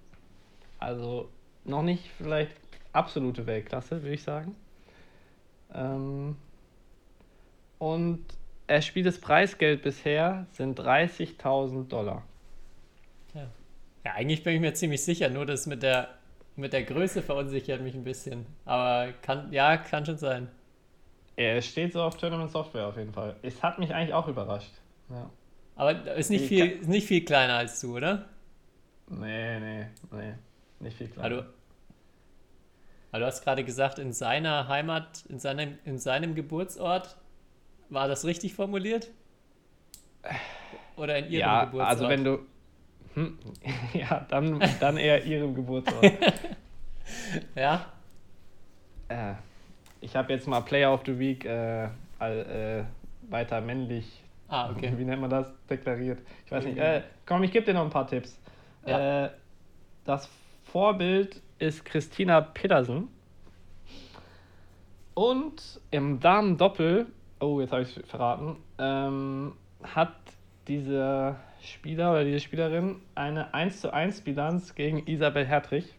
Also 0.79 1.29
noch 1.65 1.83
nicht 1.83 2.09
vielleicht 2.17 2.55
absolute 2.93 3.45
Weltklasse, 3.45 4.01
würde 4.01 4.13
ich 4.13 4.23
sagen. 4.23 4.55
Ähm, 5.73 6.35
und 7.79 8.25
erspieltes 8.67 9.19
Preisgeld 9.19 9.81
bisher 9.81 10.45
sind 10.53 10.79
30.000 10.79 11.87
Dollar. 11.87 12.23
Ja, 14.03 14.13
eigentlich 14.13 14.43
bin 14.43 14.55
ich 14.55 14.61
mir 14.61 14.73
ziemlich 14.73 15.03
sicher, 15.03 15.29
nur 15.29 15.45
das 15.45 15.67
mit 15.67 15.83
der, 15.83 16.09
mit 16.55 16.73
der 16.73 16.83
Größe 16.83 17.21
verunsichert 17.21 17.81
mich 17.81 17.93
ein 17.93 18.03
bisschen. 18.03 18.45
Aber 18.65 19.11
kann, 19.21 19.51
ja, 19.53 19.77
kann 19.77 20.05
schon 20.05 20.17
sein. 20.17 20.49
Er 21.35 21.61
steht 21.61 21.93
so 21.93 22.01
auf 22.01 22.17
Tournament 22.17 22.51
Software 22.51 22.87
auf 22.87 22.97
jeden 22.97 23.13
Fall. 23.13 23.35
Es 23.41 23.61
hat 23.61 23.79
mich 23.79 23.93
eigentlich 23.93 24.13
auch 24.13 24.27
überrascht. 24.27 24.71
Ja. 25.09 25.29
Aber 25.75 26.15
ist 26.15 26.29
nicht 26.29 26.43
Ich 26.43 26.47
viel, 26.47 26.65
ist 26.65 26.89
nicht 26.89 27.07
viel 27.07 27.23
kleiner 27.25 27.55
als 27.55 27.79
du, 27.81 27.97
oder? 27.97 28.29
Nee, 29.07 29.59
nee, 29.59 29.85
nee. 30.11 30.33
Nicht 30.79 30.97
viel 30.97 31.07
klar. 31.07 31.25
Also, 31.25 31.43
aber 33.11 33.19
du 33.19 33.25
hast 33.25 33.43
gerade 33.43 33.63
gesagt, 33.63 33.99
in 33.99 34.13
seiner 34.13 34.67
Heimat, 34.67 35.25
in 35.27 35.39
seinem, 35.39 35.77
in 35.83 35.99
seinem 35.99 36.33
Geburtsort, 36.33 37.17
war 37.89 38.07
das 38.07 38.23
richtig 38.25 38.53
formuliert? 38.53 39.11
Oder 40.95 41.17
in 41.17 41.25
ihrem 41.25 41.39
ja, 41.39 41.65
Geburtsort? 41.65 41.89
also 41.89 42.09
wenn 42.09 42.23
du. 42.23 42.39
Hm, 43.15 43.37
ja, 43.93 44.25
dann, 44.29 44.63
dann 44.79 44.97
eher 44.97 45.23
ihrem 45.25 45.55
Geburtsort. 45.55 46.05
Ja, 47.55 47.91
äh, 49.09 49.33
ich 49.99 50.15
habe 50.15 50.31
jetzt 50.33 50.47
mal 50.47 50.61
Player 50.61 50.93
of 50.93 51.01
the 51.05 51.17
Week 51.17 51.43
äh, 51.43 51.89
all, 52.19 52.85
äh, 52.87 53.31
weiter 53.31 53.59
männlich 53.59 54.20
ah, 54.51 54.69
okay. 54.69 54.93
Wie 54.95 55.05
nennt 55.05 55.21
man 55.21 55.29
das? 55.29 55.51
Deklariert. 55.69 56.19
Ich 56.45 56.51
weiß 56.51 56.65
nicht. 56.65 56.77
Äh, 56.77 57.01
komm, 57.25 57.43
ich 57.43 57.51
gebe 57.51 57.65
dir 57.65 57.73
noch 57.73 57.83
ein 57.83 57.89
paar 57.89 58.07
Tipps. 58.07 58.39
Ja. 58.85 59.25
Äh, 59.25 59.29
das 60.03 60.29
Vorbild 60.65 61.41
ist 61.59 61.85
Christina 61.85 62.41
Pedersen. 62.41 63.07
Und 65.13 65.79
im 65.91 66.19
Damen-Doppel, 66.19 67.07
oh, 67.39 67.59
jetzt 67.59 67.71
habe 67.71 67.83
ich 67.83 67.97
es 67.97 68.07
verraten, 68.07 68.57
ähm, 68.77 69.53
hat 69.83 70.15
dieser 70.67 71.37
Spieler 71.61 72.11
oder 72.11 72.23
diese 72.23 72.39
Spielerin 72.39 73.01
eine 73.15 73.53
1 73.53 73.81
zu 73.81 73.93
1 73.93 74.21
Bilanz 74.21 74.73
gegen 74.75 75.05
Isabel 75.07 75.45
Hertrich. 75.45 75.93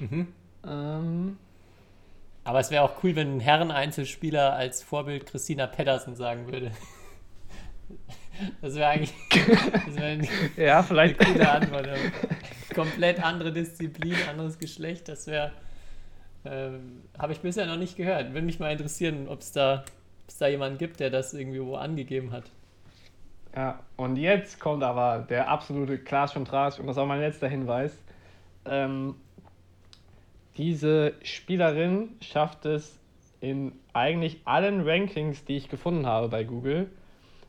Mhm. 0.00 0.28
Ähm, 0.66 1.38
Aber 2.48 2.60
es 2.60 2.70
wäre 2.70 2.82
auch 2.82 3.04
cool, 3.04 3.14
wenn 3.14 3.36
ein 3.36 3.40
Herren-Einzelspieler 3.40 4.54
als 4.54 4.82
Vorbild 4.82 5.26
Christina 5.26 5.66
Pedersen 5.66 6.16
sagen 6.16 6.50
würde. 6.50 6.70
Das 8.62 8.74
wäre 8.74 8.88
eigentlich 8.88 9.12
das 9.84 9.96
wär 9.96 10.04
eine 10.04 10.28
ja, 10.56 10.82
vielleicht. 10.82 11.18
gute 11.18 11.50
Antwort. 11.50 11.86
aber 11.86 11.98
Komplett 12.74 13.22
andere 13.22 13.52
Disziplin, 13.52 14.14
anderes 14.30 14.58
Geschlecht, 14.58 15.08
das 15.08 15.26
wäre. 15.26 15.52
Ähm, 16.46 17.02
Habe 17.18 17.34
ich 17.34 17.40
bisher 17.40 17.66
noch 17.66 17.76
nicht 17.76 17.96
gehört. 17.96 18.32
Würde 18.32 18.46
mich 18.46 18.60
mal 18.60 18.72
interessieren, 18.72 19.28
ob 19.28 19.40
es 19.40 19.52
da, 19.52 19.84
ob's 20.24 20.38
da 20.38 20.46
jemanden 20.46 20.78
gibt, 20.78 21.00
der 21.00 21.10
das 21.10 21.34
irgendwie 21.34 21.60
wo 21.60 21.76
angegeben 21.76 22.32
hat. 22.32 22.44
Ja, 23.54 23.80
und 23.96 24.16
jetzt 24.16 24.58
kommt 24.58 24.82
aber 24.82 25.26
der 25.28 25.50
absolute 25.50 25.98
Klatsch 25.98 26.34
und 26.36 26.46
Tratsch 26.46 26.78
und 26.78 26.86
das 26.86 26.96
ist 26.96 27.02
auch 27.02 27.06
mein 27.06 27.20
letzter 27.20 27.48
Hinweis. 27.48 27.92
Ähm, 28.64 29.16
diese 30.58 31.14
Spielerin 31.22 32.10
schafft 32.20 32.66
es 32.66 32.98
in 33.40 33.72
eigentlich 33.92 34.38
allen 34.44 34.86
Rankings, 34.86 35.44
die 35.44 35.56
ich 35.56 35.68
gefunden 35.68 36.06
habe 36.06 36.28
bei 36.28 36.42
Google, 36.44 36.90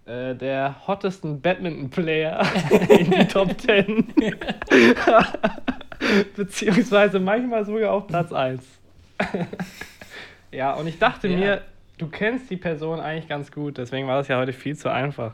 äh, 0.06 0.36
der 0.36 0.88
hottesten 0.88 1.41
Badminton-Player 1.41 2.41
in 2.89 3.12
die 3.12 3.28
Top 3.28 3.60
10. 3.60 4.13
Beziehungsweise 6.36 7.19
manchmal 7.19 7.65
sogar 7.65 7.91
auf 7.93 8.08
Platz 8.08 8.32
1. 8.32 8.63
ja, 10.52 10.74
und 10.74 10.88
ich 10.88 11.00
dachte 11.00 11.28
Ja. 11.28 11.38
mir, 11.38 11.62
du 11.98 12.08
kennst 12.08 12.50
die 12.50 12.58
Person 12.58 13.00
eigentlich 13.00 13.28
ganz 13.28 13.52
gut, 13.52 13.78
deswegen 13.78 14.08
war 14.08 14.17
das 14.17 14.28
ja 14.28 14.38
heute 14.38 14.54
viel 14.54 14.78
zu 14.78 14.89
einfach. 14.91 15.34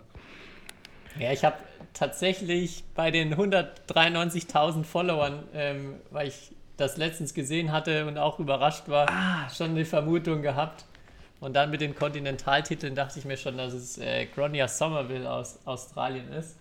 Ja, 1.19 1.31
ich 1.31 1.43
habe 1.45 1.57
tatsächlich 1.93 2.83
bei 2.95 3.11
den 3.11 3.35
193.000 3.35 4.83
Followern, 4.83 5.43
ähm, 5.53 5.95
weil 6.11 6.27
ich 6.29 6.51
das 6.77 6.97
letztens 6.97 7.33
gesehen 7.33 7.71
hatte 7.71 8.05
und 8.05 8.17
auch 8.17 8.39
überrascht 8.39 8.87
war, 8.89 9.07
schon 9.49 9.71
eine 9.71 9.85
Vermutung 9.85 10.41
gehabt. 10.41 10.85
Und 11.39 11.53
dann 11.53 11.69
mit 11.69 11.81
den 11.81 11.95
Kontinentaltiteln 11.95 12.95
dachte 12.95 13.19
ich 13.19 13.25
mir 13.25 13.37
schon, 13.37 13.57
dass 13.57 13.73
es 13.73 13.97
äh, 13.97 14.25
Gronia 14.25 14.67
Somerville 14.67 15.29
aus 15.29 15.59
Australien 15.65 16.31
ist. 16.31 16.57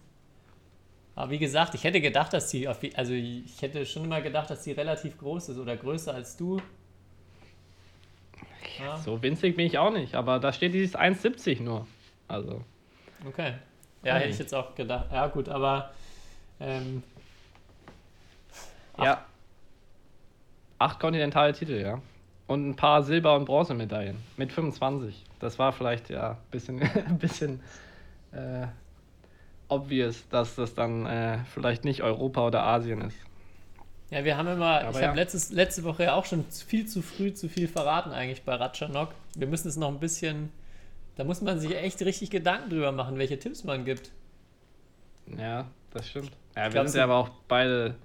Aber 1.15 1.31
wie 1.31 1.39
gesagt, 1.39 1.75
ich 1.75 1.85
hätte 1.85 2.01
gedacht, 2.01 2.33
dass 2.33 2.51
sie, 2.51 2.67
auf, 2.67 2.79
also 2.97 3.13
ich 3.13 3.63
hätte 3.63 3.87
schon 3.87 4.05
immer 4.05 4.21
gedacht, 4.21 4.51
dass 4.51 4.65
sie 4.65 4.73
relativ 4.73 5.17
groß 5.19 5.51
ist 5.51 5.59
oder 5.59 5.77
größer 5.77 6.13
als 6.13 6.37
du. 6.37 6.61
Ja, 8.81 8.97
So 8.99 9.23
winzig 9.23 9.57
bin 9.57 9.67
ich 9.67 9.79
auch 9.79 9.93
nicht, 9.93 10.17
aber 10.17 10.41
da 10.41 10.53
steht 10.53 10.75
dieses 10.75 10.97
1,70 10.97 11.63
nur. 11.63 11.87
Also. 12.27 12.65
okay. 13.27 13.55
Ja, 14.03 14.17
hätte 14.17 14.31
ich 14.31 14.39
jetzt 14.39 14.55
auch 14.55 14.75
gedacht. 14.75 15.07
Ja, 15.13 15.29
gut, 15.29 15.49
aber 15.49 15.93
ähm, 16.61 17.03
Ja. 18.99 19.25
Acht 20.79 21.01
kontinentale 21.01 21.53
Titel, 21.53 21.81
ja. 21.81 22.01
Und 22.47 22.69
ein 22.69 22.77
paar 22.77 23.03
Silber- 23.03 23.37
und 23.37 23.47
Bronzemedaillen. 23.47 24.17
Mit 24.37 24.53
25. 24.53 25.25
Das 25.41 25.59
war 25.59 25.73
vielleicht 25.73 26.11
ja 26.11 26.33
ein 26.33 26.37
bisschen, 26.51 26.83
bisschen 27.19 27.61
äh, 28.33 28.67
obvious, 29.69 30.29
dass 30.29 30.55
das 30.55 30.75
dann 30.75 31.07
äh, 31.07 31.39
vielleicht 31.53 31.85
nicht 31.85 32.03
Europa 32.03 32.47
oder 32.47 32.65
Asien 32.65 33.01
ist. 33.03 33.17
Ja, 34.11 34.25
wir 34.25 34.37
haben 34.37 34.49
immer, 34.49 34.81
Aber 34.81 34.91
ich 34.91 35.01
ja. 35.01 35.09
habe 35.09 35.17
letzte 35.17 35.85
Woche 35.85 36.05
ja 36.05 36.15
auch 36.15 36.25
schon 36.25 36.45
viel 36.45 36.87
zu 36.87 37.03
früh 37.03 37.33
zu 37.33 37.49
viel 37.49 37.67
verraten 37.67 38.13
eigentlich 38.13 38.43
bei 38.43 38.55
Ratchanok. 38.55 39.09
Wir 39.35 39.47
müssen 39.47 39.69
es 39.69 39.77
noch 39.77 39.89
ein 39.89 39.99
bisschen, 39.99 40.53
da 41.17 41.25
muss 41.25 41.41
man 41.41 41.59
sich 41.59 41.75
echt 41.75 42.01
richtig 42.03 42.31
Gedanken 42.31 42.71
drüber 42.71 42.93
machen, 42.93 43.19
welche 43.19 43.39
Tipps 43.39 43.65
man 43.65 43.85
gibt. 43.85 44.11
Ja, 45.39 45.67
das 45.91 46.09
stimmt. 46.09 46.31
Ja, 46.55 46.73
wir 46.73 46.87
sind 46.87 46.99
ja 46.99 47.05
aber 47.05 47.17
auch 47.17 47.31
beide, 47.49 47.97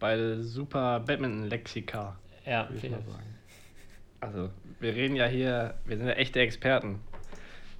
beide 0.00 0.42
super 0.42 1.00
Badminton-Lexika, 1.00 2.16
Ja, 2.44 2.68
würde 2.68 2.86
ich 2.86 2.90
mal 2.90 3.02
sagen. 3.02 3.34
Also, 4.20 4.50
wir 4.80 4.94
reden 4.94 5.14
ja 5.14 5.26
hier, 5.26 5.74
wir 5.84 5.96
sind 5.96 6.06
ja 6.06 6.14
echte 6.14 6.40
Experten. 6.40 7.00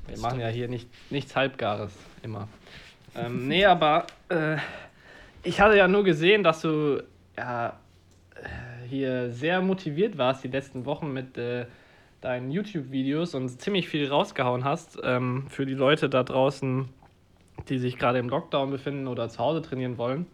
Wir 0.06 0.18
machen 0.18 0.40
ja 0.40 0.48
hier 0.48 0.68
nicht, 0.68 0.88
nichts 1.10 1.34
Halbgares 1.34 1.92
immer. 2.22 2.48
ähm, 3.14 3.48
nee, 3.48 3.64
aber 3.64 4.06
äh, 4.28 4.56
ich 5.42 5.60
hatte 5.60 5.76
ja 5.76 5.88
nur 5.88 6.04
gesehen, 6.04 6.42
dass 6.42 6.60
du 6.62 7.02
ja, 7.36 7.78
äh, 8.36 8.88
hier 8.88 9.30
sehr 9.30 9.60
motiviert 9.60 10.18
warst 10.18 10.44
die 10.44 10.48
letzten 10.48 10.84
Wochen 10.84 11.12
mit 11.12 11.36
äh, 11.38 11.66
deinen 12.20 12.50
YouTube-Videos 12.50 13.34
und 13.34 13.48
ziemlich 13.60 13.88
viel 13.88 14.08
rausgehauen 14.08 14.64
hast 14.64 14.98
ähm, 15.02 15.46
für 15.48 15.64
die 15.66 15.74
Leute 15.74 16.08
da 16.08 16.22
draußen, 16.22 16.88
die 17.68 17.78
sich 17.78 17.98
gerade 17.98 18.18
im 18.18 18.28
Lockdown 18.28 18.70
befinden 18.70 19.06
oder 19.06 19.28
zu 19.28 19.38
Hause 19.38 19.62
trainieren 19.62 19.96
wollen. 19.98 20.26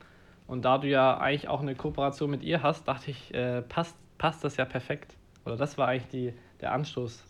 Und 0.46 0.64
da 0.64 0.78
du 0.78 0.88
ja 0.88 1.18
eigentlich 1.18 1.48
auch 1.48 1.60
eine 1.60 1.74
Kooperation 1.74 2.30
mit 2.30 2.42
ihr 2.42 2.62
hast, 2.62 2.86
dachte 2.86 3.10
ich, 3.10 3.34
äh, 3.34 3.62
passt, 3.62 3.96
passt 4.18 4.44
das 4.44 4.56
ja 4.56 4.64
perfekt. 4.64 5.14
Oder 5.44 5.56
das 5.56 5.76
war 5.76 5.88
eigentlich 5.88 6.08
die, 6.08 6.32
der 6.60 6.72
Anstoß, 6.72 7.24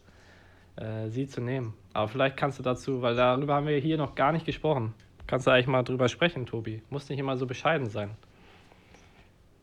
äh, 0.77 1.09
sie 1.09 1.27
zu 1.27 1.41
nehmen. 1.41 1.75
Aber 1.93 2.09
vielleicht 2.09 2.37
kannst 2.37 2.59
du 2.59 2.63
dazu, 2.63 3.03
weil 3.03 3.17
darüber 3.17 3.55
haben 3.55 3.67
wir 3.67 3.79
hier 3.79 3.97
noch 3.97 4.15
gar 4.15 4.33
nicht 4.33 4.45
gesprochen. 4.45 4.95
Kannst 5.27 5.47
du 5.47 5.51
eigentlich 5.51 5.67
mal 5.67 5.83
drüber 5.83 6.09
sprechen, 6.09 6.47
Tobi? 6.47 6.83
Muss 6.91 7.09
nicht 7.09 7.19
immer 7.19 7.37
so 7.37 7.47
bescheiden 7.47 7.89
sein. 7.89 8.11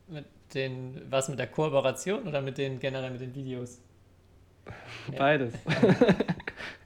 Mit 0.08 0.26
den, 0.52 1.00
was 1.08 1.28
mit 1.28 1.38
der 1.38 1.46
Kooperation 1.46 2.26
oder 2.28 2.42
mit 2.42 2.58
den 2.58 2.78
generell 2.78 3.10
mit 3.10 3.20
den 3.20 3.34
Videos? 3.34 3.80
Beides. 5.16 5.54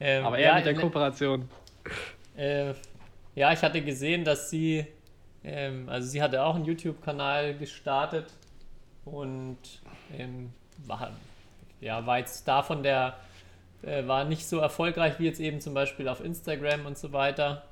Ähm, 0.01 0.25
Aber 0.25 0.39
eher 0.39 0.51
ja, 0.51 0.57
mit 0.57 0.67
der 0.67 0.75
Kooperation. 0.75 1.49
Äh, 2.37 2.73
ja, 3.35 3.53
ich 3.53 3.63
hatte 3.63 3.83
gesehen, 3.83 4.25
dass 4.25 4.51
sie, 4.51 4.87
ähm, 5.49 5.89
also 5.89 6.09
sie 6.09 6.23
hatte 6.23 6.43
auch 6.45 6.55
einen 6.55 6.65
YouTube-Kanal 6.65 7.57
gestartet 7.57 8.27
und 9.05 9.59
ähm, 10.17 10.53
war, 10.87 11.11
ja, 11.81 12.05
war 12.07 12.19
jetzt 12.19 12.47
davon 12.47 12.83
der, 12.83 13.17
äh, 13.83 14.07
war 14.07 14.25
nicht 14.25 14.47
so 14.47 14.59
erfolgreich 14.59 15.19
wie 15.19 15.25
jetzt 15.25 15.41
eben 15.41 15.61
zum 15.61 15.75
Beispiel 15.75 16.09
auf 16.09 16.23
Instagram 16.23 16.87
und 16.87 16.99
so 16.99 17.13
weiter. 17.13 17.65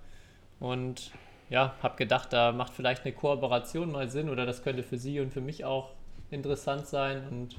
Und 0.58 1.10
ja, 1.50 1.74
habe 1.82 1.96
gedacht, 1.96 2.32
da 2.32 2.52
macht 2.52 2.72
vielleicht 2.72 3.04
eine 3.04 3.12
Kooperation 3.14 3.92
mal 3.92 4.08
Sinn 4.08 4.30
oder 4.30 4.46
das 4.46 4.62
könnte 4.62 4.82
für 4.82 4.96
sie 4.98 5.20
und 5.20 5.32
für 5.32 5.40
mich 5.42 5.64
auch 5.64 5.90
interessant 6.30 6.86
sein 6.86 7.28
und 7.30 7.56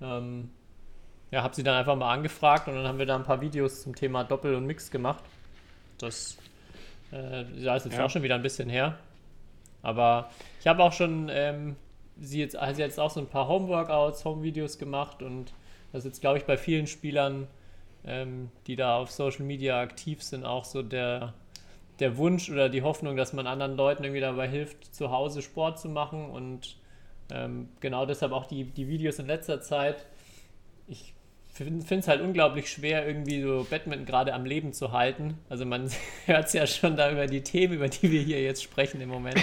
ähm, 0.00 0.50
ja, 1.30 1.42
habe 1.42 1.54
sie 1.54 1.62
dann 1.62 1.76
einfach 1.76 1.94
mal 1.94 2.12
angefragt 2.12 2.68
und 2.68 2.74
dann 2.74 2.86
haben 2.88 2.98
wir 2.98 3.06
da 3.06 3.14
ein 3.16 3.22
paar 3.22 3.40
Videos 3.40 3.82
zum 3.82 3.94
Thema 3.94 4.24
Doppel 4.24 4.54
und 4.54 4.66
Mix 4.66 4.90
gemacht. 4.90 5.22
Das 5.98 6.36
äh, 7.12 7.42
ist 7.42 7.64
jetzt 7.84 7.92
Ja. 7.92 8.04
auch 8.04 8.10
schon 8.10 8.22
wieder 8.22 8.34
ein 8.34 8.42
bisschen 8.42 8.68
her. 8.68 8.98
Aber 9.82 10.30
ich 10.60 10.66
habe 10.66 10.82
auch 10.82 10.92
schon 10.92 11.28
ähm, 11.30 11.76
sie 12.20 12.40
jetzt, 12.40 12.56
also 12.56 12.80
jetzt 12.80 12.98
auch 12.98 13.10
so 13.10 13.20
ein 13.20 13.26
paar 13.26 13.48
Homeworkouts, 13.48 14.24
Home-Videos 14.24 14.78
gemacht 14.78 15.22
und 15.22 15.52
das 15.92 16.00
ist 16.00 16.12
jetzt, 16.12 16.20
glaube 16.20 16.38
ich, 16.38 16.44
bei 16.44 16.56
vielen 16.56 16.86
Spielern, 16.86 17.48
ähm, 18.04 18.50
die 18.66 18.76
da 18.76 18.96
auf 18.96 19.10
Social 19.10 19.44
Media 19.44 19.80
aktiv 19.80 20.22
sind, 20.22 20.44
auch 20.44 20.64
so 20.64 20.82
der, 20.82 21.34
der 21.98 22.16
Wunsch 22.16 22.50
oder 22.50 22.68
die 22.68 22.82
Hoffnung, 22.82 23.16
dass 23.16 23.32
man 23.32 23.46
anderen 23.46 23.76
Leuten 23.76 24.04
irgendwie 24.04 24.20
dabei 24.20 24.48
hilft, 24.48 24.94
zu 24.94 25.10
Hause 25.10 25.42
Sport 25.42 25.78
zu 25.78 25.88
machen 25.88 26.30
und 26.30 26.76
ähm, 27.30 27.68
genau 27.80 28.06
deshalb 28.06 28.32
auch 28.32 28.46
die, 28.46 28.64
die 28.64 28.88
Videos 28.88 29.18
in 29.18 29.26
letzter 29.26 29.60
Zeit. 29.60 30.06
Ich 30.86 31.14
finde 31.52 31.84
es 31.98 32.08
halt 32.08 32.22
unglaublich 32.22 32.70
schwer, 32.70 33.06
irgendwie 33.06 33.42
so 33.42 33.66
Badminton 33.68 34.06
gerade 34.06 34.32
am 34.32 34.44
Leben 34.44 34.72
zu 34.72 34.92
halten. 34.92 35.38
Also 35.48 35.66
man 35.66 35.90
hört 36.26 36.46
es 36.46 36.52
ja 36.52 36.66
schon 36.66 36.96
da 36.96 37.10
über 37.10 37.26
die 37.26 37.42
Themen, 37.42 37.74
über 37.74 37.88
die 37.88 38.10
wir 38.10 38.22
hier 38.22 38.42
jetzt 38.42 38.62
sprechen 38.62 39.00
im 39.00 39.10
Moment. 39.10 39.40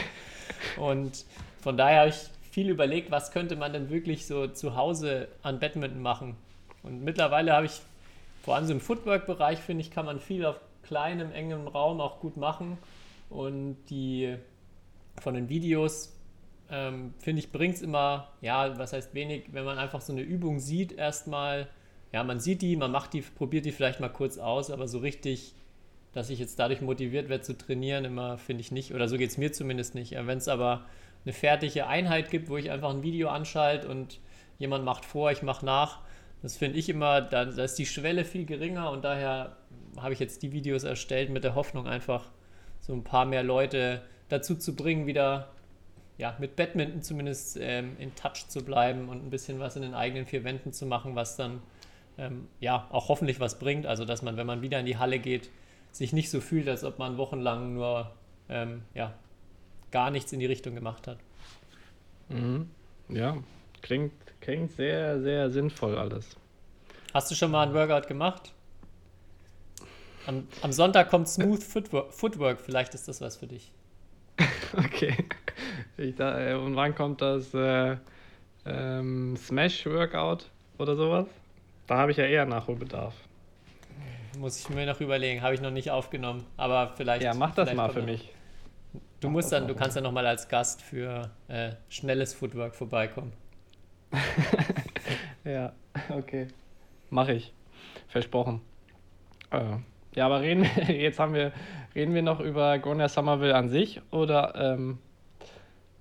Und 0.77 1.25
von 1.61 1.77
daher 1.77 1.99
habe 2.01 2.09
ich 2.09 2.29
viel 2.51 2.69
überlegt, 2.69 3.11
was 3.11 3.31
könnte 3.31 3.55
man 3.55 3.73
denn 3.73 3.89
wirklich 3.89 4.25
so 4.25 4.47
zu 4.47 4.75
Hause 4.75 5.27
an 5.43 5.59
Badminton 5.59 6.01
machen. 6.01 6.35
Und 6.83 7.03
mittlerweile 7.03 7.53
habe 7.53 7.67
ich, 7.67 7.79
vor 8.43 8.55
allem 8.55 8.65
so 8.65 8.73
im 8.73 8.79
Footwork-Bereich, 8.79 9.59
finde 9.59 9.81
ich, 9.81 9.91
kann 9.91 10.05
man 10.05 10.19
viel 10.19 10.45
auf 10.45 10.59
kleinem, 10.83 11.31
engem 11.31 11.67
Raum 11.67 12.01
auch 12.01 12.19
gut 12.19 12.37
machen. 12.37 12.77
Und 13.29 13.77
die 13.89 14.35
von 15.21 15.35
den 15.35 15.49
Videos, 15.49 16.15
ähm, 16.71 17.13
finde 17.19 17.39
ich, 17.41 17.51
bringt 17.51 17.75
es 17.75 17.81
immer, 17.81 18.29
ja, 18.41 18.77
was 18.79 18.93
heißt 18.93 19.13
wenig, 19.13 19.53
wenn 19.53 19.65
man 19.65 19.77
einfach 19.77 20.01
so 20.01 20.13
eine 20.13 20.21
Übung 20.21 20.59
sieht, 20.59 20.91
erstmal, 20.93 21.67
ja, 22.11 22.23
man 22.23 22.39
sieht 22.39 22.61
die, 22.61 22.75
man 22.75 22.91
macht 22.91 23.13
die, 23.13 23.21
probiert 23.21 23.65
die 23.65 23.71
vielleicht 23.71 23.99
mal 23.99 24.09
kurz 24.09 24.37
aus, 24.37 24.71
aber 24.71 24.87
so 24.87 24.99
richtig, 24.99 25.53
dass 26.11 26.29
ich 26.29 26.39
jetzt 26.39 26.57
dadurch 26.57 26.81
motiviert 26.81 27.29
werde 27.29 27.43
zu 27.43 27.57
trainieren, 27.57 28.05
immer 28.05 28.37
finde 28.37 28.61
ich 28.61 28.71
nicht, 28.71 28.93
oder 28.93 29.07
so 29.07 29.17
geht 29.17 29.29
es 29.29 29.37
mir 29.37 29.51
zumindest 29.51 29.95
nicht. 29.95 30.13
Wenn 30.13 30.37
es 30.37 30.47
aber 30.47 30.85
eine 31.25 31.33
fertige 31.33 31.87
Einheit 31.87 32.31
gibt, 32.31 32.49
wo 32.49 32.57
ich 32.57 32.71
einfach 32.71 32.89
ein 32.89 33.03
Video 33.03 33.29
anschalte 33.29 33.87
und 33.87 34.19
jemand 34.57 34.85
macht 34.85 35.05
vor, 35.05 35.31
ich 35.31 35.43
mache 35.43 35.65
nach, 35.65 35.99
das 36.41 36.57
finde 36.57 36.79
ich 36.79 36.89
immer, 36.89 37.21
da, 37.21 37.45
da 37.45 37.63
ist 37.63 37.75
die 37.75 37.85
Schwelle 37.85 38.25
viel 38.25 38.45
geringer 38.45 38.91
und 38.91 39.03
daher 39.03 39.57
habe 39.97 40.13
ich 40.13 40.19
jetzt 40.19 40.41
die 40.41 40.51
Videos 40.51 40.83
erstellt 40.83 41.29
mit 41.29 41.43
der 41.43 41.55
Hoffnung 41.55 41.87
einfach 41.87 42.25
so 42.79 42.93
ein 42.93 43.03
paar 43.03 43.25
mehr 43.25 43.43
Leute 43.43 44.01
dazu 44.29 44.55
zu 44.55 44.75
bringen, 44.75 45.05
wieder 45.05 45.49
ja, 46.17 46.35
mit 46.39 46.55
Badminton 46.55 47.01
zumindest 47.01 47.57
ähm, 47.61 47.95
in 47.99 48.13
Touch 48.15 48.47
zu 48.47 48.63
bleiben 48.63 49.09
und 49.09 49.25
ein 49.25 49.29
bisschen 49.29 49.59
was 49.59 49.75
in 49.75 49.81
den 49.81 49.93
eigenen 49.93 50.25
vier 50.25 50.43
Wänden 50.43 50.73
zu 50.73 50.85
machen, 50.85 51.15
was 51.15 51.35
dann 51.35 51.61
ähm, 52.19 52.47
ja 52.59 52.87
auch 52.91 53.09
hoffentlich 53.09 53.39
was 53.39 53.57
bringt. 53.57 53.85
Also 53.85 54.05
dass 54.05 54.21
man, 54.21 54.37
wenn 54.37 54.47
man 54.47 54.61
wieder 54.61 54.79
in 54.79 54.85
die 54.85 54.97
Halle 54.97 55.19
geht, 55.19 55.49
sich 55.91 56.13
nicht 56.13 56.29
so 56.29 56.41
fühlt, 56.41 56.67
als 56.67 56.83
ob 56.83 56.99
man 56.99 57.17
wochenlang 57.17 57.73
nur 57.73 58.11
ähm, 58.49 58.83
ja, 58.93 59.13
gar 59.91 60.11
nichts 60.11 60.31
in 60.33 60.39
die 60.39 60.45
Richtung 60.45 60.75
gemacht 60.75 61.07
hat. 61.07 61.17
Mhm. 62.29 62.69
Ja, 63.09 63.37
klingt, 63.81 64.13
klingt 64.41 64.71
sehr, 64.73 65.21
sehr 65.21 65.49
sinnvoll 65.49 65.97
alles. 65.97 66.35
Hast 67.13 67.31
du 67.31 67.35
schon 67.35 67.51
mal 67.51 67.67
ein 67.67 67.73
Workout 67.73 68.07
gemacht? 68.07 68.53
Am, 70.27 70.47
am 70.61 70.71
Sonntag 70.71 71.09
kommt 71.09 71.27
Smooth 71.27 71.63
Footwork, 71.63 72.13
Footwork, 72.13 72.59
vielleicht 72.59 72.93
ist 72.93 73.07
das 73.07 73.21
was 73.21 73.37
für 73.37 73.47
dich. 73.47 73.71
Okay. 74.77 75.15
Ich 75.97 76.15
da, 76.15 76.51
äh, 76.51 76.53
und 76.53 76.75
wann 76.75 76.93
kommt 76.93 77.21
das 77.21 77.53
äh, 77.55 77.97
ähm, 78.65 79.35
Smash-Workout 79.35 80.45
oder 80.77 80.95
sowas? 80.95 81.25
Da 81.89 81.97
habe 81.97 82.11
ich 82.11 82.17
ja 82.17 82.25
eher 82.25 82.45
Nachholbedarf. 82.45 83.15
Muss 84.37 84.59
ich 84.59 84.69
mir 84.69 84.85
noch 84.85 85.01
überlegen, 85.01 85.41
habe 85.41 85.55
ich 85.55 85.61
noch 85.61 85.71
nicht 85.71 85.89
aufgenommen, 85.89 86.45
aber 86.55 86.93
vielleicht. 86.95 87.23
Ja, 87.23 87.33
mach 87.33 87.55
das 87.55 87.69
vielleicht 87.69 87.77
mal 87.77 87.89
für 87.89 88.01
noch. 88.01 88.05
mich. 88.05 88.31
Du 89.19 89.29
musst 89.31 89.51
dann, 89.51 89.67
du 89.67 89.73
kannst 89.73 89.97
dann 89.97 90.03
noch 90.03 90.11
mal 90.11 90.27
als 90.27 90.47
Gast 90.47 90.83
für 90.83 91.31
äh, 91.47 91.71
schnelles 91.89 92.35
Footwork 92.35 92.75
vorbeikommen. 92.75 93.33
Ja, 95.45 95.71
okay. 96.09 96.47
Mache 97.09 97.33
ich. 97.33 97.53
Versprochen. 98.07 98.61
Äh, 99.49 99.77
ja, 100.13 100.25
aber 100.25 100.41
reden 100.41 100.63
wir, 100.63 100.95
jetzt 100.95 101.17
haben 101.17 101.33
wir, 101.33 101.53
reden 101.95 102.13
wir 102.13 102.21
noch 102.21 102.39
über 102.39 102.77
Gonia 102.77 103.07
Somerville 103.07 103.55
an 103.55 103.69
sich 103.69 104.01
oder 104.11 104.53
ähm, 104.55 104.99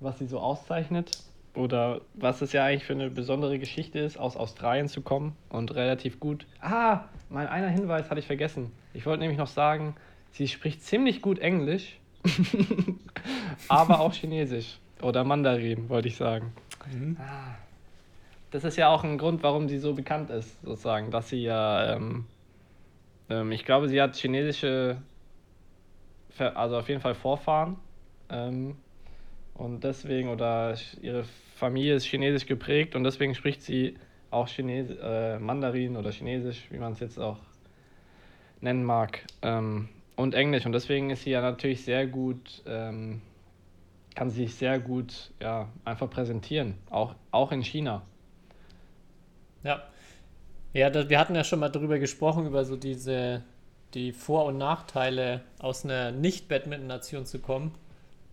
was 0.01 0.18
sie 0.18 0.26
so 0.26 0.41
auszeichnet? 0.41 1.16
Oder 1.59 2.02
was 2.14 2.40
es 2.40 2.52
ja 2.52 2.64
eigentlich 2.64 2.84
für 2.84 2.92
eine 2.92 3.11
besondere 3.11 3.59
Geschichte 3.59 3.98
ist, 3.98 4.16
aus 4.16 4.36
Australien 4.36 4.86
zu 4.86 5.02
kommen 5.02 5.34
und 5.48 5.74
relativ 5.74 6.20
gut. 6.20 6.46
Ah, 6.61 7.06
mein 7.30 7.48
einer 7.48 7.68
Hinweis 7.68 8.11
hatte 8.11 8.20
ich 8.20 8.28
vergessen. 8.28 8.70
Ich 8.94 9.06
wollte 9.06 9.20
nämlich 9.20 9.38
noch 9.38 9.48
sagen, 9.48 9.96
sie 10.30 10.46
spricht 10.46 10.84
ziemlich 10.84 11.20
gut 11.20 11.40
Englisch, 11.40 11.98
aber 13.68 13.98
auch 13.98 14.12
Chinesisch. 14.12 14.78
Oder 15.02 15.24
Mandarin, 15.24 15.88
wollte 15.88 16.06
ich 16.06 16.16
sagen. 16.16 16.52
Ah. 17.18 17.56
Das 18.52 18.62
ist 18.62 18.76
ja 18.76 18.88
auch 18.88 19.02
ein 19.02 19.18
Grund, 19.18 19.42
warum 19.42 19.68
sie 19.68 19.78
so 19.78 19.94
bekannt 19.94 20.30
ist, 20.30 20.62
sozusagen, 20.62 21.11
dass 21.11 21.28
sie 21.28 21.42
ja, 21.42 21.96
ähm, 21.96 22.26
ähm, 23.28 23.50
ich 23.50 23.64
glaube, 23.64 23.88
sie 23.88 24.00
hat 24.00 24.14
chinesische, 24.14 24.98
also 26.38 26.78
auf 26.78 26.88
jeden 26.88 27.00
Fall 27.00 27.16
Vorfahren. 27.16 27.76
Ähm, 28.30 28.76
und 29.54 29.82
deswegen, 29.82 30.28
oder 30.28 30.76
ihre 31.02 31.24
Familie 31.59 31.96
ist 31.96 32.04
chinesisch 32.04 32.46
geprägt 32.46 32.94
und 32.94 33.02
deswegen 33.02 33.34
spricht 33.34 33.62
sie 33.62 33.96
auch 34.30 34.46
Chines 34.46 34.90
äh, 35.02 35.38
Mandarin 35.38 35.96
oder 35.96 36.12
Chinesisch, 36.12 36.68
wie 36.70 36.78
man 36.78 36.92
es 36.92 37.00
jetzt 37.00 37.18
auch 37.18 37.38
nennen 38.61 38.84
mag, 38.84 39.24
ähm, 39.42 39.88
und 40.14 40.34
Englisch. 40.34 40.66
Und 40.66 40.72
deswegen 40.72 41.11
ist 41.11 41.24
sie 41.24 41.30
ja 41.30 41.40
natürlich 41.40 41.84
sehr 41.84 42.06
gut, 42.06 42.62
ähm, 42.66 43.20
kann 44.14 44.30
sie 44.30 44.44
sich 44.44 44.54
sehr 44.54 44.78
gut 44.78 45.32
ja, 45.40 45.68
einfach 45.84 46.09
präsentieren, 46.09 46.74
auch, 46.90 47.14
auch 47.30 47.50
in 47.52 47.62
China. 47.62 48.02
Ja. 49.64 49.82
Ja, 50.74 50.90
da, 50.90 51.09
wir 51.09 51.18
hatten 51.18 51.34
ja 51.34 51.44
schon 51.44 51.61
mal 51.61 51.70
drüber 51.70 51.98
gesprochen, 51.98 52.46
über 52.46 52.64
so 52.64 52.76
diese, 52.76 53.42
die 53.94 54.12
Vor- 54.12 54.44
und 54.44 54.59
Nachteile 54.59 55.40
aus 55.59 55.84
einer 55.84 56.12
Nicht-Badminton-Nation 56.12 57.26
zu 57.26 57.40
kommen. 57.40 57.72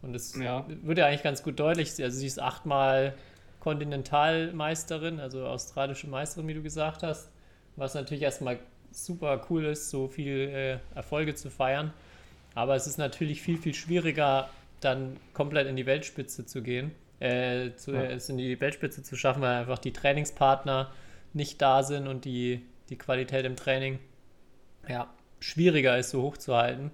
Und 0.05 0.15
es 0.15 0.35
Ja. 0.35 0.65
wird 0.83 0.97
ja 0.99 1.07
eigentlich 1.07 1.23
ganz 1.23 1.41
gut 1.43 1.59
deutlich. 1.59 1.91
Also 2.01 2.17
sie 2.19 2.27
ist 2.27 2.39
achtmal 2.39 3.13
Kontinentalmeisterin, 3.59 5.19
also 5.19 5.45
australische 5.45 6.07
Meisterin, 6.07 6.47
wie 6.47 6.53
du 6.53 6.61
gesagt 6.61 7.03
hast. 7.03 7.31
Was 7.75 7.93
natürlich 7.95 8.23
erstmal 8.23 8.59
super 8.91 9.45
cool 9.49 9.65
ist, 9.65 9.89
so 9.89 10.07
viel 10.07 10.49
äh, 10.49 10.77
Erfolge 10.95 11.35
zu 11.35 11.49
feiern. 11.49 11.91
Aber 12.53 12.75
es 12.75 12.87
ist 12.87 12.97
natürlich 12.97 13.41
viel, 13.41 13.57
viel 13.57 13.73
schwieriger, 13.73 14.49
dann 14.79 15.17
komplett 15.33 15.67
in 15.67 15.75
die 15.75 15.85
Weltspitze 15.85 16.45
zu 16.45 16.61
gehen, 16.61 16.91
äh, 17.19 17.71
zu, 17.75 17.91
Ja. 17.93 18.03
es 18.03 18.29
in 18.29 18.37
die 18.37 18.59
Weltspitze 18.61 19.03
zu 19.03 19.15
schaffen, 19.17 19.41
weil 19.41 19.55
einfach 19.59 19.79
die 19.79 19.91
Trainingspartner 19.91 20.91
nicht 21.33 21.61
da 21.61 21.83
sind 21.83 22.07
und 22.07 22.23
die, 22.23 22.61
die 22.89 22.97
Qualität 22.97 23.45
im 23.45 23.55
Training. 23.57 23.99
Ja, 24.87 25.09
schwieriger 25.39 25.97
ist, 25.97 26.11
so 26.11 26.21
hoch 26.21 26.37
zu 26.37 26.55
halten. 26.55 26.91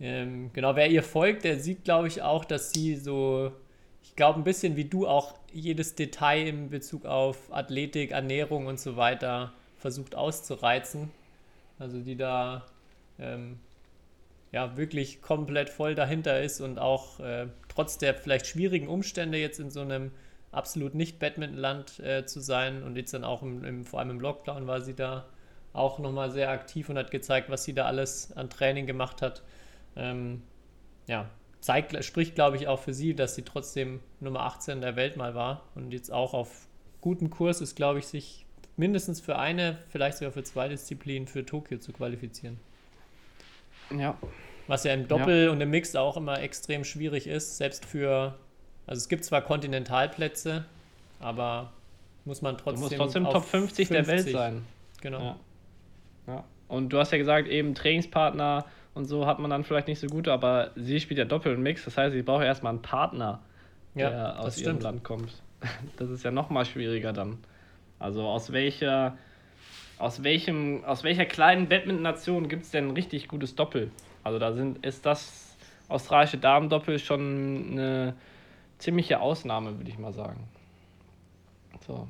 Ähm, 0.00 0.50
genau, 0.52 0.76
wer 0.76 0.90
ihr 0.90 1.02
folgt, 1.02 1.44
der 1.44 1.58
sieht, 1.60 1.84
glaube 1.84 2.08
ich, 2.08 2.22
auch, 2.22 2.44
dass 2.44 2.72
sie 2.72 2.96
so, 2.96 3.52
ich 4.02 4.16
glaube, 4.16 4.40
ein 4.40 4.44
bisschen 4.44 4.76
wie 4.76 4.86
du 4.86 5.06
auch 5.06 5.34
jedes 5.52 5.94
Detail 5.94 6.46
in 6.46 6.70
Bezug 6.70 7.04
auf 7.04 7.52
Athletik, 7.52 8.12
Ernährung 8.12 8.66
und 8.66 8.80
so 8.80 8.96
weiter 8.96 9.52
versucht 9.78 10.14
auszureizen. 10.14 11.10
Also 11.78 12.00
die 12.00 12.16
da 12.16 12.64
ähm, 13.18 13.58
ja 14.52 14.76
wirklich 14.76 15.22
komplett 15.22 15.70
voll 15.70 15.94
dahinter 15.94 16.40
ist 16.40 16.60
und 16.60 16.78
auch 16.78 17.20
äh, 17.20 17.46
trotz 17.68 17.98
der 17.98 18.14
vielleicht 18.14 18.46
schwierigen 18.46 18.88
Umstände 18.88 19.38
jetzt 19.38 19.60
in 19.60 19.70
so 19.70 19.80
einem 19.80 20.10
absolut 20.52 20.94
nicht 20.94 21.18
Badmintonland 21.18 22.00
äh, 22.00 22.26
zu 22.26 22.40
sein 22.40 22.82
und 22.82 22.96
jetzt 22.96 23.14
dann 23.14 23.24
auch 23.24 23.42
im, 23.42 23.64
im, 23.64 23.84
vor 23.84 24.00
allem 24.00 24.10
im 24.10 24.20
Lockdown 24.20 24.66
war 24.66 24.80
sie 24.80 24.94
da 24.94 25.26
auch 25.72 26.00
nochmal 26.00 26.30
sehr 26.32 26.50
aktiv 26.50 26.88
und 26.88 26.98
hat 26.98 27.10
gezeigt, 27.12 27.48
was 27.48 27.64
sie 27.64 27.74
da 27.74 27.84
alles 27.84 28.32
an 28.36 28.50
Training 28.50 28.86
gemacht 28.86 29.22
hat. 29.22 29.42
Ähm, 29.96 30.42
ja, 31.06 31.28
zeigt, 31.60 32.02
spricht, 32.04 32.34
glaube 32.34 32.56
ich, 32.56 32.68
auch 32.68 32.78
für 32.78 32.94
sie, 32.94 33.14
dass 33.14 33.34
sie 33.34 33.42
trotzdem 33.42 34.00
Nummer 34.20 34.40
18 34.40 34.80
der 34.80 34.96
Welt 34.96 35.16
mal 35.16 35.34
war 35.34 35.62
und 35.74 35.92
jetzt 35.92 36.12
auch 36.12 36.34
auf 36.34 36.66
gutem 37.00 37.30
Kurs 37.30 37.60
ist, 37.60 37.76
glaube 37.76 37.98
ich, 37.98 38.06
sich 38.06 38.46
mindestens 38.76 39.20
für 39.20 39.38
eine, 39.38 39.78
vielleicht 39.88 40.18
sogar 40.18 40.32
für 40.32 40.42
zwei 40.42 40.68
Disziplinen 40.68 41.28
für 41.28 41.44
Tokio 41.44 41.78
zu 41.78 41.92
qualifizieren. 41.92 42.58
Ja. 43.96 44.16
Was 44.66 44.84
ja 44.84 44.94
im 44.94 45.08
Doppel 45.08 45.46
ja. 45.46 45.50
und 45.50 45.60
im 45.60 45.70
Mix 45.70 45.94
auch 45.96 46.16
immer 46.16 46.40
extrem 46.40 46.84
schwierig 46.84 47.26
ist, 47.26 47.56
selbst 47.56 47.84
für, 47.84 48.38
also 48.86 48.98
es 48.98 49.08
gibt 49.08 49.24
zwar 49.24 49.42
Kontinentalplätze, 49.42 50.64
aber 51.18 51.72
muss 52.24 52.42
man 52.42 52.56
trotzdem. 52.56 52.74
Du 52.74 52.80
musst 52.80 52.96
trotzdem 52.96 53.24
Top 53.24 53.44
50, 53.44 53.88
50, 53.88 53.88
der 53.88 54.06
Welt 54.06 54.28
sein. 54.30 54.64
Genau. 55.00 55.20
Ja. 55.20 55.36
ja. 56.28 56.44
Und 56.68 56.90
du 56.90 56.98
hast 56.98 57.10
ja 57.10 57.18
gesagt, 57.18 57.48
eben 57.48 57.74
Trainingspartner 57.74 58.64
und 58.94 59.04
so 59.04 59.26
hat 59.26 59.38
man 59.38 59.50
dann 59.50 59.64
vielleicht 59.64 59.88
nicht 59.88 60.00
so 60.00 60.08
gut, 60.08 60.28
aber 60.28 60.72
sie 60.76 61.00
spielt 61.00 61.18
ja 61.18 61.24
Doppel 61.24 61.54
und 61.54 61.62
Mix, 61.62 61.84
das 61.84 61.96
heißt, 61.96 62.12
sie 62.12 62.22
braucht 62.22 62.44
erstmal 62.44 62.72
einen 62.72 62.82
Partner, 62.82 63.40
ja, 63.94 64.10
der 64.10 64.40
aus 64.40 64.60
ihrem 64.60 64.80
Land 64.80 65.04
kommt. 65.04 65.32
Das 65.98 66.08
ist 66.08 66.24
ja 66.24 66.30
nochmal 66.30 66.64
schwieriger 66.64 67.12
dann. 67.12 67.36
Also 67.98 68.26
aus 68.26 68.50
welcher, 68.50 69.18
aus 69.98 70.22
welchem, 70.22 70.82
aus 70.86 71.04
welcher 71.04 71.26
kleinen 71.26 71.68
Badminton-Nation 71.68 72.48
gibt 72.48 72.62
es 72.62 72.70
denn 72.70 72.88
ein 72.88 72.90
richtig 72.92 73.28
gutes 73.28 73.56
Doppel? 73.56 73.90
Also 74.24 74.38
da 74.38 74.54
sind, 74.54 74.84
ist 74.86 75.04
das 75.04 75.54
australische 75.88 76.38
Damendoppel 76.38 76.98
schon 76.98 77.72
eine 77.72 78.14
ziemliche 78.78 79.20
Ausnahme, 79.20 79.76
würde 79.76 79.90
ich 79.90 79.98
mal 79.98 80.14
sagen. 80.14 80.48
So. 81.86 82.08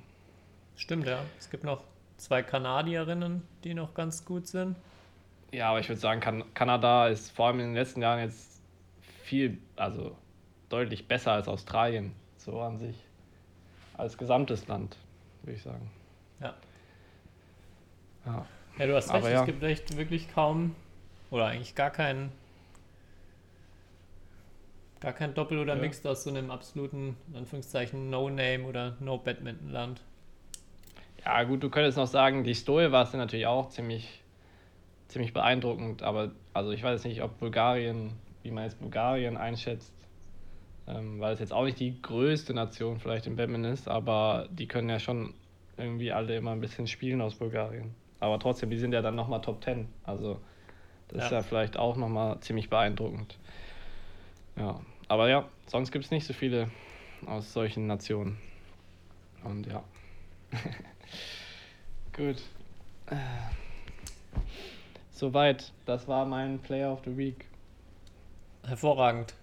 Stimmt, 0.76 1.08
ja. 1.08 1.18
Es 1.38 1.50
gibt 1.50 1.64
noch 1.64 1.82
zwei 2.16 2.42
Kanadierinnen, 2.42 3.42
die 3.64 3.74
noch 3.74 3.94
ganz 3.94 4.24
gut 4.24 4.46
sind. 4.46 4.76
Ja, 5.52 5.70
aber 5.70 5.80
ich 5.80 5.88
würde 5.88 6.00
sagen, 6.00 6.20
kan 6.20 6.44
Kanada 6.54 7.08
ist 7.08 7.30
vor 7.30 7.48
allem 7.48 7.60
in 7.60 7.66
den 7.66 7.74
letzten 7.74 8.02
Jahren 8.02 8.20
jetzt 8.20 8.62
viel, 9.24 9.58
also 9.76 10.16
deutlich 10.68 11.08
besser 11.08 11.32
als 11.32 11.48
Australien, 11.48 12.12
so 12.36 12.60
an 12.60 12.78
sich. 12.78 12.96
Als 13.96 14.16
gesamtes 14.16 14.68
Land, 14.68 14.96
würde 15.42 15.56
ich 15.56 15.62
sagen. 15.62 15.90
Ja. 16.40 16.54
Ja, 18.26 18.46
ja 18.78 18.86
du 18.86 18.94
hast 18.94 19.12
recht, 19.12 19.24
ja. 19.24 19.40
es 19.40 19.46
gibt 19.46 19.62
echt 19.62 19.96
wirklich 19.96 20.32
kaum 20.32 20.74
oder 21.30 21.46
eigentlich 21.46 21.74
gar 21.74 21.90
keinen 21.90 22.32
gar 25.00 25.12
kein 25.12 25.34
Doppel 25.34 25.58
oder 25.58 25.74
ja. 25.74 25.80
Mixed 25.80 26.06
aus 26.06 26.24
so 26.24 26.30
einem 26.30 26.50
absoluten, 26.50 27.16
in 27.30 27.36
Anführungszeichen, 27.36 28.10
No-Name 28.10 28.64
oder 28.64 28.96
No-Badminton-Land. 29.00 30.02
Ja, 31.24 31.42
gut, 31.44 31.62
du 31.62 31.70
könntest 31.70 31.96
noch 31.96 32.06
sagen, 32.06 32.44
die 32.44 32.54
Stohe 32.54 32.92
war 32.92 33.04
es 33.04 33.12
natürlich 33.12 33.46
auch 33.46 33.70
ziemlich 33.70 34.19
ziemlich 35.10 35.32
beeindruckend, 35.32 36.02
aber 36.02 36.32
also 36.54 36.70
ich 36.70 36.82
weiß 36.82 37.04
nicht, 37.04 37.22
ob 37.22 37.38
Bulgarien, 37.38 38.12
wie 38.42 38.50
man 38.50 38.64
jetzt 38.64 38.80
Bulgarien 38.80 39.36
einschätzt, 39.36 39.92
ähm, 40.86 41.20
weil 41.20 41.34
es 41.34 41.40
jetzt 41.40 41.52
auch 41.52 41.64
nicht 41.64 41.78
die 41.80 42.00
größte 42.00 42.54
Nation 42.54 42.98
vielleicht 42.98 43.26
im 43.26 43.36
Badminton 43.36 43.72
ist, 43.72 43.88
aber 43.88 44.48
die 44.50 44.66
können 44.66 44.88
ja 44.88 44.98
schon 44.98 45.34
irgendwie 45.76 46.12
alle 46.12 46.36
immer 46.36 46.52
ein 46.52 46.60
bisschen 46.60 46.86
spielen 46.86 47.20
aus 47.20 47.34
Bulgarien. 47.34 47.94
Aber 48.20 48.38
trotzdem, 48.38 48.70
die 48.70 48.78
sind 48.78 48.92
ja 48.92 49.02
dann 49.02 49.16
nochmal 49.16 49.40
Top 49.40 49.64
10. 49.64 49.88
Also 50.04 50.40
das 51.08 51.18
ja. 51.18 51.24
ist 51.24 51.32
ja 51.32 51.42
vielleicht 51.42 51.76
auch 51.76 51.96
nochmal 51.96 52.38
ziemlich 52.40 52.68
beeindruckend. 52.68 53.38
Ja, 54.56 54.80
aber 55.08 55.28
ja, 55.28 55.48
sonst 55.66 55.90
gibt 55.90 56.04
es 56.04 56.10
nicht 56.10 56.26
so 56.26 56.34
viele 56.34 56.70
aus 57.26 57.52
solchen 57.52 57.86
Nationen. 57.86 58.38
Und 59.42 59.66
ja. 59.66 59.82
Gut. 62.16 62.42
Soweit. 65.20 65.74
Das 65.84 66.08
war 66.08 66.24
mein 66.24 66.60
Player 66.60 66.90
of 66.90 67.02
the 67.04 67.14
Week. 67.14 67.44
Hervorragend. 68.66 69.34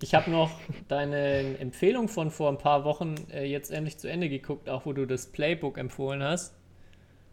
Ich 0.00 0.14
habe 0.14 0.30
noch 0.30 0.50
deine 0.88 1.58
Empfehlung 1.58 2.08
von 2.08 2.30
vor 2.30 2.48
ein 2.48 2.56
paar 2.56 2.84
Wochen 2.84 3.16
äh, 3.30 3.44
jetzt 3.44 3.70
endlich 3.70 3.98
zu 3.98 4.08
Ende 4.08 4.30
geguckt, 4.30 4.70
auch 4.70 4.86
wo 4.86 4.94
du 4.94 5.06
das 5.06 5.26
Playbook 5.26 5.76
empfohlen 5.76 6.22
hast. 6.22 6.54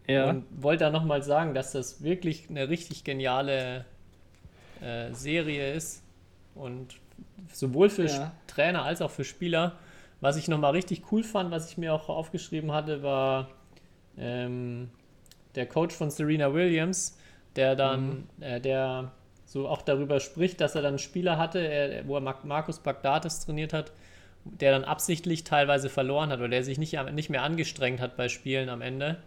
Ja. 0.06 0.30
Und 0.30 0.44
wollte 0.52 0.84
da 0.84 0.90
nochmal 0.90 1.24
sagen, 1.24 1.54
dass 1.54 1.72
das 1.72 2.04
wirklich 2.04 2.50
eine 2.50 2.68
richtig 2.68 3.06
geniale 3.06 3.86
äh, 4.82 5.14
Serie 5.14 5.74
ist. 5.74 6.04
Und 6.56 7.00
sowohl 7.54 7.90
für 7.90 8.08
ja. 8.08 8.34
Trainer 8.48 8.84
als 8.84 9.02
auch 9.02 9.12
für 9.12 9.24
Spieler. 9.24 9.78
Was 10.20 10.36
ich 10.36 10.50
nochmal 10.50 10.72
richtig 10.72 11.04
cool 11.14 11.24
fand, 11.24 11.52
was 11.52 11.72
ich 11.72 11.78
mir 11.78 11.94
auch 11.94 12.10
aufgeschrieben 12.10 12.74
hatte, 12.74 13.02
war 13.02 13.48
ähm, 14.18 14.90
der 15.56 15.68
Coach 15.68 15.96
von 15.96 16.12
Serena 16.12 16.54
Williams, 16.54 17.18
der 17.58 17.76
dann, 17.76 18.28
mhm. 18.38 18.44
äh, 18.44 18.62
der 18.62 19.12
so 19.46 19.68
auch 19.68 19.82
darüber 19.82 20.20
spricht, 20.20 20.62
dass 20.62 20.76
er 20.76 20.82
dann 20.82 21.00
Spieler 21.00 21.38
hatte, 21.38 21.60
er, 21.60 22.08
wo 22.08 22.18
er 22.18 22.36
Markus 22.44 22.80
Bagdatis 22.80 23.46
trainiert 23.46 23.74
hat, 23.74 23.92
der 24.44 24.72
dann 24.72 24.84
absichtlich 24.84 25.44
teilweise 25.44 25.90
verloren 25.90 26.30
hat 26.30 26.40
oder 26.40 26.50
der 26.50 26.64
sich 26.64 26.78
nicht, 26.78 26.98
nicht 27.14 27.30
mehr 27.30 27.44
angestrengt 27.44 28.00
hat 28.00 28.18
bei 28.18 28.30
Spielen 28.30 28.70
am 28.70 28.82
Ende. 28.82 29.18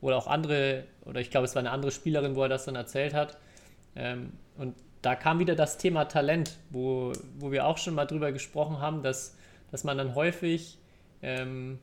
Oder 0.00 0.16
auch 0.16 0.26
andere, 0.26 0.84
oder 1.04 1.20
ich 1.20 1.30
glaube, 1.30 1.44
es 1.44 1.54
war 1.54 1.60
eine 1.60 1.70
andere 1.70 1.90
Spielerin, 1.90 2.34
wo 2.34 2.42
er 2.42 2.48
das 2.48 2.64
dann 2.64 2.74
erzählt 2.74 3.12
hat. 3.12 3.36
Ähm, 3.96 4.32
und 4.56 4.74
da 5.02 5.14
kam 5.14 5.38
wieder 5.38 5.54
das 5.54 5.78
Thema 5.78 6.06
Talent, 6.06 6.58
wo, 6.70 7.12
wo 7.38 7.52
wir 7.52 7.66
auch 7.66 7.78
schon 7.78 7.94
mal 7.94 8.06
drüber 8.06 8.32
gesprochen 8.32 8.80
haben, 8.80 9.02
dass, 9.02 9.36
dass 9.70 9.84
man 9.84 9.98
dann 9.98 10.14
häufig 10.14 10.78
ähm, 11.22 11.78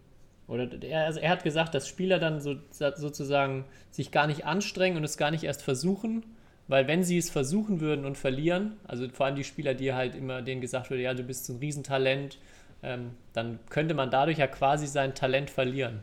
oder 0.48 0.70
er, 0.82 1.06
also 1.06 1.20
er 1.20 1.30
hat 1.30 1.44
gesagt, 1.44 1.76
dass 1.76 1.88
Spieler 1.88 2.20
dann 2.20 2.40
so, 2.40 2.56
sozusagen 2.72 3.66
sich 3.92 4.12
gar 4.12 4.28
nicht 4.28 4.46
anstrengen 4.46 4.98
und 4.98 5.04
es 5.04 5.18
gar 5.18 5.32
nicht 5.32 5.44
erst 5.44 5.62
versuchen, 5.62 6.24
weil 6.68 6.88
wenn 6.88 7.04
sie 7.04 7.18
es 7.18 7.30
versuchen 7.30 7.80
würden 7.82 8.06
und 8.06 8.18
verlieren, 8.18 8.74
also 8.86 9.08
vor 9.10 9.26
allem 9.26 9.36
die 9.36 9.44
Spieler, 9.44 9.74
die 9.74 9.94
halt 9.94 10.16
immer 10.16 10.42
denen 10.42 10.62
gesagt 10.62 10.90
wurde, 10.90 11.02
ja, 11.02 11.14
du 11.14 11.24
bist 11.24 11.46
so 11.46 11.54
ein 11.54 11.60
Riesentalent, 11.60 12.38
ähm, 12.84 13.12
dann 13.34 13.60
könnte 13.70 13.94
man 13.94 14.10
dadurch 14.10 14.38
ja 14.38 14.48
quasi 14.48 14.88
sein 14.88 15.16
Talent 15.16 15.50
verlieren. 15.50 16.00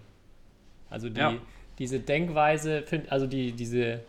Also 0.90 1.08
die, 1.08 1.20
ja. 1.20 1.34
diese 1.78 2.00
Denkweise, 2.00 2.82
find, 2.82 3.10
also 3.10 3.26
die, 3.26 3.52
diese 3.52 4.00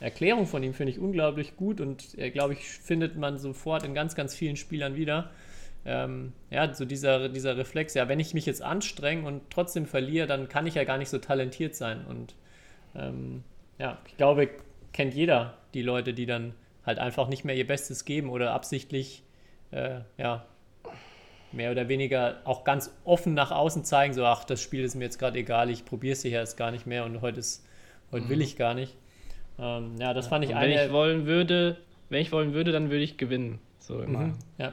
Erklärung 0.00 0.46
von 0.46 0.62
ihm 0.62 0.74
finde 0.74 0.92
ich 0.92 0.98
unglaublich 0.98 1.56
gut 1.56 1.80
und 1.80 2.18
äh, 2.18 2.30
glaube 2.30 2.54
ich, 2.54 2.68
findet 2.68 3.16
man 3.16 3.38
sofort 3.38 3.84
in 3.84 3.94
ganz, 3.94 4.14
ganz 4.14 4.34
vielen 4.34 4.56
Spielern 4.56 4.96
wieder 4.96 5.30
ähm, 5.86 6.32
ja, 6.50 6.74
so 6.74 6.84
dieser, 6.84 7.28
dieser 7.28 7.56
Reflex, 7.56 7.94
ja, 7.94 8.08
wenn 8.08 8.18
ich 8.18 8.34
mich 8.34 8.44
jetzt 8.44 8.60
anstrenge 8.60 9.26
und 9.26 9.42
trotzdem 9.50 9.86
verliere, 9.86 10.26
dann 10.26 10.48
kann 10.48 10.66
ich 10.66 10.74
ja 10.74 10.82
gar 10.82 10.98
nicht 10.98 11.08
so 11.08 11.18
talentiert 11.18 11.76
sein. 11.76 12.04
Und 12.06 12.34
ähm, 12.96 13.44
ja, 13.78 13.98
ich 14.06 14.16
glaube, 14.16 14.50
kennt 14.92 15.14
jeder 15.14 15.54
die 15.74 15.82
Leute, 15.82 16.12
die 16.12 16.26
dann 16.26 16.54
halt 16.84 16.98
einfach 16.98 17.28
nicht 17.28 17.44
mehr 17.44 17.54
ihr 17.54 17.66
Bestes 17.66 18.04
geben 18.04 18.30
oder 18.30 18.52
absichtlich, 18.52 19.22
äh, 19.70 20.00
ja, 20.18 20.44
mehr 21.52 21.70
oder 21.70 21.88
weniger 21.88 22.38
auch 22.44 22.64
ganz 22.64 22.92
offen 23.04 23.34
nach 23.34 23.52
außen 23.52 23.84
zeigen, 23.84 24.12
so, 24.12 24.24
ach, 24.24 24.42
das 24.42 24.60
Spiel 24.60 24.82
ist 24.82 24.96
mir 24.96 25.04
jetzt 25.04 25.18
gerade 25.18 25.38
egal, 25.38 25.70
ich 25.70 25.84
probiere 25.84 26.14
es 26.14 26.22
sicher 26.22 26.40
jetzt 26.40 26.56
gar 26.56 26.72
nicht 26.72 26.86
mehr 26.86 27.04
und 27.04 27.20
heute, 27.20 27.38
ist, 27.38 27.64
heute 28.10 28.24
mhm. 28.24 28.30
will 28.30 28.42
ich 28.42 28.56
gar 28.56 28.74
nicht. 28.74 28.96
Ähm, 29.58 29.94
ja, 30.00 30.12
das 30.14 30.26
fand 30.26 30.44
ich 30.44 30.50
und 30.50 30.56
eine... 30.56 30.74
Wenn 30.74 30.86
ich 30.86 30.92
wollen 30.92 31.26
würde, 31.26 31.76
wenn 32.08 32.22
ich 32.22 32.32
wollen 32.32 32.54
würde, 32.54 32.72
dann 32.72 32.90
würde 32.90 33.04
ich 33.04 33.16
gewinnen. 33.16 33.60
So 33.78 34.00
immer. 34.00 34.18
Mhm, 34.18 34.38
ja. 34.58 34.72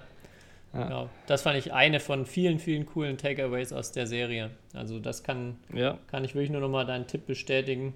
Ja. 0.73 0.83
Genau. 0.83 1.09
Das 1.27 1.43
fand 1.43 1.57
ich 1.57 1.71
eine 1.71 1.99
von 1.99 2.25
vielen, 2.25 2.59
vielen 2.59 2.85
coolen 2.85 3.17
Takeaways 3.17 3.71
aus 3.71 3.91
der 3.91 4.07
Serie. 4.07 4.49
Also 4.73 4.99
das 4.99 5.23
kann, 5.23 5.57
ja. 5.71 5.99
kann 6.07 6.23
ich 6.23 6.33
wirklich 6.33 6.49
nur 6.49 6.61
nochmal 6.61 6.85
deinen 6.85 7.05
Tipp 7.05 7.27
bestätigen. 7.27 7.93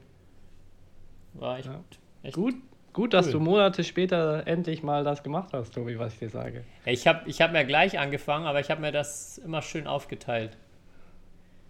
War 1.33 1.57
echt, 1.57 1.67
ja. 1.67 1.81
echt 2.23 2.35
gut, 2.35 2.55
gut, 2.93 3.13
dass 3.13 3.29
du 3.29 3.39
Monate 3.39 3.83
später 3.83 4.45
endlich 4.45 4.83
mal 4.83 5.03
das 5.03 5.23
gemacht 5.23 5.49
hast, 5.53 5.73
Tobi, 5.73 5.97
was 5.97 6.13
ich 6.13 6.19
dir 6.19 6.29
sage. 6.29 6.63
Ich 6.85 7.07
habe 7.07 7.27
ich 7.27 7.41
hab 7.41 7.51
mir 7.51 7.65
gleich 7.65 7.97
angefangen, 7.99 8.45
aber 8.45 8.59
ich 8.59 8.69
habe 8.69 8.81
mir 8.81 8.91
das 8.91 9.39
immer 9.39 9.61
schön 9.61 9.87
aufgeteilt. 9.87 10.55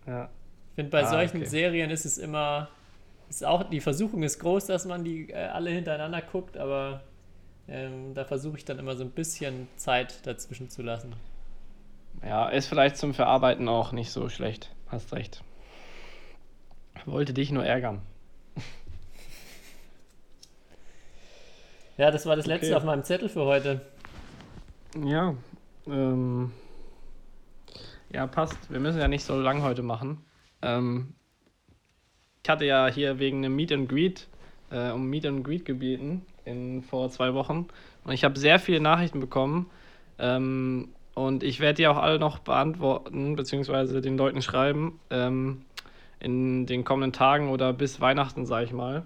Ja. 0.05 0.30
Ich 0.72 0.76
finde, 0.76 0.91
bei 0.91 1.03
ah, 1.03 1.10
solchen 1.10 1.38
okay. 1.38 1.49
Serien 1.49 1.89
ist 1.89 2.05
es 2.05 2.18
immer, 2.18 2.70
ist 3.30 3.45
auch, 3.45 3.64
die 3.64 3.82
Versuchung 3.82 4.24
ist 4.24 4.39
groß, 4.39 4.68
dass 4.68 4.86
man 4.86 5.03
die 5.03 5.30
äh, 5.30 5.36
alle 5.36 5.70
hintereinander 5.70 6.22
guckt, 6.22 6.58
aber 6.58 7.01
ähm, 7.68 8.13
da 8.13 8.24
versuche 8.26 8.57
ich 8.57 8.65
dann 8.65 8.80
immer 8.80 8.95
so 8.95 9.03
ein 9.03 9.11
bisschen 9.11 9.68
Zeit 9.76 10.26
dazwischen 10.26 10.70
zu 10.70 10.82
lassen. 10.82 11.15
Ja, 12.24 12.49
ist 12.49 12.68
vielleicht 12.68 12.97
zum 12.97 13.13
Verarbeiten 13.13 13.68
auch 13.68 13.91
nicht 13.91 14.11
so 14.11 14.30
schlecht. 14.30 14.74
Hast 14.88 15.13
recht. 15.13 15.43
Wollte 17.05 17.34
dich 17.34 17.51
nur 17.51 17.65
ärgern. 17.65 18.01
Ja, 21.97 22.11
das 22.11 22.28
war 22.28 22.36
das 22.36 22.45
letzte 22.45 22.68
Okay. 22.68 22.76
auf 22.76 22.84
meinem 22.84 23.03
Zettel 23.03 23.28
für 23.28 23.45
heute. 23.45 23.82
Ja, 25.03 25.34
ähm, 25.88 26.51
ja, 28.11 28.28
passt. 28.28 28.72
Wir 28.72 28.80
müssen 28.80 28.99
ja 28.99 29.07
nicht 29.07 29.24
so 29.24 29.39
lang 29.39 29.63
heute 29.63 29.82
machen. 29.82 30.24
Ähm, 30.61 31.15
ich 32.43 32.49
hatte 32.49 32.65
ja 32.65 32.88
hier 32.88 33.18
wegen 33.18 33.43
einem 33.43 33.55
Meet 33.55 33.72
and 33.72 33.89
Greet, 33.89 34.28
äh, 34.72 34.91
um 34.91 35.09
Meet 35.09 35.26
and 35.26 35.43
Greet 35.43 35.65
gebeten 35.65 36.24
in, 36.45 36.82
vor 36.84 37.09
zwei 37.09 37.34
Wochen. 37.34 37.68
Und 38.03 38.13
ich 38.13 38.24
habe 38.24 38.38
sehr 38.39 38.59
viele 38.59 38.80
Nachrichten 38.80 39.20
bekommen. 39.20 39.70
Ähm, 40.20 40.89
und 41.13 41.43
ich 41.43 41.59
werde 41.59 41.76
die 41.76 41.88
auch 41.88 41.97
alle 41.97 42.20
noch 42.20 42.39
beantworten, 42.39 43.36
beziehungsweise 43.36 44.01
den 44.01 44.18
Leuten 44.18 44.41
schreiben, 44.41 44.99
ähm, 45.09 45.63
in 46.20 46.65
den 46.65 46.84
kommenden 46.84 47.13
Tagen 47.13 47.49
oder 47.49 47.74
bis 47.74 48.01
Weihnachten, 48.01 48.45
sage 48.45 48.65
ich 48.65 48.74
mal. 48.74 49.03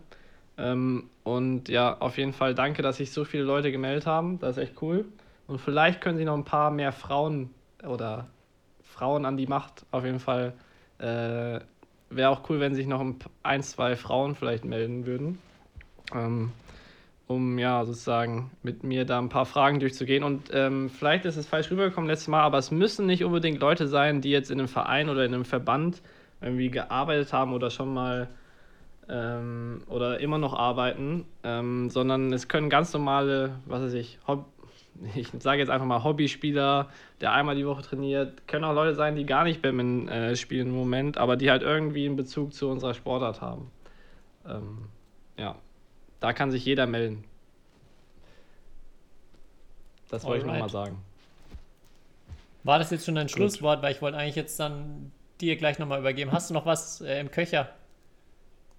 Ähm, 0.58 1.10
und 1.24 1.70
ja, 1.70 1.98
auf 2.00 2.18
jeden 2.18 2.34
Fall 2.34 2.54
danke, 2.54 2.82
dass 2.82 2.98
sich 2.98 3.12
so 3.12 3.24
viele 3.24 3.44
Leute 3.44 3.72
gemeldet 3.72 4.06
haben. 4.06 4.40
Das 4.40 4.58
ist 4.58 4.64
echt 4.64 4.82
cool. 4.82 5.06
Und 5.48 5.60
vielleicht 5.60 6.02
können 6.02 6.18
sie 6.18 6.26
noch 6.26 6.36
ein 6.36 6.46
paar 6.46 6.72
mehr 6.72 6.92
Frauen 6.92 7.50
oder 7.88 8.28
Frauen 8.84 9.26
an 9.26 9.38
die 9.38 9.48
Macht. 9.48 9.86
Auf 9.92 10.06
jeden 10.06 10.20
Fall 10.20 10.54
äh, 11.00 11.60
wäre 12.10 12.30
auch 12.30 12.50
cool, 12.50 12.60
wenn 12.60 12.76
sich 12.76 12.88
noch 12.88 13.00
ein, 13.02 13.18
ein, 13.44 13.64
zwei 13.64 13.96
Frauen 13.96 14.36
vielleicht 14.36 14.66
melden 14.66 15.06
würden. 15.06 15.40
Ähm, 16.16 16.52
um 17.32 17.58
ja 17.58 17.86
sozusagen 17.86 18.52
mit 18.62 18.84
mir 18.84 19.06
da 19.06 19.18
ein 19.18 19.30
paar 19.30 19.46
Fragen 19.46 19.80
durchzugehen. 19.80 20.24
Und 20.24 20.50
ähm, 20.54 20.90
vielleicht 20.90 21.26
ist 21.26 21.38
es 21.38 21.48
falsch 21.48 21.72
rübergekommen 21.72 22.10
letztes 22.10 22.28
Mal, 22.28 22.42
aber 22.42 22.58
es 22.58 22.72
müssen 22.72 23.06
nicht 23.06 23.24
unbedingt 23.24 23.60
Leute 23.60 23.88
sein, 23.88 24.22
die 24.22 24.30
jetzt 24.30 24.52
in 24.52 24.60
einem 24.60 24.68
Verein 24.68 25.10
oder 25.10 25.24
in 25.26 25.34
einem 25.34 25.46
Verband 25.46 26.02
irgendwie 26.42 26.70
gearbeitet 26.70 27.32
haben 27.34 27.54
oder 27.54 27.70
schon 27.70 27.94
mal 27.94 28.28
ähm, 29.10 29.84
oder 29.88 30.20
immer 30.20 30.38
noch 30.38 30.54
arbeiten, 30.54 31.26
ähm, 31.44 31.90
sondern 31.90 32.34
es 32.34 32.48
können 32.48 32.70
ganz 32.70 32.94
normale, 32.94 33.56
was 33.66 33.82
weiß 33.84 33.94
ich, 33.94 34.20
Hob 34.28 34.46
ich 35.16 35.30
sage 35.40 35.60
jetzt 35.60 35.70
einfach 35.70 35.86
mal 35.86 36.04
Hobbyspieler, 36.04 36.90
der 37.22 37.32
einmal 37.32 37.56
die 37.56 37.66
Woche 37.66 37.82
trainiert, 37.82 38.46
können 38.48 38.66
auch 38.66 38.74
Leute 38.74 38.94
sein, 38.94 39.16
die 39.16 39.26
gar 39.26 39.46
nicht 39.46 39.62
Badminton 39.62 40.10
äh, 40.10 40.36
spielen 40.36 40.68
im 40.68 40.76
Moment, 40.76 41.18
aber 41.18 41.38
die 41.38 41.50
halt 41.50 41.64
irgendwie 41.64 42.06
einen 42.06 42.18
Bezug 42.18 42.54
zu 42.54 42.70
unserer 42.70 42.94
Sportart 42.94 43.42
haben. 43.42 43.72
Ähm, 44.46 44.90
ja, 45.38 45.56
da 46.22 46.32
kann 46.32 46.52
sich 46.52 46.64
jeder 46.64 46.88
melden. 46.88 47.26
Das 50.10 50.24
wollte 50.24 50.46
ich 50.46 50.52
nochmal 50.52 50.70
sagen. 50.70 50.98
War 52.64 52.80
das 52.80 52.92
jetzt 52.92 53.06
schon 53.06 53.16
dein 53.16 53.28
Schlusswort? 53.28 53.82
Weil 53.82 53.94
ich 53.94 54.02
wollte 54.02 54.18
eigentlich 54.18 54.36
jetzt 54.36 54.60
dann 54.60 55.12
dir 55.42 55.56
gleich 55.58 55.80
nochmal 55.80 56.00
übergeben. 56.00 56.32
Hast 56.32 56.50
du 56.50 56.54
noch 56.54 56.66
was 56.66 57.02
äh, 57.02 57.20
im 57.20 57.32
Köcher? 57.32 57.70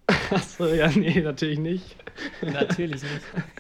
Achso, 0.31 0.67
ja, 0.67 0.89
nee, 0.89 1.21
natürlich 1.21 1.59
nicht. 1.59 1.97
Natürlich 2.41 3.03
nicht. 3.03 3.23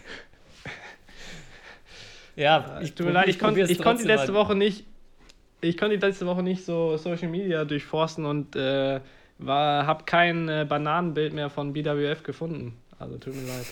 Ja, 2.34 2.80
ich, 2.80 2.94
Tut 2.94 3.04
mir 3.04 3.12
leid, 3.12 3.28
ich, 3.28 3.38
kon 3.38 3.48
probier's 3.50 3.68
ich 3.68 3.78
konnte 3.78 4.04
die 4.04 4.08
letzte. 4.08 4.32
Woche 4.32 4.54
nicht. 4.54 4.86
Ich 5.60 5.76
konnte 5.76 5.98
die 5.98 6.06
letzte 6.06 6.26
Woche 6.26 6.42
nicht 6.42 6.64
so 6.64 6.96
Social 6.96 7.28
Media 7.28 7.66
durchforsten 7.66 8.24
und 8.24 8.56
äh, 8.56 9.02
war, 9.36 9.86
habe 9.86 10.04
kein 10.04 10.48
äh, 10.48 10.64
Bananenbild 10.66 11.34
mehr 11.34 11.50
von 11.50 11.74
BWF 11.74 12.22
gefunden. 12.22 12.81
Also 13.02 13.18
tut 13.18 13.34
mir 13.34 13.42
leid. 13.46 13.66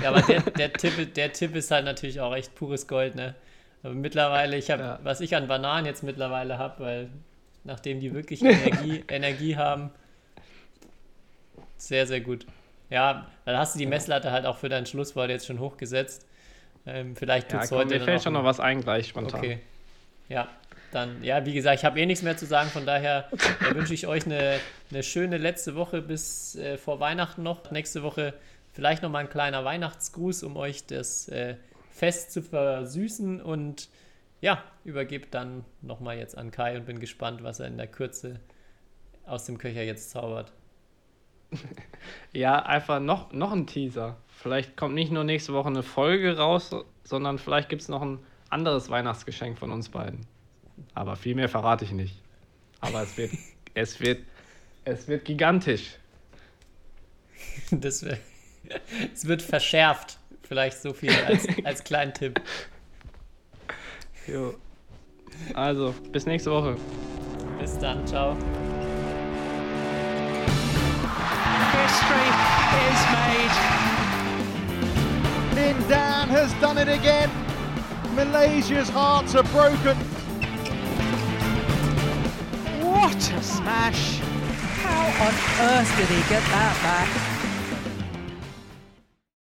Ja, 0.00 0.10
aber 0.10 0.22
der, 0.22 0.40
der, 0.42 0.72
Tipp, 0.76 1.14
der 1.14 1.32
Tipp 1.32 1.54
ist 1.54 1.70
halt 1.70 1.84
natürlich 1.84 2.20
auch 2.20 2.34
echt 2.34 2.54
pures 2.54 2.86
Gold, 2.88 3.14
ne? 3.14 3.34
Aber 3.82 3.94
mittlerweile, 3.94 4.56
ich 4.56 4.70
habe, 4.70 4.82
Ja. 4.82 5.00
was 5.02 5.20
ich 5.20 5.36
an 5.36 5.46
Bananen 5.48 5.86
jetzt 5.86 6.02
mittlerweile 6.02 6.58
habe, 6.58 6.82
weil 6.84 7.10
nachdem 7.64 8.00
die 8.00 8.12
wirklich 8.14 8.42
Energie, 8.42 9.04
Energie 9.08 9.56
haben, 9.56 9.90
sehr, 11.76 12.06
sehr 12.06 12.20
gut. 12.20 12.46
Ja, 12.90 13.26
dann 13.44 13.56
hast 13.56 13.74
du 13.74 13.78
die 13.78 13.86
Messlatte 13.86 14.32
halt 14.32 14.46
auch 14.46 14.56
für 14.56 14.68
dein 14.68 14.86
Schlusswort 14.86 15.30
jetzt 15.30 15.46
schon 15.46 15.60
hochgesetzt. 15.60 16.26
Ähm, 16.86 17.16
vielleicht 17.16 17.48
Ja, 17.48 17.58
tut 17.58 17.64
es 17.64 17.70
komm, 17.70 17.78
heute 17.80 17.98
mir 17.98 18.00
fällt 18.00 18.22
schon 18.22 18.32
noch 18.32 18.44
was 18.44 18.60
ein 18.60 18.80
gleich 18.80 19.08
spontan. 19.08 19.40
Okay. 19.40 19.58
Ja, 20.28 20.48
dann, 20.92 21.22
ja, 21.22 21.44
wie 21.44 21.52
gesagt, 21.52 21.78
ich 21.78 21.84
habe 21.84 22.00
eh 22.00 22.06
nichts 22.06 22.22
mehr 22.22 22.36
zu 22.36 22.46
sagen, 22.46 22.70
von 22.70 22.86
daher 22.86 23.28
äh, 23.32 23.74
wünsche 23.74 23.94
ich 23.94 24.06
euch 24.06 24.24
eine, 24.24 24.58
eine 24.90 25.02
schöne 25.02 25.36
letzte 25.36 25.74
Woche 25.74 26.00
bis 26.00 26.56
äh, 26.56 26.78
vor 26.78 27.00
Weihnachten 27.00 27.42
noch. 27.42 27.70
Nächste 27.70 28.02
Woche 28.02 28.34
vielleicht 28.72 29.02
nochmal 29.02 29.24
ein 29.24 29.30
kleiner 29.30 29.64
Weihnachtsgruß, 29.64 30.44
um 30.44 30.56
euch 30.56 30.86
das 30.86 31.28
äh, 31.28 31.56
Fest 31.90 32.32
zu 32.32 32.42
versüßen 32.42 33.40
und 33.42 33.88
ja, 34.40 34.62
übergebe 34.84 35.26
dann 35.30 35.64
nochmal 35.82 36.16
jetzt 36.16 36.38
an 36.38 36.50
Kai 36.50 36.76
und 36.76 36.86
bin 36.86 37.00
gespannt, 37.00 37.42
was 37.42 37.60
er 37.60 37.66
in 37.66 37.76
der 37.76 37.88
Kürze 37.88 38.40
aus 39.26 39.44
dem 39.44 39.58
Köcher 39.58 39.82
jetzt 39.82 40.10
zaubert. 40.10 40.52
Ja, 42.32 42.62
einfach 42.62 43.00
noch, 43.00 43.32
noch 43.32 43.52
ein 43.52 43.66
Teaser. 43.66 44.18
Vielleicht 44.28 44.76
kommt 44.76 44.94
nicht 44.94 45.10
nur 45.10 45.24
nächste 45.24 45.54
Woche 45.54 45.68
eine 45.68 45.82
Folge 45.82 46.36
raus, 46.36 46.70
sondern 47.02 47.38
vielleicht 47.38 47.70
gibt 47.70 47.82
es 47.82 47.88
noch 47.88 48.02
ein 48.02 48.18
anderes 48.50 48.90
Weihnachtsgeschenk 48.90 49.58
von 49.58 49.72
uns 49.72 49.88
beiden. 49.88 50.26
Aber 50.94 51.16
viel 51.16 51.34
mehr 51.34 51.48
verrate 51.48 51.84
ich 51.84 51.92
nicht. 51.92 52.14
Aber 52.80 53.02
es 53.02 53.16
wird, 53.16 53.32
es 53.74 54.00
wird, 54.00 54.22
es 54.84 55.08
wird 55.08 55.24
gigantisch. 55.24 55.96
Das 57.70 58.02
wär, 58.02 58.18
es 59.12 59.26
wird 59.26 59.42
verschärft. 59.42 60.18
Vielleicht 60.42 60.80
so 60.80 60.94
viel 60.94 61.12
als, 61.12 61.46
als 61.64 61.84
kleinen 61.84 62.14
Tipp. 62.14 62.40
Jo. 64.26 64.54
Also, 65.54 65.94
bis 66.10 66.24
nächste 66.24 66.50
Woche. 66.50 66.76
Bis 67.60 67.78
dann, 67.78 68.06
ciao. 68.06 68.36
History 71.72 72.28
is 72.88 73.00
made. 73.12 73.54
Lin 75.54 75.88
Dan 75.88 76.28
has 76.28 76.52
done 76.60 76.78
it 76.78 76.88
again. 76.88 77.30
Malaysia's 78.14 78.88
hearts 78.88 79.34
are 79.34 79.44
broken. 79.44 79.96
What 82.98 83.14
a 83.14 83.40
smash! 83.40 84.18
How 84.82 85.06
on 85.24 85.34
earth 85.70 85.96
did 85.96 86.08
he 86.08 86.28
get 86.28 86.42
that 86.42 86.74
back? 86.82 87.27